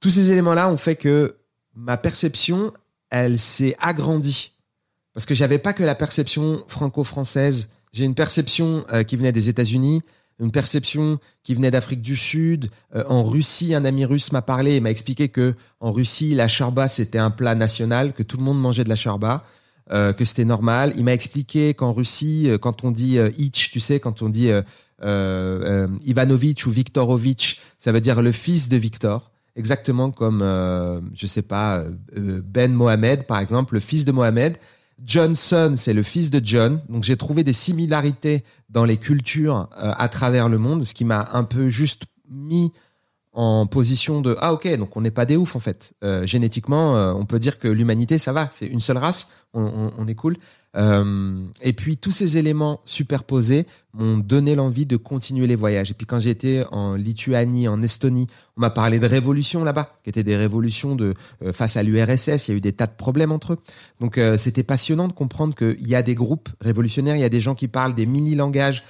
tous 0.00 0.10
ces 0.10 0.30
éléments-là 0.30 0.68
ont 0.70 0.76
fait 0.76 0.96
que 0.96 1.36
ma 1.74 1.96
perception, 1.96 2.72
elle 3.10 3.38
s'est 3.38 3.76
agrandie 3.80 4.52
parce 5.14 5.24
que 5.24 5.34
j'avais 5.34 5.58
pas 5.58 5.72
que 5.72 5.82
la 5.82 5.94
perception 5.94 6.62
franco-française. 6.68 7.70
J'ai 7.92 8.04
une 8.04 8.14
perception 8.14 8.84
euh, 8.92 9.02
qui 9.02 9.16
venait 9.16 9.32
des 9.32 9.48
États-Unis, 9.48 10.02
une 10.38 10.50
perception 10.50 11.18
qui 11.42 11.54
venait 11.54 11.70
d'Afrique 11.70 12.02
du 12.02 12.16
Sud. 12.16 12.70
Euh, 12.94 13.04
en 13.08 13.24
Russie, 13.24 13.74
un 13.74 13.84
ami 13.84 14.04
russe 14.04 14.32
m'a 14.32 14.42
parlé 14.42 14.74
et 14.74 14.80
m'a 14.80 14.90
expliqué 14.90 15.28
que 15.28 15.54
en 15.80 15.92
Russie, 15.92 16.34
la 16.34 16.48
charba 16.48 16.88
c'était 16.88 17.18
un 17.18 17.30
plat 17.30 17.54
national, 17.54 18.12
que 18.12 18.22
tout 18.22 18.36
le 18.36 18.44
monde 18.44 18.60
mangeait 18.60 18.84
de 18.84 18.88
la 18.88 18.96
charba, 18.96 19.44
euh, 19.92 20.12
que 20.12 20.24
c'était 20.24 20.44
normal. 20.44 20.92
Il 20.96 21.04
m'a 21.04 21.12
expliqué 21.12 21.72
qu'en 21.72 21.92
Russie, 21.92 22.50
euh, 22.50 22.58
quand 22.58 22.82
on 22.82 22.90
dit 22.90 23.18
euh, 23.18 23.30
ich, 23.38 23.70
tu 23.70 23.78
sais, 23.78 24.00
quand 24.00 24.20
on 24.20 24.28
dit 24.28 24.50
Ivanovic 25.00 26.66
ou 26.66 26.70
Viktorovic, 26.70 27.60
ça 27.78 27.92
veut 27.92 28.00
dire 28.00 28.20
le 28.20 28.32
fils 28.32 28.68
de 28.68 28.76
Victor 28.76 29.30
exactement 29.54 30.10
comme, 30.10 30.40
je 31.14 31.26
sais 31.26 31.40
pas, 31.40 31.82
Ben 32.14 32.74
Mohamed, 32.74 33.26
par 33.26 33.38
exemple, 33.38 33.72
le 33.72 33.80
fils 33.80 34.04
de 34.04 34.12
Mohamed. 34.12 34.58
Johnson, 35.04 35.74
c'est 35.76 35.92
le 35.92 36.02
fils 36.02 36.30
de 36.30 36.40
John. 36.42 36.80
Donc 36.88 37.04
j'ai 37.04 37.16
trouvé 37.16 37.44
des 37.44 37.52
similarités 37.52 38.44
dans 38.70 38.84
les 38.84 38.96
cultures 38.96 39.68
euh, 39.78 39.92
à 39.96 40.08
travers 40.08 40.48
le 40.48 40.58
monde, 40.58 40.84
ce 40.84 40.94
qui 40.94 41.04
m'a 41.04 41.28
un 41.32 41.44
peu 41.44 41.68
juste 41.68 42.04
mis 42.30 42.72
en 43.32 43.66
position 43.66 44.22
de 44.22 44.34
ah 44.40 44.54
ok 44.54 44.78
donc 44.78 44.96
on 44.96 45.02
n'est 45.02 45.10
pas 45.10 45.26
des 45.26 45.36
oufs 45.36 45.56
en 45.56 45.60
fait. 45.60 45.92
Euh, 46.02 46.24
génétiquement 46.24 46.96
euh, 46.96 47.12
on 47.12 47.26
peut 47.26 47.38
dire 47.38 47.58
que 47.58 47.68
l'humanité 47.68 48.18
ça 48.18 48.32
va. 48.32 48.48
C'est 48.50 48.66
une 48.66 48.80
seule 48.80 48.96
race 48.96 49.32
on, 49.56 50.06
est 50.06 50.14
cool 50.14 50.36
euh, 50.76 51.42
et 51.62 51.72
puis 51.72 51.96
tous 51.96 52.10
ces 52.10 52.36
éléments 52.36 52.80
superposés 52.84 53.66
m'ont 53.94 54.18
donné 54.18 54.54
l'envie 54.54 54.84
de 54.84 54.96
continuer 54.96 55.46
les 55.46 55.56
voyages. 55.56 55.90
Et 55.90 55.94
puis 55.94 56.06
quand 56.06 56.20
j'étais 56.20 56.64
en 56.70 56.94
Lituanie 56.94 57.66
en 57.66 57.82
Estonie 57.82 58.26
on 58.56 58.60
m'a 58.60 58.70
parlé 58.70 58.98
de 58.98 59.06
révolutions 59.06 59.64
là-bas 59.64 59.96
qui 60.04 60.10
étaient 60.10 60.22
des 60.22 60.36
révolutions 60.36 60.94
de 60.94 61.14
euh, 61.42 61.52
face 61.52 61.76
à 61.76 61.82
l'URSS 61.82 62.48
il 62.48 62.50
y 62.50 62.54
a 62.54 62.56
eu 62.58 62.60
des 62.60 62.72
tas 62.72 62.86
de 62.86 62.96
problèmes 62.96 63.32
entre 63.32 63.54
eux. 63.54 63.58
Donc 64.00 64.18
euh, 64.18 64.36
c'était 64.36 64.62
passionnant 64.62 65.08
de 65.08 65.14
comprendre 65.14 65.54
qu'il 65.54 65.88
y 65.88 65.94
a 65.94 66.02
des 66.02 66.14
groupes 66.14 66.50
révolutionnaires 66.60 67.16
il 67.16 67.20
y 67.20 67.24
a 67.24 67.30
des 67.30 67.40
gens 67.40 67.54
qui 67.54 67.68
parlent 67.68 67.94
des 67.94 68.06
mini 68.06 68.34
langages 68.34 68.82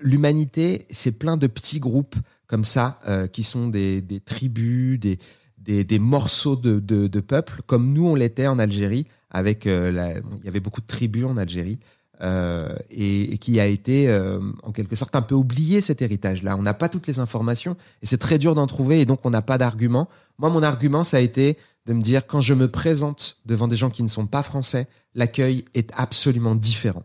l'humanité 0.00 0.86
c'est 0.88 1.18
plein 1.18 1.36
de 1.36 1.46
petits 1.46 1.78
groupes 1.78 2.16
comme 2.46 2.64
ça, 2.64 2.98
qui 3.34 3.44
sont 3.44 3.68
des, 3.68 4.02
tribus, 4.24 4.98
des, 4.98 5.98
morceaux 5.98 6.56
de, 6.56 6.80
de, 6.80 7.06
de 7.06 7.20
peuple, 7.20 7.60
comme 7.66 7.92
nous 7.92 8.06
on 8.06 8.14
l'était 8.14 8.46
en 8.46 8.58
Algérie, 8.58 9.04
avec 9.30 9.66
euh, 9.66 9.92
la, 9.92 10.12
il 10.12 10.44
y 10.44 10.48
avait 10.48 10.60
beaucoup 10.60 10.80
de 10.80 10.86
tribus 10.86 11.24
en 11.24 11.36
Algérie, 11.36 11.78
euh, 12.20 12.74
et, 12.90 13.34
et, 13.34 13.38
qui 13.38 13.60
a 13.60 13.66
été 13.66 14.08
euh, 14.08 14.40
en 14.64 14.72
quelque 14.72 14.96
sorte 14.96 15.14
un 15.14 15.22
peu 15.22 15.36
oublié 15.36 15.80
cet 15.80 16.02
héritage-là. 16.02 16.56
On 16.56 16.62
n'a 16.62 16.74
pas 16.74 16.88
toutes 16.88 17.06
les 17.06 17.20
informations, 17.20 17.76
et 18.02 18.06
c'est 18.06 18.18
très 18.18 18.38
dur 18.38 18.54
d'en 18.56 18.66
trouver, 18.66 19.00
et 19.00 19.06
donc 19.06 19.20
on 19.24 19.30
n'a 19.30 19.42
pas 19.42 19.56
d'argument. 19.56 20.08
Moi, 20.38 20.50
mon 20.50 20.62
argument, 20.62 21.04
ça 21.04 21.18
a 21.18 21.20
été 21.20 21.56
de 21.86 21.92
me 21.92 22.02
dire, 22.02 22.26
quand 22.26 22.40
je 22.40 22.54
me 22.54 22.68
présente 22.68 23.38
devant 23.46 23.68
des 23.68 23.76
gens 23.76 23.88
qui 23.88 24.02
ne 24.02 24.08
sont 24.08 24.26
pas 24.26 24.42
français, 24.42 24.88
l'accueil 25.14 25.64
est 25.74 25.92
absolument 25.94 26.54
différent. 26.54 27.04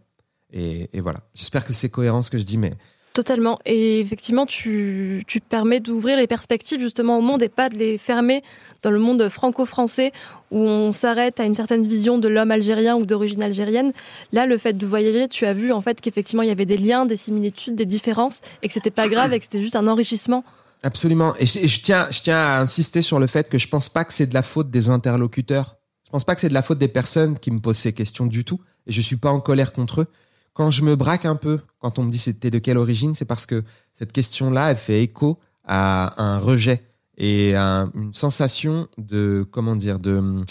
Et, 0.51 0.89
et 0.93 1.01
voilà. 1.01 1.21
J'espère 1.35 1.65
que 1.65 1.73
c'est 1.73 1.89
cohérent 1.89 2.21
ce 2.21 2.31
que 2.31 2.37
je 2.37 2.43
dis, 2.43 2.57
mais 2.57 2.73
Totalement. 3.13 3.59
Et 3.67 3.99
effectivement, 3.99 4.47
tu, 4.47 5.23
tu 5.27 5.39
permets 5.39 5.79
d'ouvrir 5.79 6.17
les 6.17 6.25
perspectives 6.25 6.79
justement 6.79 7.19
au 7.19 7.21
monde 7.21 7.43
et 7.43 7.49
pas 7.49 7.69
de 7.69 7.77
les 7.77 7.99
fermer 7.99 8.41
dans 8.81 8.89
le 8.89 8.97
monde 8.97 9.29
franco-français 9.29 10.11
où 10.49 10.59
on 10.59 10.91
s'arrête 10.93 11.39
à 11.39 11.43
une 11.43 11.53
certaine 11.53 11.85
vision 11.85 12.17
de 12.17 12.27
l'homme 12.27 12.49
algérien 12.49 12.95
ou 12.95 13.05
d'origine 13.05 13.43
algérienne. 13.43 13.93
Là, 14.31 14.47
le 14.47 14.57
fait 14.57 14.73
de 14.73 14.87
voyager, 14.87 15.27
tu 15.27 15.45
as 15.45 15.53
vu 15.53 15.71
en 15.71 15.81
fait 15.81 16.01
qu'effectivement 16.01 16.41
il 16.41 16.47
y 16.47 16.51
avait 16.51 16.65
des 16.65 16.77
liens, 16.77 17.05
des 17.05 17.15
similitudes, 17.15 17.75
des 17.75 17.85
différences 17.85 18.41
et 18.63 18.67
que 18.67 18.73
c'était 18.73 18.89
pas 18.89 19.07
grave 19.07 19.31
et 19.31 19.37
que 19.37 19.45
c'était 19.45 19.61
juste 19.61 19.75
un 19.75 19.85
enrichissement. 19.85 20.43
Absolument. 20.81 21.35
Et 21.39 21.45
je, 21.45 21.81
tiens, 21.81 22.07
je 22.09 22.19
tiens 22.19 22.37
à 22.37 22.61
insister 22.61 23.03
sur 23.03 23.19
le 23.19 23.27
fait 23.27 23.47
que 23.47 23.59
je 23.59 23.67
pense 23.67 23.89
pas 23.89 24.05
que 24.05 24.13
c'est 24.13 24.25
de 24.25 24.33
la 24.33 24.41
faute 24.41 24.71
des 24.71 24.89
interlocuteurs. 24.89 25.77
Je 26.03 26.09
pense 26.09 26.25
pas 26.25 26.33
que 26.33 26.41
c'est 26.41 26.49
de 26.49 26.53
la 26.55 26.63
faute 26.63 26.79
des 26.79 26.87
personnes 26.87 27.37
qui 27.37 27.51
me 27.51 27.59
posent 27.59 27.77
ces 27.77 27.93
questions 27.93 28.25
du 28.25 28.43
tout. 28.43 28.59
Et 28.87 28.91
je 28.91 29.01
suis 29.01 29.17
pas 29.17 29.29
en 29.29 29.39
colère 29.39 29.71
contre 29.71 30.01
eux 30.01 30.07
quand 30.53 30.71
je 30.71 30.83
me 30.83 30.95
braque 30.95 31.25
un 31.25 31.35
peu, 31.35 31.59
quand 31.79 31.99
on 31.99 32.03
me 32.03 32.11
dit 32.11 32.17
c'était 32.17 32.51
de 32.51 32.59
quelle 32.59 32.77
origine, 32.77 33.13
c'est 33.13 33.25
parce 33.25 33.45
que 33.45 33.63
cette 33.91 34.11
question-là, 34.11 34.71
elle 34.71 34.77
fait 34.77 35.01
écho 35.01 35.39
à 35.65 36.21
un 36.23 36.37
rejet 36.37 36.83
et 37.17 37.55
à 37.55 37.87
une 37.95 38.13
sensation 38.13 38.87
de, 38.97 39.47
comment 39.51 39.75
dire, 39.75 39.99
de, 39.99 40.43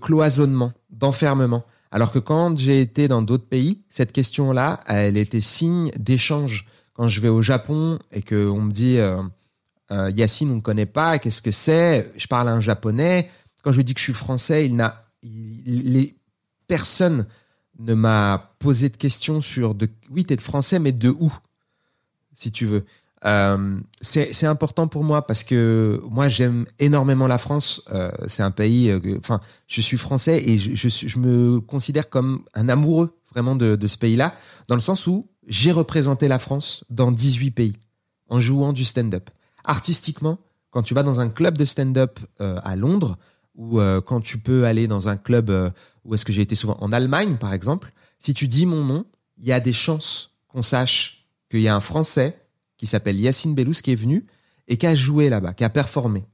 cloisonnement, 0.00 0.72
d'enfermement. 0.90 1.64
Alors 1.90 2.12
que 2.12 2.18
quand 2.18 2.58
j'ai 2.58 2.80
été 2.80 3.08
dans 3.08 3.20
d'autres 3.20 3.46
pays, 3.46 3.82
cette 3.90 4.12
question-là, 4.12 4.80
elle 4.86 5.18
était 5.18 5.42
signe 5.42 5.90
d'échange. 5.98 6.66
Quand 6.94 7.08
je 7.08 7.20
vais 7.20 7.28
au 7.28 7.42
Japon 7.42 7.98
et 8.10 8.22
qu'on 8.22 8.62
me 8.62 8.70
dit 8.70 8.98
euh, 8.98 9.22
euh, 9.90 10.10
Yacine, 10.10 10.50
on 10.50 10.56
ne 10.56 10.60
connaît 10.60 10.86
pas, 10.86 11.18
qu'est-ce 11.18 11.42
que 11.42 11.50
c'est? 11.50 12.10
Je 12.16 12.26
parle 12.26 12.48
un 12.48 12.62
japonais. 12.62 13.30
Quand 13.62 13.72
je 13.72 13.76
lui 13.76 13.84
dis 13.84 13.92
que 13.92 14.00
je 14.00 14.04
suis 14.04 14.14
français, 14.14 14.64
il 14.64 14.76
n'a, 14.76 15.04
les 15.22 16.16
personnes 16.66 17.26
ne 17.78 17.94
m'a 17.94 18.54
posé 18.58 18.88
de 18.88 18.96
questions 18.96 19.40
sur 19.40 19.74
de 19.74 19.88
oui 20.10 20.24
t'es 20.24 20.36
de 20.36 20.40
français 20.40 20.78
mais 20.78 20.92
de 20.92 21.08
où 21.08 21.32
si 22.32 22.50
tu 22.50 22.66
veux. 22.66 22.84
Euh, 23.24 23.78
c'est 24.00 24.46
important 24.46 24.88
pour 24.88 25.04
moi 25.04 25.24
parce 25.24 25.44
que 25.44 26.02
moi 26.10 26.28
j'aime 26.28 26.66
énormément 26.80 27.28
la 27.28 27.38
France. 27.38 27.82
Euh, 27.92 28.10
c'est 28.26 28.42
un 28.42 28.50
pays 28.50 28.90
euh, 28.90 28.98
enfin 29.18 29.40
je 29.68 29.80
suis 29.80 29.96
français 29.96 30.42
et 30.44 30.58
je, 30.58 30.74
je, 30.74 30.88
je, 30.88 31.18
me 31.20 31.60
considère 31.60 32.10
comme 32.10 32.44
un 32.54 32.68
amoureux 32.68 33.16
vraiment 33.30 33.54
de, 33.54 33.76
de 33.76 33.86
ce 33.86 33.96
pays 33.96 34.16
là 34.16 34.34
dans 34.66 34.74
le 34.74 34.80
sens 34.80 35.06
où 35.06 35.28
j'ai 35.46 35.70
représenté 35.70 36.26
la 36.26 36.40
France 36.40 36.84
dans 36.90 37.12
18 37.12 37.52
pays 37.52 37.76
en 38.28 38.40
jouant 38.40 38.72
du 38.72 38.84
stand-up. 38.84 39.30
Artistiquement 39.64 40.38
quand 40.70 40.82
tu 40.82 40.94
vas 40.94 41.04
dans 41.04 41.20
un 41.20 41.28
club 41.28 41.56
de 41.56 41.64
stand-up 41.64 42.18
à 42.40 42.74
Londres 42.74 43.18
ou 43.54 43.78
quand 44.06 44.22
tu 44.22 44.38
peux 44.38 44.64
aller 44.64 44.88
dans 44.88 45.08
un 45.08 45.18
club 45.18 45.52
euh, 46.04 46.08
où 46.08 46.14
est-ce 46.14 46.24
que 46.24 46.32
j'ai 46.32 46.42
été 46.42 46.54
souvent 46.54 46.76
en 46.80 46.92
Allemagne 46.92 47.36
par 47.36 47.52
exemple, 47.52 47.92
si 48.18 48.34
tu 48.34 48.48
dis 48.48 48.66
mon 48.66 48.84
nom, 48.84 49.04
il 49.38 49.46
y 49.46 49.52
a 49.52 49.60
des 49.60 49.72
chances 49.72 50.30
qu'on 50.48 50.62
sache 50.62 51.26
qu'il 51.50 51.60
y 51.60 51.68
a 51.68 51.74
un 51.74 51.80
Français 51.80 52.38
qui 52.76 52.86
s'appelle 52.86 53.20
Yacine 53.20 53.54
Bellous 53.54 53.80
qui 53.82 53.92
est 53.92 53.96
venu 53.96 54.26
et 54.68 54.76
qui 54.76 54.86
a 54.86 54.94
joué 54.94 55.28
là-bas, 55.28 55.54
qui 55.54 55.64
a 55.64 55.70
performé. 55.70 56.24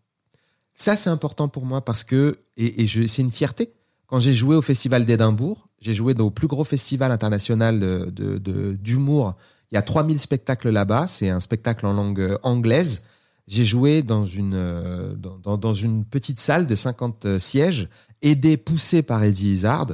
Ça 0.75 0.97
c'est 0.97 1.11
important 1.11 1.49
pour 1.49 1.65
moi 1.65 1.85
parce 1.85 2.05
que 2.05 2.39
et, 2.57 2.83
et 2.83 3.07
c'est 3.07 3.23
une 3.23 3.33
fierté. 3.33 3.73
Quand 4.07 4.21
j'ai 4.21 4.33
joué 4.33 4.57
au 4.57 4.63
Festival 4.63 5.05
d'Édimbourg, 5.05 5.69
j'ai 5.81 5.95
joué 5.95 6.15
dans 6.15 6.25
le 6.25 6.31
plus 6.31 6.49
gros 6.49 6.65
festival 6.65 7.13
international 7.13 7.79
de, 7.79 8.11
de, 8.11 8.39
de, 8.39 8.73
d'humour. 8.73 9.37
Il 9.71 9.75
y 9.75 9.79
a 9.79 9.83
3000 9.83 10.19
spectacles 10.19 10.71
là-bas. 10.71 11.07
C'est 11.07 11.29
un 11.29 11.41
spectacle 11.41 11.87
en 11.87 11.93
langue 11.93 12.39
anglaise 12.43 13.07
j'ai 13.49 13.65
joué 13.65 14.03
dans 14.03 14.25
une, 14.25 14.55
euh, 14.55 15.15
dans, 15.15 15.57
dans, 15.57 15.75
une 15.75 16.05
petite 16.05 16.39
salle 16.39 16.67
de 16.67 16.75
50 16.75 17.25
euh, 17.25 17.39
sièges, 17.39 17.89
aidé, 18.21 18.59
poussé 18.59 19.03
par 19.03 19.25
Eddie 19.25 19.55
Izzard. 19.55 19.89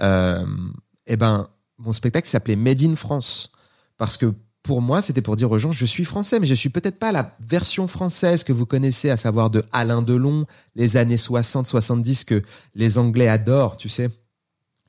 Euh, 0.00 0.44
et 1.06 1.12
eh 1.12 1.16
ben, 1.16 1.46
mon 1.76 1.92
spectacle 1.92 2.26
s'appelait 2.26 2.56
Made 2.56 2.82
in 2.82 2.96
France. 2.96 3.52
Parce 3.98 4.16
que 4.16 4.32
pour 4.62 4.80
moi, 4.80 5.02
c'était 5.02 5.20
pour 5.20 5.36
dire 5.36 5.50
aux 5.50 5.58
gens, 5.58 5.70
je 5.70 5.84
suis 5.84 6.04
français, 6.04 6.40
mais 6.40 6.46
je 6.46 6.54
suis 6.54 6.70
peut-être 6.70 6.98
pas 6.98 7.12
la 7.12 7.36
version 7.46 7.86
française 7.86 8.42
que 8.42 8.54
vous 8.54 8.64
connaissez, 8.64 9.10
à 9.10 9.18
savoir 9.18 9.50
de 9.50 9.62
Alain 9.70 10.00
Delon, 10.00 10.46
les 10.74 10.96
années 10.96 11.18
60, 11.18 11.66
70, 11.66 12.24
que 12.24 12.40
les 12.74 12.96
Anglais 12.96 13.28
adorent, 13.28 13.76
tu 13.76 13.90
sais. 13.90 14.08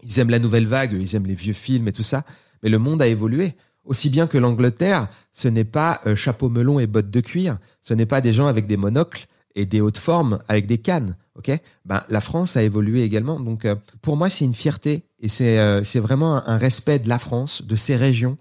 Ils 0.04 0.20
aiment 0.20 0.30
la 0.30 0.40
nouvelle 0.40 0.68
vague, 0.68 0.94
ils 0.94 1.16
aiment 1.16 1.28
les 1.28 1.36
vieux 1.36 1.54
films 1.54 1.90
et 1.90 1.92
tout 1.92 2.04
ça. 2.04 2.24
Mais 2.64 2.70
le 2.70 2.80
monde 2.80 3.02
a 3.02 3.08
évolué 3.08 3.56
aussi 3.86 4.10
bien 4.10 4.28
que 4.28 4.38
l'Angleterre, 4.38 5.08
ce 5.32 5.48
n'est 5.48 5.64
pas 5.64 6.02
euh, 6.06 6.16
chapeau 6.16 6.50
melon 6.50 6.80
et 6.80 6.88
bottes 6.88 7.12
de 7.12 7.20
cuir, 7.22 7.58
ce 7.82 7.94
n'est 7.94 8.06
pas 8.06 8.22
des 8.22 8.34
gens 8.34 8.48
avec 8.48 8.68
des 8.68 8.78
monocles 8.78 9.28
et 9.56 9.66
des 9.66 9.82
hautes 9.82 9.98
formes 9.98 10.40
avec 10.48 10.68
des 10.68 10.78
cannes. 10.78 11.16
Ok, 11.36 11.52
ben 11.86 12.04
la 12.10 12.22
France 12.22 12.56
a 12.56 12.64
évolué 12.64 13.04
également. 13.04 13.40
Donc 13.40 13.66
euh, 13.66 13.76
pour 14.02 14.16
moi, 14.16 14.30
c'est 14.30 14.46
une 14.46 14.56
fierté 14.56 15.04
et 15.20 15.28
c'est 15.28 15.60
euh, 15.60 15.82
vraiment 15.96 16.48
un, 16.48 16.58
respect 16.58 17.00
de 17.00 17.10
la 17.10 17.20
France, 17.20 17.64
de 17.66 17.76
ses 17.76 17.96
régions, 17.96 18.38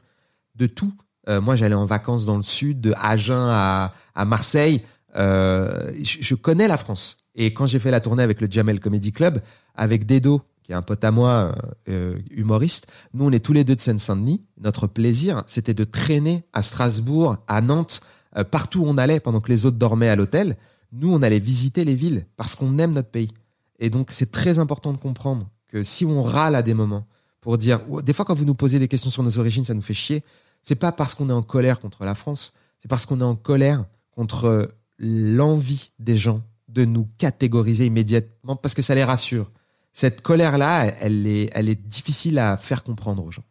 de 0.54 0.66
tout. 0.66 0.92
Euh, 1.28 1.40
moi, 1.40 1.56
j'allais 1.56 1.74
en 1.74 1.86
vacances 1.86 2.24
dans 2.24 2.36
le 2.36 2.42
sud, 2.42 2.80
de 2.80 2.92
Agen 2.96 3.48
à 3.50 3.92
à 4.14 4.24
Marseille. 4.24 4.82
Je, 5.16 5.92
je, 6.02 6.34
connais 6.34 6.68
la 6.68 6.76
France. 6.76 7.18
Et 7.34 7.52
quand 7.54 7.66
j'ai 7.66 7.78
fait 7.78 7.92
la 7.92 8.00
tournée 8.00 8.22
avec 8.22 8.40
le 8.40 8.48
Jamel 8.50 8.80
Comedy 8.80 9.12
Club, 9.12 9.40
avec 9.74 10.06
Dedo, 10.06 10.42
qui 10.64 10.72
est 10.72 10.74
un 10.74 10.82
pote 10.82 11.04
à 11.04 11.10
moi, 11.10 11.54
euh, 11.88 12.18
humoriste. 12.30 12.90
Nous, 13.12 13.24
on 13.24 13.30
est 13.30 13.40
tous 13.40 13.52
les 13.52 13.64
deux 13.64 13.76
de 13.76 13.80
Seine-Saint-Denis. 13.80 14.42
Notre 14.58 14.86
plaisir, 14.86 15.44
c'était 15.46 15.74
de 15.74 15.84
traîner 15.84 16.42
à 16.54 16.62
Strasbourg, 16.62 17.36
à 17.46 17.60
Nantes, 17.60 18.00
euh, 18.36 18.44
partout 18.44 18.80
où 18.80 18.86
on 18.86 18.96
allait 18.96 19.20
pendant 19.20 19.40
que 19.40 19.52
les 19.52 19.66
autres 19.66 19.76
dormaient 19.76 20.08
à 20.08 20.16
l'hôtel. 20.16 20.56
Nous, 20.90 21.12
on 21.12 21.20
allait 21.20 21.38
visiter 21.38 21.84
les 21.84 21.94
villes 21.94 22.26
parce 22.36 22.54
qu'on 22.54 22.78
aime 22.78 22.94
notre 22.94 23.10
pays. 23.10 23.30
Et 23.78 23.90
donc, 23.90 24.08
c'est 24.10 24.32
très 24.32 24.58
important 24.58 24.92
de 24.94 24.98
comprendre 24.98 25.48
que 25.68 25.82
si 25.82 26.06
on 26.06 26.22
râle 26.22 26.54
à 26.54 26.62
des 26.62 26.74
moments 26.74 27.06
pour 27.42 27.58
dire, 27.58 27.80
des 28.02 28.14
fois, 28.14 28.24
quand 28.24 28.34
vous 28.34 28.46
nous 28.46 28.54
posez 28.54 28.78
des 28.78 28.88
questions 28.88 29.10
sur 29.10 29.22
nos 29.22 29.38
origines, 29.38 29.66
ça 29.66 29.74
nous 29.74 29.82
fait 29.82 29.92
chier. 29.92 30.24
C'est 30.62 30.76
pas 30.76 30.92
parce 30.92 31.14
qu'on 31.14 31.28
est 31.28 31.34
en 31.34 31.42
colère 31.42 31.78
contre 31.78 32.04
la 32.04 32.14
France, 32.14 32.54
c'est 32.78 32.88
parce 32.88 33.04
qu'on 33.04 33.20
est 33.20 33.24
en 33.24 33.36
colère 33.36 33.84
contre 34.12 34.70
l'envie 34.98 35.90
des 35.98 36.16
gens 36.16 36.40
de 36.68 36.86
nous 36.86 37.06
catégoriser 37.18 37.84
immédiatement 37.84 38.56
parce 38.56 38.74
que 38.74 38.80
ça 38.80 38.94
les 38.94 39.04
rassure 39.04 39.50
cette 39.94 40.20
colère-là, 40.20 40.92
elle 41.00 41.26
est, 41.26 41.48
elle 41.54 41.70
est 41.70 41.80
difficile 41.80 42.38
à 42.38 42.56
faire 42.56 42.82
comprendre 42.82 43.24
aux 43.24 43.30
gens. 43.30 43.44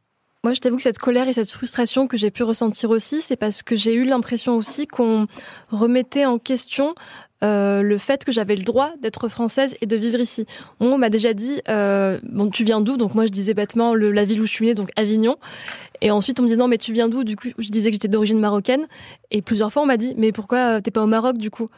Moi, 0.44 0.54
je 0.54 0.60
t'avoue 0.60 0.76
que 0.76 0.84
cette 0.84 1.00
colère 1.00 1.30
et 1.30 1.34
cette 1.34 1.50
frustration 1.50 2.06
que 2.06 2.18
j'ai 2.18 2.30
pu 2.30 2.44
ressentir 2.44 2.90
aussi, 2.90 3.22
c'est 3.22 3.38
parce 3.38 3.64
que 3.64 3.78
j'ai 3.78 3.94
eu 3.94 4.04
l'impression 4.04 4.58
aussi 4.58 4.86
qu'on 4.86 5.28
remettait 5.72 6.26
en 6.26 6.38
question 6.40 6.96
euh, 7.46 7.82
le 7.82 7.98
fait 7.98 8.26
que 8.26 8.34
j'avais 8.34 8.58
le 8.58 8.64
droit 8.64 8.92
d'être 9.02 9.30
française 9.30 9.74
et 9.80 9.86
de 9.86 9.96
vivre 9.96 10.20
ici. 10.20 10.46
On 10.82 10.98
m'a 10.98 11.10
déjà 11.10 11.34
dit, 11.34 11.62
euh, 11.70 12.20
bon, 12.24 12.50
tu 12.50 12.66
viens 12.66 12.82
d'où? 12.82 12.98
Donc 12.98 13.16
moi, 13.16 13.26
je 13.26 13.32
disais 13.32 13.54
bêtement 13.54 13.96
la 13.96 14.26
ville 14.26 14.42
où 14.42 14.46
je 14.46 14.52
suis 14.52 14.66
née, 14.66 14.76
donc 14.76 14.90
Avignon. 14.98 15.38
Et 16.02 16.12
ensuite, 16.12 16.42
on 16.42 16.44
me 16.44 16.50
disait 16.50 16.60
non, 16.60 16.68
mais 16.68 16.78
tu 16.78 16.92
viens 16.92 17.08
d'où? 17.08 17.24
Du 17.24 17.38
coup, 17.38 17.48
je 17.58 17.70
disais 17.70 17.90
que 17.90 17.94
j'étais 17.94 18.10
d'origine 18.10 18.40
marocaine. 18.40 18.88
Et 19.32 19.42
plusieurs 19.42 19.72
fois, 19.72 19.84
on 19.84 19.86
m'a 19.86 19.96
dit, 19.96 20.14
mais 20.18 20.34
pourquoi 20.34 20.82
t'es 20.82 20.92
pas 20.92 21.04
au 21.04 21.08
Maroc 21.08 21.38
du 21.38 21.52
coup? 21.52 21.70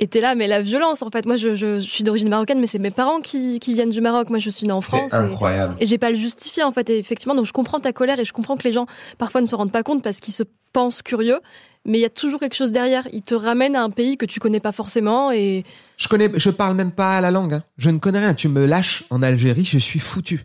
Et 0.00 0.08
t'es 0.08 0.20
là, 0.20 0.34
mais 0.34 0.48
la 0.48 0.62
violence, 0.62 1.02
en 1.02 1.10
fait. 1.10 1.26
Moi, 1.26 1.36
je, 1.36 1.54
je, 1.54 1.78
je 1.78 1.88
suis 1.88 2.02
d'origine 2.02 2.28
marocaine, 2.28 2.58
mais 2.58 2.66
c'est 2.66 2.78
mes 2.78 2.90
parents 2.90 3.20
qui, 3.20 3.60
qui, 3.60 3.74
viennent 3.74 3.90
du 3.90 4.00
Maroc. 4.00 4.30
Moi, 4.30 4.38
je 4.38 4.50
suis 4.50 4.66
née 4.66 4.72
en 4.72 4.80
France. 4.80 5.10
C'est 5.10 5.16
incroyable. 5.16 5.76
Et, 5.78 5.84
et 5.84 5.86
j'ai 5.86 5.98
pas 5.98 6.10
le 6.10 6.16
justifié, 6.16 6.62
en 6.64 6.72
fait. 6.72 6.90
Et 6.90 6.98
effectivement, 6.98 7.34
donc 7.34 7.46
je 7.46 7.52
comprends 7.52 7.78
ta 7.78 7.92
colère 7.92 8.18
et 8.18 8.24
je 8.24 8.32
comprends 8.32 8.56
que 8.56 8.64
les 8.64 8.72
gens, 8.72 8.86
parfois, 9.18 9.40
ne 9.40 9.46
se 9.46 9.54
rendent 9.54 9.70
pas 9.70 9.82
compte 9.82 10.02
parce 10.02 10.18
qu'ils 10.18 10.34
se 10.34 10.42
pensent 10.72 11.02
curieux. 11.02 11.40
Mais 11.84 11.98
il 11.98 12.00
y 12.00 12.06
a 12.06 12.10
toujours 12.10 12.40
quelque 12.40 12.54
chose 12.54 12.72
derrière. 12.72 13.06
Ils 13.12 13.22
te 13.22 13.34
ramènent 13.34 13.76
à 13.76 13.82
un 13.82 13.90
pays 13.90 14.16
que 14.16 14.26
tu 14.26 14.40
connais 14.40 14.60
pas 14.60 14.72
forcément 14.72 15.30
et. 15.30 15.64
Je 15.96 16.08
connais, 16.08 16.30
je 16.36 16.50
parle 16.50 16.74
même 16.74 16.92
pas 16.92 17.20
la 17.20 17.30
langue. 17.30 17.54
Hein. 17.54 17.62
Je 17.76 17.90
ne 17.90 17.98
connais 17.98 18.20
rien. 18.20 18.34
Tu 18.34 18.48
me 18.48 18.66
lâches 18.66 19.04
en 19.10 19.22
Algérie, 19.22 19.64
je 19.64 19.78
suis 19.78 19.98
foutu. 19.98 20.44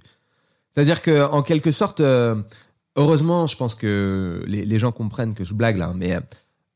C'est-à-dire 0.73 1.01
que, 1.01 1.27
en 1.31 1.41
quelque 1.41 1.71
sorte, 1.71 2.01
euh, 2.01 2.35
heureusement, 2.95 3.47
je 3.47 3.55
pense 3.55 3.73
que 3.73 4.43
les, 4.45 4.65
les, 4.65 4.79
gens 4.79 4.91
comprennent 4.91 5.33
que 5.33 5.43
je 5.43 5.55
blague 5.55 5.77
là, 5.77 5.91
mais 5.95 6.15
euh, 6.15 6.19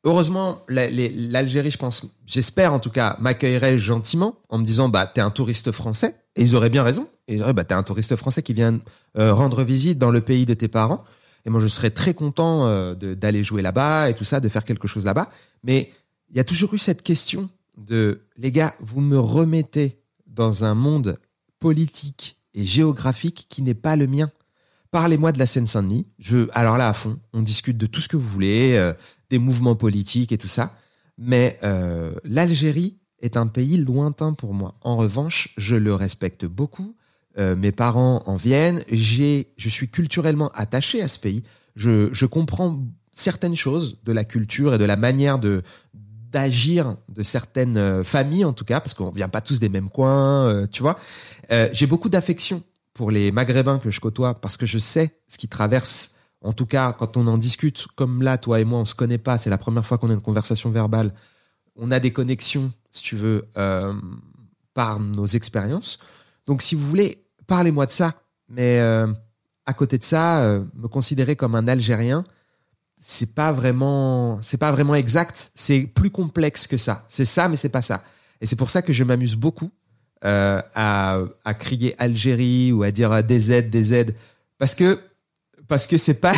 heureusement, 0.03 0.63
l'Algérie, 0.67 1.71
je 1.71 1.77
pense, 1.77 2.05
j'espère 2.25 2.73
en 2.73 2.79
tout 2.79 2.89
cas, 2.89 3.17
m'accueillerait 3.19 3.77
gentiment 3.77 4.35
en 4.49 4.57
me 4.57 4.65
disant, 4.65 4.89
bah, 4.89 5.09
t'es 5.13 5.21
un 5.21 5.31
touriste 5.31 5.71
français. 5.71 6.15
Et 6.35 6.43
ils 6.43 6.55
auraient 6.55 6.69
bien 6.69 6.83
raison. 6.83 7.09
Ils 7.27 7.43
bah, 7.53 7.63
t'es 7.63 7.73
un 7.73 7.83
touriste 7.83 8.15
français 8.15 8.41
qui 8.41 8.53
vient 8.53 8.79
euh, 9.17 9.33
rendre 9.33 9.63
visite 9.63 9.97
dans 9.97 10.11
le 10.11 10.21
pays 10.21 10.45
de 10.45 10.53
tes 10.53 10.67
parents. 10.67 11.03
Et 11.45 11.49
moi, 11.49 11.59
je 11.59 11.67
serais 11.67 11.89
très 11.89 12.13
content 12.13 12.67
euh, 12.67 12.95
d'aller 12.95 13.43
jouer 13.43 13.61
là-bas 13.61 14.09
et 14.09 14.13
tout 14.13 14.23
ça, 14.23 14.39
de 14.39 14.47
faire 14.47 14.63
quelque 14.63 14.87
chose 14.87 15.05
là-bas. 15.05 15.29
Mais 15.63 15.91
il 16.29 16.37
y 16.37 16.39
a 16.39 16.43
toujours 16.43 16.73
eu 16.73 16.77
cette 16.77 17.01
question 17.01 17.49
de, 17.77 18.21
les 18.37 18.51
gars, 18.51 18.73
vous 18.79 19.01
me 19.01 19.19
remettez 19.19 19.99
dans 20.27 20.63
un 20.63 20.75
monde 20.75 21.17
politique 21.59 22.37
et 22.53 22.65
géographique 22.65 23.47
qui 23.49 23.61
n'est 23.61 23.73
pas 23.73 23.95
le 23.95 24.07
mien. 24.07 24.29
Parlez-moi 24.91 25.31
de 25.31 25.39
la 25.39 25.45
Seine-Saint-Denis. 25.45 26.05
Je, 26.19 26.47
alors 26.53 26.77
là, 26.77 26.89
à 26.89 26.93
fond, 26.93 27.17
on 27.33 27.41
discute 27.41 27.77
de 27.77 27.85
tout 27.85 28.01
ce 28.01 28.07
que 28.07 28.17
vous 28.17 28.27
voulez. 28.27 28.73
Euh, 28.75 28.93
des 29.31 29.39
mouvements 29.39 29.75
politiques 29.75 30.31
et 30.31 30.37
tout 30.37 30.47
ça. 30.47 30.75
Mais 31.17 31.57
euh, 31.63 32.13
l'Algérie 32.23 32.97
est 33.21 33.37
un 33.37 33.47
pays 33.47 33.77
lointain 33.77 34.33
pour 34.33 34.53
moi. 34.53 34.75
En 34.81 34.97
revanche, 34.97 35.53
je 35.57 35.75
le 35.75 35.95
respecte 35.95 36.45
beaucoup. 36.45 36.95
Euh, 37.37 37.55
mes 37.55 37.71
parents 37.71 38.21
en 38.25 38.35
viennent. 38.35 38.83
J'ai, 38.91 39.53
je 39.57 39.69
suis 39.69 39.87
culturellement 39.87 40.49
attaché 40.53 41.01
à 41.01 41.07
ce 41.07 41.19
pays. 41.19 41.43
Je, 41.75 42.09
je 42.11 42.25
comprends 42.25 42.83
certaines 43.13 43.55
choses 43.55 43.99
de 44.03 44.11
la 44.11 44.25
culture 44.25 44.75
et 44.75 44.77
de 44.77 44.85
la 44.85 44.97
manière 44.97 45.39
de 45.39 45.63
d'agir 46.31 46.95
de 47.09 47.23
certaines 47.23 47.75
euh, 47.75 48.05
familles 48.05 48.45
en 48.45 48.53
tout 48.53 48.63
cas 48.63 48.79
parce 48.79 48.93
qu'on 48.93 49.11
vient 49.11 49.27
pas 49.27 49.41
tous 49.41 49.59
des 49.59 49.67
mêmes 49.67 49.89
coins 49.89 50.65
tu 50.71 50.81
vois 50.81 50.97
j'ai 51.73 51.87
beaucoup 51.87 52.07
d'affection 52.07 52.63
pour 52.93 53.11
les 53.11 53.33
maghrébins 53.33 53.79
que 53.79 53.91
je 53.91 53.99
côtoie 53.99 54.39
parce 54.39 54.55
que 54.55 54.65
je 54.65 54.79
sais 54.79 55.11
ce 55.27 55.37
qu'ils 55.37 55.49
traversent 55.49 56.20
en 56.43 56.53
tout 56.53 56.65
cas, 56.65 56.93
quand 56.93 57.17
on 57.17 57.27
en 57.27 57.37
discute, 57.37 57.87
comme 57.95 58.23
là, 58.23 58.37
toi 58.37 58.59
et 58.59 58.65
moi, 58.65 58.79
on 58.79 58.85
se 58.85 58.95
connaît 58.95 59.19
pas, 59.19 59.37
c'est 59.37 59.49
la 59.49 59.59
première 59.59 59.85
fois 59.85 59.97
qu'on 59.97 60.09
a 60.09 60.13
une 60.13 60.21
conversation 60.21 60.71
verbale, 60.71 61.13
on 61.75 61.91
a 61.91 61.99
des 61.99 62.11
connexions, 62.11 62.71
si 62.89 63.03
tu 63.03 63.15
veux, 63.15 63.47
euh, 63.57 63.93
par 64.73 64.99
nos 64.99 65.27
expériences. 65.27 65.99
Donc, 66.47 66.61
si 66.61 66.73
vous 66.73 66.87
voulez, 66.87 67.23
parlez-moi 67.45 67.85
de 67.85 67.91
ça. 67.91 68.13
Mais 68.49 68.79
euh, 68.79 69.07
à 69.65 69.73
côté 69.73 69.97
de 69.97 70.03
ça, 70.03 70.41
euh, 70.41 70.63
me 70.73 70.87
considérer 70.87 71.35
comme 71.35 71.55
un 71.55 71.67
Algérien, 71.67 72.23
c'est 72.99 73.33
pas 73.33 73.51
vraiment, 73.51 74.39
c'est 74.41 74.57
pas 74.57 74.71
vraiment 74.71 74.95
exact. 74.95 75.51
C'est 75.55 75.81
plus 75.81 76.09
complexe 76.09 76.65
que 76.65 76.77
ça. 76.77 77.05
C'est 77.07 77.25
ça, 77.25 77.49
mais 77.49 77.57
c'est 77.57 77.69
pas 77.69 77.81
ça. 77.81 78.03
Et 78.41 78.47
c'est 78.47 78.55
pour 78.55 78.69
ça 78.71 78.81
que 78.81 78.93
je 78.93 79.03
m'amuse 79.03 79.35
beaucoup 79.35 79.69
à, 80.23 81.19
à 81.45 81.53
crier 81.55 81.95
Algérie 81.99 82.71
ou 82.71 82.83
à 82.83 82.91
dire 82.91 83.23
DZ, 83.23 83.69
DZ, 83.69 84.13
parce 84.59 84.75
que 84.75 84.99
parce 85.71 85.87
que 85.87 85.97
c'est 85.97 86.19
pas 86.19 86.33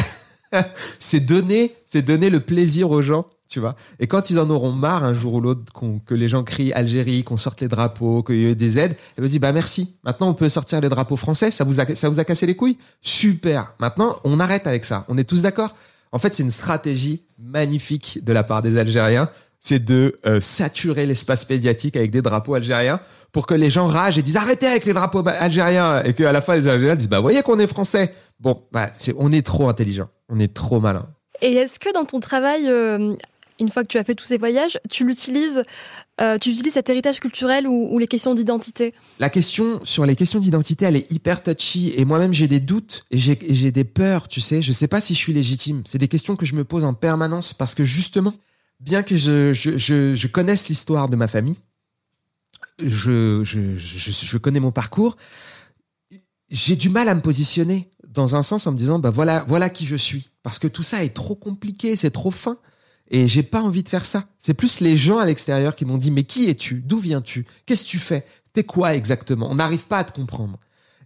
c'est 0.99 1.19
donner 1.19 1.73
c'est 1.85 2.03
donner 2.03 2.29
le 2.29 2.39
plaisir 2.39 2.91
aux 2.91 3.01
gens 3.01 3.25
tu 3.49 3.59
vois. 3.59 3.75
Et 3.99 4.05
quand 4.05 4.29
ils 4.29 4.39
en 4.39 4.47
auront 4.51 4.71
marre 4.71 5.03
un 5.03 5.13
jour 5.13 5.33
ou 5.33 5.41
l'autre 5.41 5.73
que 6.05 6.13
les 6.13 6.27
gens 6.27 6.43
crient 6.43 6.71
Algérie 6.73 7.23
qu'on 7.23 7.37
sorte 7.37 7.59
les 7.61 7.67
drapeaux 7.67 8.21
qu'il 8.21 8.35
y 8.35 8.45
ait 8.45 8.53
des 8.53 8.77
aides 8.77 8.95
ils 9.17 9.23
me 9.23 9.27
disent 9.27 9.39
bah 9.39 9.51
merci. 9.51 9.97
Maintenant 10.03 10.29
on 10.29 10.35
peut 10.35 10.49
sortir 10.49 10.81
les 10.81 10.89
drapeaux 10.89 11.15
français. 11.15 11.49
Ça 11.49 11.63
vous 11.63 11.79
a 11.79 11.95
ça 11.95 12.09
vous 12.09 12.19
a 12.19 12.25
cassé 12.25 12.45
les 12.45 12.55
couilles? 12.55 12.77
Super. 13.01 13.73
Maintenant 13.79 14.15
on 14.23 14.39
arrête 14.39 14.67
avec 14.67 14.85
ça. 14.85 15.03
On 15.07 15.17
est 15.17 15.23
tous 15.23 15.41
d'accord? 15.41 15.75
En 16.11 16.19
fait 16.19 16.35
c'est 16.35 16.43
une 16.43 16.51
stratégie 16.51 17.23
magnifique 17.39 18.19
de 18.23 18.33
la 18.33 18.43
part 18.43 18.61
des 18.61 18.77
Algériens 18.77 19.31
c'est 19.63 19.83
de 19.83 20.19
euh, 20.25 20.39
saturer 20.39 21.05
l'espace 21.05 21.49
médiatique 21.49 21.95
avec 21.95 22.11
des 22.11 22.21
drapeaux 22.21 22.53
algériens 22.53 22.99
pour 23.31 23.47
que 23.47 23.53
les 23.53 23.69
gens 23.69 23.87
ragent 23.87 24.17
et 24.17 24.21
disent 24.21 24.37
arrêtez 24.37 24.67
avec 24.67 24.85
les 24.85 24.93
drapeaux 24.93 25.23
algériens 25.25 26.03
et 26.03 26.13
qu'à 26.13 26.31
la 26.31 26.41
fin 26.41 26.55
les 26.55 26.67
Algériens 26.67 26.95
disent 26.95 27.09
bah 27.09 27.21
voyez 27.21 27.41
qu'on 27.41 27.57
est 27.59 27.67
français 27.67 28.13
Bon, 28.39 28.61
bah, 28.73 28.91
on 29.17 29.31
est 29.31 29.45
trop 29.45 29.69
intelligent, 29.69 30.09
on 30.27 30.37
est 30.37 30.53
trop 30.53 30.81
malin. 30.81 31.05
Et 31.41 31.53
est-ce 31.53 31.79
que 31.79 31.93
dans 31.93 32.03
ton 32.03 32.19
travail, 32.19 32.67
euh, 32.67 33.13
une 33.57 33.69
fois 33.69 33.83
que 33.83 33.87
tu 33.87 33.97
as 33.97 34.03
fait 34.03 34.15
tous 34.15 34.25
ces 34.25 34.37
voyages, 34.37 34.79
tu 34.89 35.05
l'utilises, 35.05 35.63
euh, 36.19 36.37
tu 36.37 36.49
utilises 36.49 36.73
cet 36.73 36.89
héritage 36.89 37.21
culturel 37.21 37.67
ou, 37.67 37.87
ou 37.89 37.99
les 37.99 38.07
questions 38.07 38.33
d'identité? 38.33 38.93
La 39.19 39.29
question 39.29 39.79
sur 39.85 40.05
les 40.05 40.17
questions 40.17 40.39
d'identité, 40.39 40.85
elle 40.85 40.97
est 40.97 41.09
hyper 41.09 41.41
touchy 41.41 41.93
et 41.95 42.03
moi-même 42.03 42.33
j'ai 42.33 42.49
des 42.49 42.59
doutes 42.59 43.05
et 43.11 43.17
j'ai 43.17 43.71
des 43.71 43.83
peurs, 43.85 44.27
tu 44.27 44.41
sais. 44.41 44.61
Je 44.61 44.73
sais 44.73 44.89
pas 44.89 44.99
si 44.99 45.13
je 45.13 45.19
suis 45.19 45.33
légitime. 45.33 45.83
C'est 45.85 45.99
des 45.99 46.09
questions 46.09 46.35
que 46.35 46.45
je 46.45 46.55
me 46.55 46.65
pose 46.65 46.83
en 46.83 46.93
permanence 46.93 47.53
parce 47.53 47.75
que 47.75 47.85
justement, 47.85 48.33
bien 48.79 49.03
que 49.03 49.15
je, 49.15 50.27
connaisse 50.27 50.69
l'histoire 50.69 51.09
de 51.09 51.15
ma 51.15 51.27
famille, 51.27 51.57
je, 52.79 54.37
connais 54.37 54.59
mon 54.59 54.71
parcours, 54.71 55.15
j'ai 56.49 56.75
du 56.75 56.89
mal 56.89 57.07
à 57.07 57.15
me 57.15 57.21
positionner 57.21 57.89
dans 58.07 58.35
un 58.35 58.43
sens 58.43 58.67
en 58.67 58.71
me 58.71 58.77
disant 58.77 58.99
bah 58.99 59.09
voilà 59.09 59.43
voilà 59.47 59.69
qui 59.69 59.85
je 59.85 59.95
suis. 59.95 60.29
Parce 60.43 60.59
que 60.59 60.67
tout 60.67 60.83
ça 60.83 61.03
est 61.03 61.13
trop 61.13 61.35
compliqué 61.35 61.95
c'est 61.95 62.11
trop 62.11 62.31
fin. 62.31 62.57
Et 63.09 63.27
j'ai 63.27 63.43
pas 63.43 63.61
envie 63.61 63.83
de 63.83 63.89
faire 63.89 64.05
ça. 64.05 64.27
C'est 64.39 64.53
plus 64.53 64.79
les 64.79 64.95
gens 64.97 65.17
à 65.17 65.25
l'extérieur 65.25 65.75
qui 65.75 65.85
m'ont 65.85 65.97
dit 65.97 66.11
mais 66.11 66.23
qui 66.23 66.49
es-tu? 66.49 66.81
D'où 66.85 66.99
viens-tu? 66.99 67.45
Qu'est-ce 67.65 67.85
que 67.85 67.89
tu 67.89 67.99
fais? 67.99 68.25
T'es 68.53 68.63
quoi 68.63 68.95
exactement? 68.95 69.49
On 69.49 69.55
n'arrive 69.55 69.87
pas 69.87 69.99
à 69.99 70.03
te 70.03 70.13
comprendre. 70.13 70.59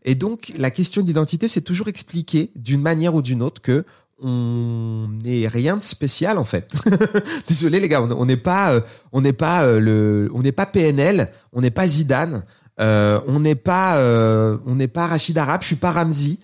Et 0.04 0.16
donc 0.16 0.52
la 0.58 0.70
question 0.70 1.02
d'identité 1.02 1.48
c'est 1.48 1.62
toujours 1.62 1.88
expliquer 1.88 2.52
d'une 2.56 2.82
manière 2.82 3.16
ou 3.16 3.22
d'une 3.22 3.42
autre 3.42 3.62
que 3.62 3.86
on 4.20 5.08
n'est 5.24 5.48
rien 5.48 5.78
de 5.78 5.84
spécial 5.84 6.38
en 6.38 6.44
fait. 6.44 6.74
Désolé 7.48 7.80
les 7.80 7.88
gars, 7.88 8.02
on 8.02 8.26
n'est 8.26 8.38
pas, 8.38 8.74
euh, 8.74 8.82
on 9.12 9.22
n'est 9.22 9.34
pas 9.34 9.64
euh, 9.64 9.80
le, 9.80 10.32
on 10.34 10.42
n'est 10.42 10.52
pas 10.52 10.66
PNL, 10.66 11.32
on 11.54 11.62
n'est 11.62 11.72
pas 11.72 11.88
Zidane, 11.88 12.44
euh, 12.80 13.20
on 13.28 13.40
n'est 13.40 13.56
pas, 13.56 13.98
euh, 13.98 14.58
on 14.66 14.76
n'est 14.76 14.88
pas 14.88 15.08
Rachid 15.08 15.38
Arab, 15.38 15.62
je 15.62 15.68
suis 15.68 15.76
pas 15.76 15.92
Ramzi, 15.92 16.40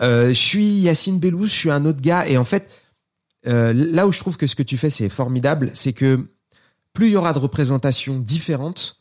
euh, 0.00 0.28
je 0.28 0.34
suis 0.34 0.66
Yacine 0.80 1.18
Bellous, 1.18 1.46
je 1.46 1.52
suis 1.52 1.70
un 1.70 1.84
autre 1.84 2.00
gars. 2.00 2.26
Et 2.28 2.36
en 2.36 2.44
fait, 2.44 2.70
euh, 3.46 3.72
là 3.74 4.06
où 4.06 4.12
je 4.12 4.18
trouve 4.18 4.36
que 4.36 4.46
ce 4.46 4.54
que 4.54 4.62
tu 4.62 4.76
fais, 4.76 4.90
c'est 4.90 5.08
formidable, 5.08 5.70
c'est 5.74 5.92
que 5.92 6.20
plus 6.92 7.08
il 7.08 7.12
y 7.12 7.16
aura 7.16 7.32
de 7.32 7.38
représentations 7.38 8.18
différentes, 8.18 8.96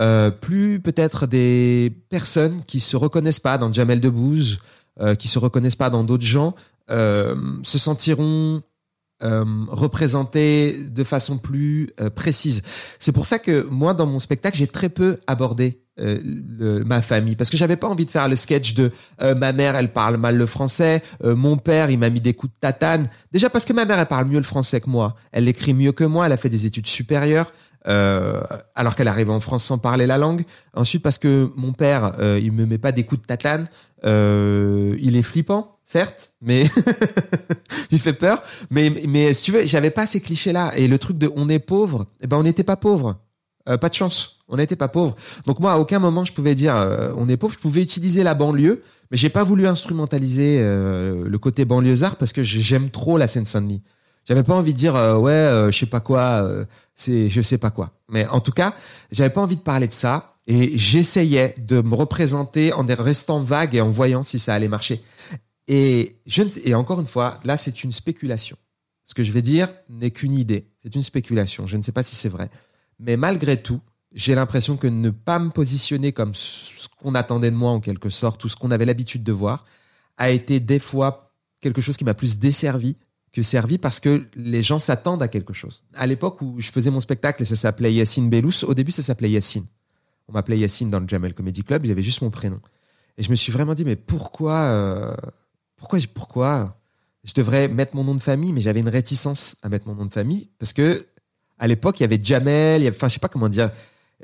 euh, 0.00 0.30
plus 0.30 0.80
peut-être 0.80 1.26
des 1.26 1.92
personnes 2.08 2.62
qui 2.66 2.80
se 2.80 2.96
reconnaissent 2.96 3.40
pas 3.40 3.58
dans 3.58 3.72
Jamel 3.72 4.00
Debbouze, 4.00 4.58
euh, 5.00 5.14
qui 5.14 5.28
se 5.28 5.38
reconnaissent 5.38 5.76
pas 5.76 5.90
dans 5.90 6.04
d'autres 6.04 6.26
gens, 6.26 6.54
euh, 6.54 6.79
se 6.90 7.78
sentiront 7.78 8.62
euh, 9.22 9.44
représentées 9.68 10.76
de 10.90 11.04
façon 11.04 11.38
plus 11.38 11.92
précise. 12.14 12.62
C'est 12.98 13.12
pour 13.12 13.26
ça 13.26 13.38
que 13.38 13.66
moi, 13.70 13.94
dans 13.94 14.06
mon 14.06 14.18
spectacle, 14.18 14.56
j'ai 14.56 14.66
très 14.66 14.88
peu 14.88 15.18
abordé 15.26 15.80
euh, 16.00 16.82
ma 16.86 17.02
famille 17.02 17.36
parce 17.36 17.50
que 17.50 17.58
j'avais 17.58 17.76
pas 17.76 17.88
envie 17.88 18.06
de 18.06 18.10
faire 18.10 18.26
le 18.26 18.36
sketch 18.36 18.72
de 18.72 18.90
euh, 19.20 19.34
ma 19.34 19.52
mère 19.52 19.76
elle 19.76 19.92
parle 19.92 20.16
mal 20.16 20.36
le 20.36 20.46
français 20.46 21.02
euh, 21.24 21.36
mon 21.36 21.58
père 21.58 21.90
il 21.90 21.98
m'a 21.98 22.08
mis 22.08 22.20
des 22.20 22.32
coups 22.32 22.52
de 22.54 22.58
tatane. 22.58 23.08
Déjà 23.32 23.50
parce 23.50 23.66
que 23.66 23.74
ma 23.74 23.84
mère 23.84 23.98
elle 23.98 24.06
parle 24.06 24.26
mieux 24.26 24.38
le 24.38 24.44
français 24.44 24.80
que 24.80 24.88
moi. 24.88 25.14
Elle 25.30 25.46
écrit 25.46 25.74
mieux 25.74 25.92
que 25.92 26.04
moi 26.04 26.24
elle 26.24 26.32
a 26.32 26.38
fait 26.38 26.48
des 26.48 26.64
études 26.64 26.86
supérieures 26.86 27.52
alors 27.84 28.94
qu'elle 28.94 29.08
arrive 29.08 29.30
en 29.30 29.40
France 29.40 29.64
sans 29.64 29.78
parler 29.78 30.06
la 30.06 30.18
langue 30.18 30.44
ensuite 30.74 31.02
parce 31.02 31.18
que 31.18 31.50
mon 31.56 31.72
père 31.72 32.12
il 32.40 32.52
me 32.52 32.66
met 32.66 32.78
pas 32.78 32.92
des 32.92 33.04
coups 33.04 33.22
de 33.22 33.26
tatane 33.26 33.68
il 34.04 35.16
est 35.16 35.22
flippant 35.22 35.78
certes 35.82 36.34
mais 36.42 36.64
il 37.90 37.98
fait 37.98 38.12
peur 38.12 38.42
mais 38.70 38.92
mais 39.08 39.32
si 39.32 39.44
tu 39.44 39.52
veux 39.52 39.64
j'avais 39.64 39.90
pas 39.90 40.06
ces 40.06 40.20
clichés 40.20 40.52
là 40.52 40.72
et 40.76 40.88
le 40.88 40.98
truc 40.98 41.16
de 41.16 41.30
on 41.36 41.48
est 41.48 41.58
pauvre 41.58 42.06
eh 42.20 42.26
ben 42.26 42.36
on 42.36 42.42
n'était 42.42 42.64
pas 42.64 42.76
pauvre 42.76 43.16
pas 43.64 43.88
de 43.88 43.94
chance 43.94 44.40
on 44.50 44.56
n'était 44.56 44.76
pas 44.76 44.88
pauvre. 44.88 45.16
Donc 45.46 45.60
moi, 45.60 45.72
à 45.72 45.78
aucun 45.78 46.00
moment, 46.00 46.24
je 46.24 46.32
pouvais 46.32 46.54
dire 46.54 46.76
euh, 46.76 47.12
on 47.16 47.28
est 47.28 47.36
pauvre. 47.36 47.54
Je 47.54 47.58
pouvais 47.58 47.82
utiliser 47.82 48.22
la 48.22 48.34
banlieue, 48.34 48.82
mais 49.10 49.16
j'ai 49.16 49.30
pas 49.30 49.44
voulu 49.44 49.66
instrumentaliser 49.66 50.58
euh, 50.60 51.24
le 51.26 51.38
côté 51.38 51.64
banlieusard 51.64 52.16
parce 52.16 52.32
que 52.32 52.42
j'aime 52.42 52.90
trop 52.90 53.16
la 53.16 53.28
Seine-Saint-Denis. 53.28 53.82
J'avais 54.30 54.44
pas 54.44 54.54
envie 54.54 54.72
de 54.72 54.78
dire 54.78 54.96
euh, 54.96 55.18
ouais, 55.18 55.70
je 55.70 55.76
sais 55.76 55.86
pas 55.86 56.00
quoi, 56.00 56.48
c'est 56.94 57.28
je 57.28 57.42
sais 57.42 57.58
pas 57.58 57.70
quoi. 57.70 57.90
Mais 58.08 58.26
en 58.28 58.40
tout 58.40 58.52
cas, 58.52 58.74
j'avais 59.10 59.30
pas 59.30 59.42
envie 59.42 59.56
de 59.56 59.60
parler 59.60 59.88
de 59.88 59.92
ça 59.92 60.36
et 60.46 60.78
j'essayais 60.78 61.54
de 61.58 61.82
me 61.82 61.94
représenter 61.94 62.72
en 62.72 62.86
restant 62.86 63.40
vague 63.40 63.74
et 63.74 63.80
en 63.80 63.90
voyant 63.90 64.22
si 64.22 64.38
ça 64.38 64.54
allait 64.54 64.68
marcher. 64.68 65.02
Et 65.66 66.16
je 66.26 66.42
et 66.64 66.74
encore 66.74 67.00
une 67.00 67.06
fois, 67.06 67.38
là, 67.44 67.56
c'est 67.56 67.84
une 67.84 67.92
spéculation. 67.92 68.56
Ce 69.04 69.14
que 69.14 69.24
je 69.24 69.32
vais 69.32 69.42
dire 69.42 69.68
n'est 69.88 70.12
qu'une 70.12 70.34
idée. 70.34 70.70
C'est 70.80 70.94
une 70.94 71.02
spéculation. 71.02 71.66
Je 71.66 71.76
ne 71.76 71.82
sais 71.82 71.90
pas 71.90 72.04
si 72.04 72.14
c'est 72.14 72.28
vrai. 72.28 72.48
Mais 73.00 73.16
malgré 73.16 73.60
tout, 73.60 73.80
j'ai 74.14 74.36
l'impression 74.36 74.76
que 74.76 74.86
ne 74.86 75.10
pas 75.10 75.40
me 75.40 75.50
positionner 75.50 76.12
comme 76.12 76.34
ce 76.34 76.88
qu'on 77.00 77.16
attendait 77.16 77.50
de 77.50 77.56
moi 77.56 77.70
en 77.70 77.80
quelque 77.80 78.10
sorte, 78.10 78.44
ou 78.44 78.48
ce 78.48 78.54
qu'on 78.54 78.70
avait 78.70 78.84
l'habitude 78.84 79.24
de 79.24 79.32
voir, 79.32 79.64
a 80.16 80.30
été 80.30 80.60
des 80.60 80.78
fois 80.78 81.32
quelque 81.60 81.80
chose 81.80 81.96
qui 81.96 82.04
m'a 82.04 82.14
plus 82.14 82.38
desservi 82.38 82.96
que 83.32 83.42
servi 83.42 83.78
parce 83.78 84.00
que 84.00 84.24
les 84.34 84.62
gens 84.62 84.78
s'attendent 84.78 85.22
à 85.22 85.28
quelque 85.28 85.52
chose. 85.52 85.84
À 85.94 86.06
l'époque 86.06 86.40
où 86.42 86.58
je 86.58 86.70
faisais 86.70 86.90
mon 86.90 87.00
spectacle 87.00 87.42
et 87.42 87.46
ça 87.46 87.56
s'appelait 87.56 87.92
Yacine 87.92 88.28
Bellous, 88.28 88.64
au 88.64 88.74
début 88.74 88.90
ça 88.90 89.02
s'appelait 89.02 89.30
Yacine. 89.30 89.66
On 90.28 90.32
m'appelait 90.32 90.58
Yacine 90.58 90.90
dans 90.90 91.00
le 91.00 91.08
Jamel 91.08 91.34
Comedy 91.34 91.62
Club, 91.62 91.86
j'avais 91.86 92.02
juste 92.02 92.22
mon 92.22 92.30
prénom. 92.30 92.60
Et 93.18 93.22
je 93.22 93.30
me 93.30 93.36
suis 93.36 93.52
vraiment 93.52 93.74
dit, 93.74 93.84
mais 93.84 93.96
pourquoi, 93.96 94.54
euh, 94.54 95.14
pourquoi, 95.76 95.98
pourquoi 96.12 96.80
je 97.24 97.34
devrais 97.34 97.68
mettre 97.68 97.94
mon 97.94 98.04
nom 98.04 98.14
de 98.14 98.22
famille, 98.22 98.52
mais 98.52 98.60
j'avais 98.60 98.80
une 98.80 98.88
réticence 98.88 99.56
à 99.62 99.68
mettre 99.68 99.86
mon 99.88 99.94
nom 99.94 100.06
de 100.06 100.12
famille 100.12 100.48
parce 100.58 100.72
que 100.72 101.06
à 101.58 101.66
l'époque 101.66 102.00
il 102.00 102.02
y 102.02 102.04
avait 102.04 102.18
Jamel, 102.22 102.80
il 102.80 102.84
y 102.84 102.86
avait, 102.86 102.96
enfin 102.96 103.08
je 103.08 103.14
sais 103.14 103.20
pas 103.20 103.28
comment 103.28 103.48
dire, 103.48 103.70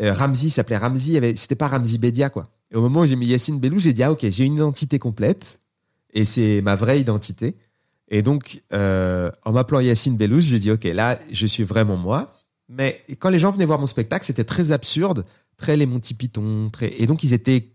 euh, 0.01 0.13
Ramzi 0.13 0.51
s'appelait 0.51 0.79
Ramzi, 0.79 1.21
c'était 1.37 1.55
pas 1.55 1.69
Ramzi 1.69 1.99
Bedia 1.99 2.31
quoi. 2.31 2.49
Et 2.71 2.77
au 2.77 2.81
moment 2.81 3.01
où 3.01 3.07
j'ai 3.07 3.17
mis 3.17 3.27
Yacine 3.27 3.61
Bellous, 3.61 3.81
j'ai 3.81 3.93
dit 3.93 4.03
ah 4.03 4.13
ok 4.13 4.27
j'ai 4.31 4.45
une 4.45 4.55
identité 4.55 4.99
complète 4.99 5.61
et 6.13 6.25
c'est 6.25 6.63
ma 6.63 6.75
vraie 6.75 7.01
identité. 7.01 7.57
Et 8.09 8.23
donc, 8.23 8.63
euh, 8.73 9.31
en 9.45 9.53
m'appelant 9.53 9.81
Yacine 9.81 10.17
Bellous, 10.17 10.41
j'ai 10.41 10.59
dit, 10.59 10.71
OK, 10.71 10.85
là, 10.85 11.19
je 11.33 11.47
suis 11.47 11.65
vraiment 11.65 11.97
moi. 11.97 12.33
Mais 12.69 13.05
quand 13.19 13.31
les 13.31 13.39
gens 13.39 13.51
venaient 13.51 13.65
voir 13.65 13.79
mon 13.79 13.87
spectacle, 13.87 14.25
c'était 14.25 14.45
très 14.45 14.73
absurde, 14.73 15.25
très 15.57 15.77
les 15.77 15.87
Monty 15.87 16.15
Python, 16.15 16.71
très... 16.73 16.93
Et 17.01 17.07
donc, 17.07 17.23
ils 17.23 17.33
étaient 17.33 17.73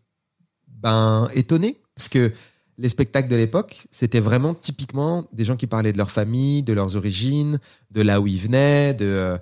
ben, 0.67 1.27
étonnés, 1.33 1.81
parce 1.95 2.09
que 2.09 2.31
les 2.77 2.89
spectacles 2.89 3.27
de 3.27 3.35
l'époque, 3.35 3.87
c'était 3.91 4.19
vraiment 4.19 4.53
typiquement 4.53 5.27
des 5.33 5.45
gens 5.45 5.55
qui 5.55 5.67
parlaient 5.67 5.93
de 5.93 5.97
leur 5.97 6.11
famille, 6.11 6.63
de 6.63 6.73
leurs 6.73 6.95
origines, 6.95 7.59
de 7.91 8.01
là 8.01 8.19
où 8.21 8.27
ils 8.27 8.39
venaient, 8.39 8.93
de... 8.93 9.05
Euh, 9.05 9.37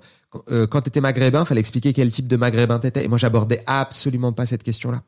euh 0.50 0.66
quand 0.66 0.82
tu 0.82 0.88
étais 0.88 1.00
maghrébin, 1.00 1.44
fallait 1.44 1.60
expliquer 1.60 1.92
quel 1.92 2.10
type 2.10 2.28
de 2.28 2.36
maghrébin 2.36 2.78
t'étais. 2.78 3.04
Et 3.04 3.08
moi, 3.08 3.18
j'abordais 3.18 3.62
absolument 3.66 4.32
pas 4.32 4.46
cette 4.46 4.62
question-là. 4.62 5.02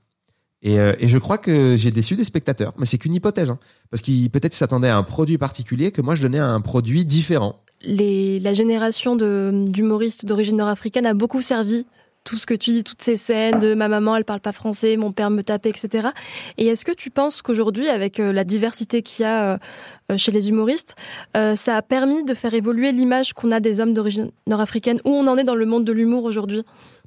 Et, 0.63 0.79
euh, 0.79 0.93
et, 1.01 1.09
je 1.09 1.19
crois 1.19 1.39
que 1.39 1.77
j'ai 1.77 1.91
déçu 1.91 2.15
des 2.15 2.25
spectateurs, 2.25 2.73
mais 2.79 2.87
c'est 2.87 2.99
qu'une 2.99 3.15
hypothèse, 3.15 3.51
hein, 3.51 3.59
parce 3.91 4.01
qu'ils 4.01 4.31
peut-être 4.31 4.55
s'attendaient 4.55 4.89
à 4.89 4.97
un 4.97 5.03
produit 5.03 5.37
particulier 5.37 5.91
que 5.91 6.01
moi 6.01 6.15
je 6.15 6.23
donnais 6.23 6.39
à 6.39 6.49
un 6.49 6.61
produit 6.61 7.05
différent. 7.05 7.61
Les, 7.83 8.39
la 8.39 8.55
génération 8.55 9.17
d'humoristes 9.17 10.25
d'origine 10.25 10.57
nord-africaine 10.57 11.05
a 11.05 11.15
beaucoup 11.15 11.43
servi 11.43 11.85
tout 12.23 12.39
ce 12.39 12.47
que 12.47 12.55
tu 12.55 12.71
dis, 12.71 12.85
toutes 12.85 13.03
ces 13.03 13.17
scènes 13.17 13.59
de 13.59 13.75
ma 13.75 13.89
maman, 13.89 14.15
elle 14.15 14.25
parle 14.25 14.39
pas 14.39 14.53
français, 14.53 14.97
mon 14.97 15.11
père 15.11 15.31
me 15.31 15.43
tapait, 15.43 15.71
etc. 15.71 16.11
Et 16.57 16.69
est-ce 16.69 16.85
que 16.85 16.93
tu 16.93 17.11
penses 17.11 17.43
qu'aujourd'hui, 17.43 17.89
avec 17.89 18.21
euh, 18.21 18.33
la 18.33 18.45
diversité 18.45 19.03
qu'il 19.03 19.25
y 19.25 19.27
a 19.27 19.55
euh, 19.55 20.17
chez 20.17 20.31
les 20.31 20.49
humoristes, 20.49 20.95
ça 21.35 21.77
a 21.77 21.83
permis 21.83 22.23
de 22.23 22.35
faire 22.35 22.55
évoluer 22.55 22.93
l'image 22.93 23.33
qu'on 23.33 23.51
a 23.51 23.59
des 23.59 23.81
hommes 23.81 23.95
d'origine 23.95 24.31
nord-africaine? 24.47 25.01
Où 25.05 25.11
on 25.11 25.27
en 25.27 25.37
est 25.37 25.43
dans 25.43 25.57
le 25.57 25.67
monde 25.67 25.85
de 25.85 25.93
l'humour 25.93 26.23
aujourd'hui? 26.23 26.63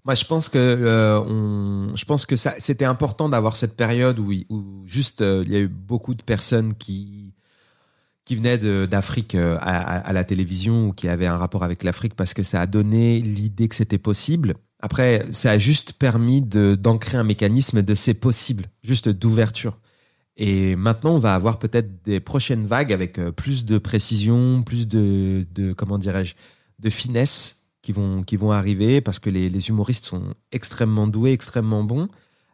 Moi, 0.05 0.13
je 0.13 0.23
pense 0.23 0.49
que 0.49 0.59
euh, 0.59 1.95
je 1.95 2.05
pense 2.05 2.27
que 2.27 2.35
ça, 2.35 2.53
c'était 2.59 2.85
important 2.85 3.27
d'avoir 3.27 3.55
cette 3.55 3.75
période 3.75 4.19
où, 4.19 4.31
où 4.49 4.83
juste 4.85 5.21
euh, 5.21 5.43
il 5.47 5.51
y 5.51 5.55
a 5.55 5.59
eu 5.59 5.67
beaucoup 5.67 6.13
de 6.13 6.21
personnes 6.21 6.75
qui 6.75 7.33
qui 8.23 8.35
venaient 8.35 8.57
d'Afrique 8.87 9.35
euh, 9.35 9.57
à, 9.61 10.11
la 10.11 10.23
télévision 10.23 10.87
ou 10.87 10.93
qui 10.93 11.07
avaient 11.07 11.27
un 11.27 11.37
rapport 11.37 11.63
avec 11.63 11.83
l'Afrique 11.83 12.15
parce 12.15 12.33
que 12.33 12.41
ça 12.41 12.59
a 12.59 12.65
donné 12.65 13.21
l'idée 13.21 13.67
que 13.67 13.75
c'était 13.75 13.99
possible. 13.99 14.55
Après, 14.79 15.25
ça 15.31 15.51
a 15.51 15.57
juste 15.59 15.93
permis 15.93 16.41
d'ancrer 16.41 17.17
un 17.17 17.23
mécanisme 17.23 17.83
de 17.83 17.93
c'est 17.93 18.15
possible, 18.15 18.65
juste 18.83 19.09
d'ouverture. 19.09 19.77
Et 20.37 20.75
maintenant, 20.75 21.13
on 21.13 21.19
va 21.19 21.35
avoir 21.35 21.59
peut-être 21.59 22.03
des 22.03 22.19
prochaines 22.19 22.65
vagues 22.65 22.91
avec 22.91 23.19
plus 23.35 23.63
de 23.63 23.77
précision, 23.77 24.63
plus 24.63 24.87
de, 24.87 25.45
de 25.53 25.73
comment 25.73 25.99
dirais-je, 25.99 26.33
de 26.79 26.89
finesse 26.89 27.64
qui 27.86 27.91
vont, 27.91 28.23
qui 28.23 28.36
vont 28.36 28.51
arriver 28.51 28.99
parce 28.99 29.19
que 29.19 29.29
les, 29.29 29.47
les 29.47 29.69
humoristes 29.69 30.05
sont 30.05 30.33
extrêmement 30.51 31.05
doués, 31.05 31.33
extrêmement 31.33 31.83
bons, 31.83 32.09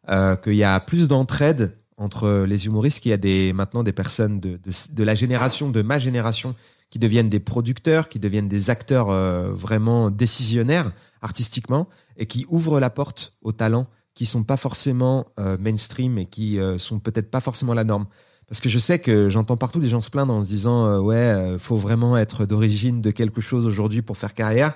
euh, 0.10 0.36
qu'il 0.36 0.56
y 0.56 0.66
a 0.66 0.78
plus 0.82 1.08
d'entraide 1.08 1.78
entre 1.96 2.44
les 2.46 2.66
humoristes, 2.66 3.00
qu'il 3.00 3.12
y 3.12 3.14
a 3.14 3.18
des, 3.18 3.54
maintenant 3.54 3.82
des 3.82 3.94
personnes 3.94 4.42
de, 4.42 4.60
de, 4.60 5.04
la 5.04 5.16
génération, 5.16 5.70
de 5.70 5.82
ma 5.82 6.00
génération, 6.00 6.54
qui 6.90 7.00
deviennent 7.00 7.30
des 7.30 7.40
producteurs, 7.40 8.10
qui 8.10 8.20
deviennent 8.20 8.50
des 8.50 8.70
acteurs 8.70 9.10
euh, 9.10 9.54
vraiment 9.54 10.10
décisionnaires 10.10 10.92
artistiquement 11.22 11.88
et 12.18 12.26
qui 12.26 12.46
ouvrent 12.50 12.82
la 12.82 12.90
porte 12.90 13.38
aux 13.42 13.54
talents 13.54 13.88
qui 14.14 14.26
sont 14.26 14.44
pas 14.44 14.58
forcément 14.58 15.28
euh, 15.40 15.58
mainstream 15.58 16.18
et 16.18 16.26
qui 16.26 16.60
sont 16.78 17.00
peut-être 17.00 17.32
pas 17.32 17.40
forcément 17.40 17.74
la 17.74 17.86
norme. 17.86 18.06
Parce 18.50 18.60
que 18.60 18.68
je 18.68 18.80
sais 18.80 19.00
que 19.00 19.30
j'entends 19.30 19.56
partout 19.56 19.80
des 19.80 19.88
gens 19.88 20.02
se 20.02 20.10
plaindre 20.10 20.34
en 20.34 20.44
se 20.44 20.50
disant 20.50 21.00
ouais, 21.00 21.56
faut 21.58 21.78
vraiment 21.78 22.18
être 22.18 22.46
d'origine 22.46 23.00
de 23.00 23.12
quelque 23.12 23.40
chose 23.40 23.66
aujourd'hui 23.66 24.02
pour 24.02 24.18
faire 24.18 24.34
carrière. 24.34 24.74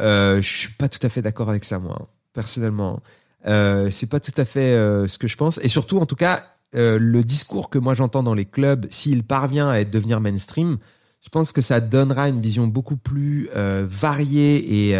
Euh, 0.00 0.40
je 0.42 0.48
suis 0.48 0.72
pas 0.72 0.88
tout 0.88 1.04
à 1.04 1.08
fait 1.08 1.22
d'accord 1.22 1.50
avec 1.50 1.64
ça, 1.64 1.78
moi, 1.78 2.08
personnellement. 2.32 3.00
Euh, 3.46 3.90
c'est 3.90 4.08
pas 4.08 4.20
tout 4.20 4.32
à 4.36 4.44
fait 4.44 4.72
euh, 4.74 5.08
ce 5.08 5.18
que 5.18 5.28
je 5.28 5.36
pense. 5.36 5.58
Et 5.58 5.68
surtout, 5.68 5.98
en 5.98 6.06
tout 6.06 6.16
cas, 6.16 6.42
le 6.72 7.22
discours 7.22 7.68
que 7.68 7.78
moi 7.78 7.96
j'entends 7.96 8.22
dans 8.22 8.34
les 8.34 8.44
clubs, 8.44 8.86
s'il 8.90 9.24
parvient 9.24 9.68
à 9.68 9.82
devenir 9.82 10.20
mainstream, 10.20 10.78
je 11.20 11.28
pense 11.28 11.50
que 11.52 11.60
ça 11.62 11.80
donnera 11.80 12.28
une 12.28 12.40
vision 12.40 12.68
beaucoup 12.68 12.96
plus 12.96 13.48
variée 13.54 14.90
et 14.92 14.96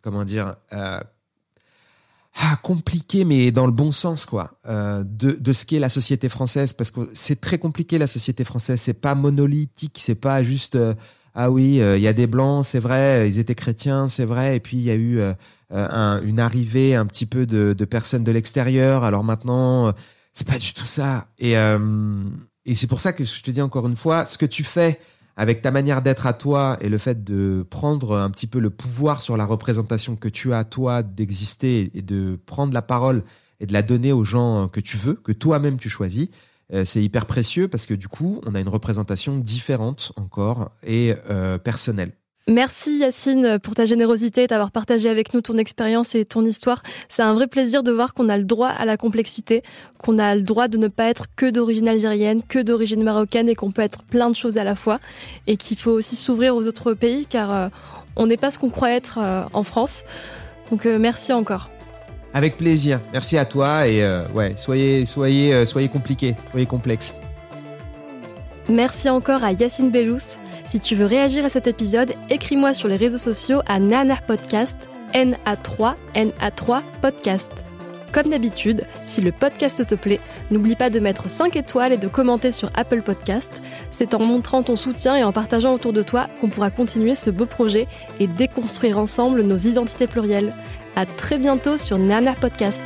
comment 0.00 0.24
dire 0.24 0.56
ah, 0.70 2.56
compliquée, 2.62 3.26
mais 3.26 3.50
dans 3.50 3.66
le 3.66 3.72
bon 3.72 3.92
sens, 3.92 4.24
quoi, 4.24 4.52
de, 4.66 5.04
de 5.32 5.52
ce 5.52 5.66
qu'est 5.66 5.78
la 5.78 5.90
société 5.90 6.30
française, 6.30 6.72
parce 6.72 6.90
que 6.90 7.10
c'est 7.12 7.38
très 7.38 7.58
compliqué 7.58 7.98
la 7.98 8.06
société 8.06 8.42
française. 8.44 8.80
C'est 8.80 8.94
pas 8.94 9.14
monolithique, 9.14 9.98
c'est 10.00 10.14
pas 10.14 10.42
juste 10.42 10.78
ah 11.34 11.50
oui, 11.50 11.80
euh, 11.80 11.96
il 11.96 12.02
y 12.02 12.08
a 12.08 12.12
des 12.12 12.26
blancs, 12.26 12.64
c'est 12.64 12.80
vrai, 12.80 13.28
ils 13.28 13.38
étaient 13.38 13.54
chrétiens, 13.54 14.08
c'est 14.08 14.24
vrai, 14.24 14.56
et 14.56 14.60
puis 14.60 14.76
il 14.76 14.82
y 14.82 14.90
a 14.90 14.94
eu 14.94 15.20
euh, 15.20 15.32
euh, 15.72 16.20
une 16.22 16.40
arrivée 16.40 16.94
un 16.94 17.06
petit 17.06 17.26
peu 17.26 17.46
de, 17.46 17.84
personnes 17.84 18.24
de 18.24 18.32
l'extérieur. 18.32 19.04
Alors 19.04 19.24
maintenant, 19.24 19.92
c'est 20.32 20.46
pas 20.46 20.58
du 20.58 20.72
tout 20.74 20.86
ça. 20.86 21.28
Et, 21.38 21.52
et 21.52 22.74
c'est 22.74 22.86
pour 22.86 23.00
ça 23.00 23.12
que 23.12 23.24
je 23.24 23.42
te 23.42 23.50
dis 23.50 23.62
encore 23.62 23.86
une 23.86 23.96
fois, 23.96 24.26
ce 24.26 24.38
que 24.38 24.46
tu 24.46 24.64
fais 24.64 24.98
avec 25.36 25.62
ta 25.62 25.70
manière 25.70 26.02
d'être 26.02 26.26
à 26.26 26.32
toi 26.32 26.76
et 26.80 26.88
le 26.88 26.98
fait 26.98 27.24
de 27.24 27.64
prendre 27.68 28.16
un 28.16 28.30
petit 28.30 28.46
peu 28.46 28.58
le 28.58 28.70
pouvoir 28.70 29.22
sur 29.22 29.36
la 29.36 29.44
représentation 29.44 30.16
que 30.16 30.28
tu 30.28 30.52
as 30.52 30.58
à 30.58 30.64
toi 30.64 31.02
d'exister 31.02 31.90
et 31.94 32.02
de 32.02 32.38
prendre 32.44 32.74
la 32.74 32.82
parole 32.82 33.22
et 33.60 33.66
de 33.66 33.72
la 33.72 33.82
donner 33.82 34.12
aux 34.12 34.24
gens 34.24 34.68
que 34.68 34.80
tu 34.80 34.96
veux, 34.96 35.14
que 35.14 35.32
toi-même 35.32 35.78
tu 35.78 35.88
choisis, 35.88 36.28
c'est 36.84 37.02
hyper 37.02 37.26
précieux 37.26 37.68
parce 37.68 37.86
que 37.86 37.94
du 37.94 38.08
coup, 38.08 38.40
on 38.46 38.54
a 38.54 38.60
une 38.60 38.68
représentation 38.68 39.38
différente 39.38 40.12
encore 40.16 40.70
et 40.84 41.14
euh, 41.30 41.58
personnelle. 41.58 42.12
Merci 42.48 42.98
Yacine 42.98 43.58
pour 43.62 43.74
ta 43.74 43.84
générosité, 43.84 44.46
d'avoir 44.46 44.72
partagé 44.72 45.08
avec 45.08 45.34
nous 45.34 45.40
ton 45.40 45.56
expérience 45.58 46.14
et 46.14 46.24
ton 46.24 46.44
histoire. 46.44 46.82
C'est 47.08 47.22
un 47.22 47.34
vrai 47.34 47.46
plaisir 47.46 47.82
de 47.82 47.92
voir 47.92 48.12
qu'on 48.12 48.28
a 48.28 48.36
le 48.36 48.44
droit 48.44 48.68
à 48.68 48.84
la 48.84 48.96
complexité, 48.96 49.62
qu'on 49.98 50.18
a 50.18 50.34
le 50.34 50.42
droit 50.42 50.66
de 50.66 50.76
ne 50.76 50.88
pas 50.88 51.04
être 51.04 51.26
que 51.36 51.48
d'origine 51.48 51.88
algérienne, 51.88 52.42
que 52.42 52.58
d'origine 52.58 53.04
marocaine 53.04 53.48
et 53.48 53.54
qu'on 53.54 53.70
peut 53.70 53.82
être 53.82 54.02
plein 54.02 54.30
de 54.30 54.36
choses 54.36 54.58
à 54.58 54.64
la 54.64 54.74
fois 54.74 54.98
et 55.46 55.56
qu'il 55.56 55.78
faut 55.78 55.92
aussi 55.92 56.16
s'ouvrir 56.16 56.56
aux 56.56 56.66
autres 56.66 56.94
pays 56.94 57.26
car 57.26 57.52
euh, 57.52 57.68
on 58.16 58.26
n'est 58.26 58.38
pas 58.38 58.50
ce 58.50 58.58
qu'on 58.58 58.70
croit 58.70 58.90
être 58.90 59.18
en 59.52 59.62
France. 59.62 60.02
Donc 60.70 60.84
merci 60.84 61.32
encore. 61.32 61.70
Avec 62.32 62.56
plaisir. 62.56 63.00
Merci 63.12 63.38
à 63.38 63.44
toi 63.44 63.88
et 63.88 64.02
euh, 64.02 64.26
ouais, 64.34 64.54
soyez, 64.56 65.04
soyez, 65.06 65.52
euh, 65.52 65.66
soyez 65.66 65.88
compliqués, 65.88 66.36
soyez 66.50 66.66
complexes. 66.66 67.14
Merci 68.68 69.08
encore 69.08 69.42
à 69.42 69.52
Yacine 69.52 69.90
Bellous. 69.90 70.36
Si 70.66 70.78
tu 70.78 70.94
veux 70.94 71.06
réagir 71.06 71.44
à 71.44 71.48
cet 71.48 71.66
épisode, 71.66 72.14
écris-moi 72.28 72.72
sur 72.72 72.86
les 72.86 72.96
réseaux 72.96 73.18
sociaux 73.18 73.60
à 73.66 73.80
Nanar 73.80 74.22
Podcast, 74.22 74.88
NA3, 75.12 75.94
NA3 76.14 76.82
Podcast. 77.02 77.64
Comme 78.12 78.30
d'habitude, 78.30 78.86
si 79.04 79.20
le 79.20 79.30
podcast 79.30 79.86
te 79.86 79.94
plaît, 79.94 80.20
n'oublie 80.50 80.74
pas 80.74 80.90
de 80.90 80.98
mettre 80.98 81.28
5 81.28 81.54
étoiles 81.54 81.92
et 81.92 81.96
de 81.96 82.08
commenter 82.08 82.50
sur 82.50 82.70
Apple 82.74 83.02
Podcast. 83.02 83.62
C'est 83.90 84.14
en 84.14 84.20
montrant 84.20 84.64
ton 84.64 84.76
soutien 84.76 85.16
et 85.16 85.22
en 85.22 85.30
partageant 85.30 85.74
autour 85.74 85.92
de 85.92 86.02
toi 86.02 86.28
qu'on 86.40 86.48
pourra 86.48 86.70
continuer 86.70 87.14
ce 87.14 87.30
beau 87.30 87.46
projet 87.46 87.86
et 88.18 88.26
déconstruire 88.26 88.98
ensemble 88.98 89.42
nos 89.42 89.58
identités 89.58 90.08
plurielles. 90.08 90.54
À 90.96 91.06
très 91.06 91.38
bientôt 91.38 91.76
sur 91.76 91.98
Nana 91.98 92.34
Podcast. 92.34 92.82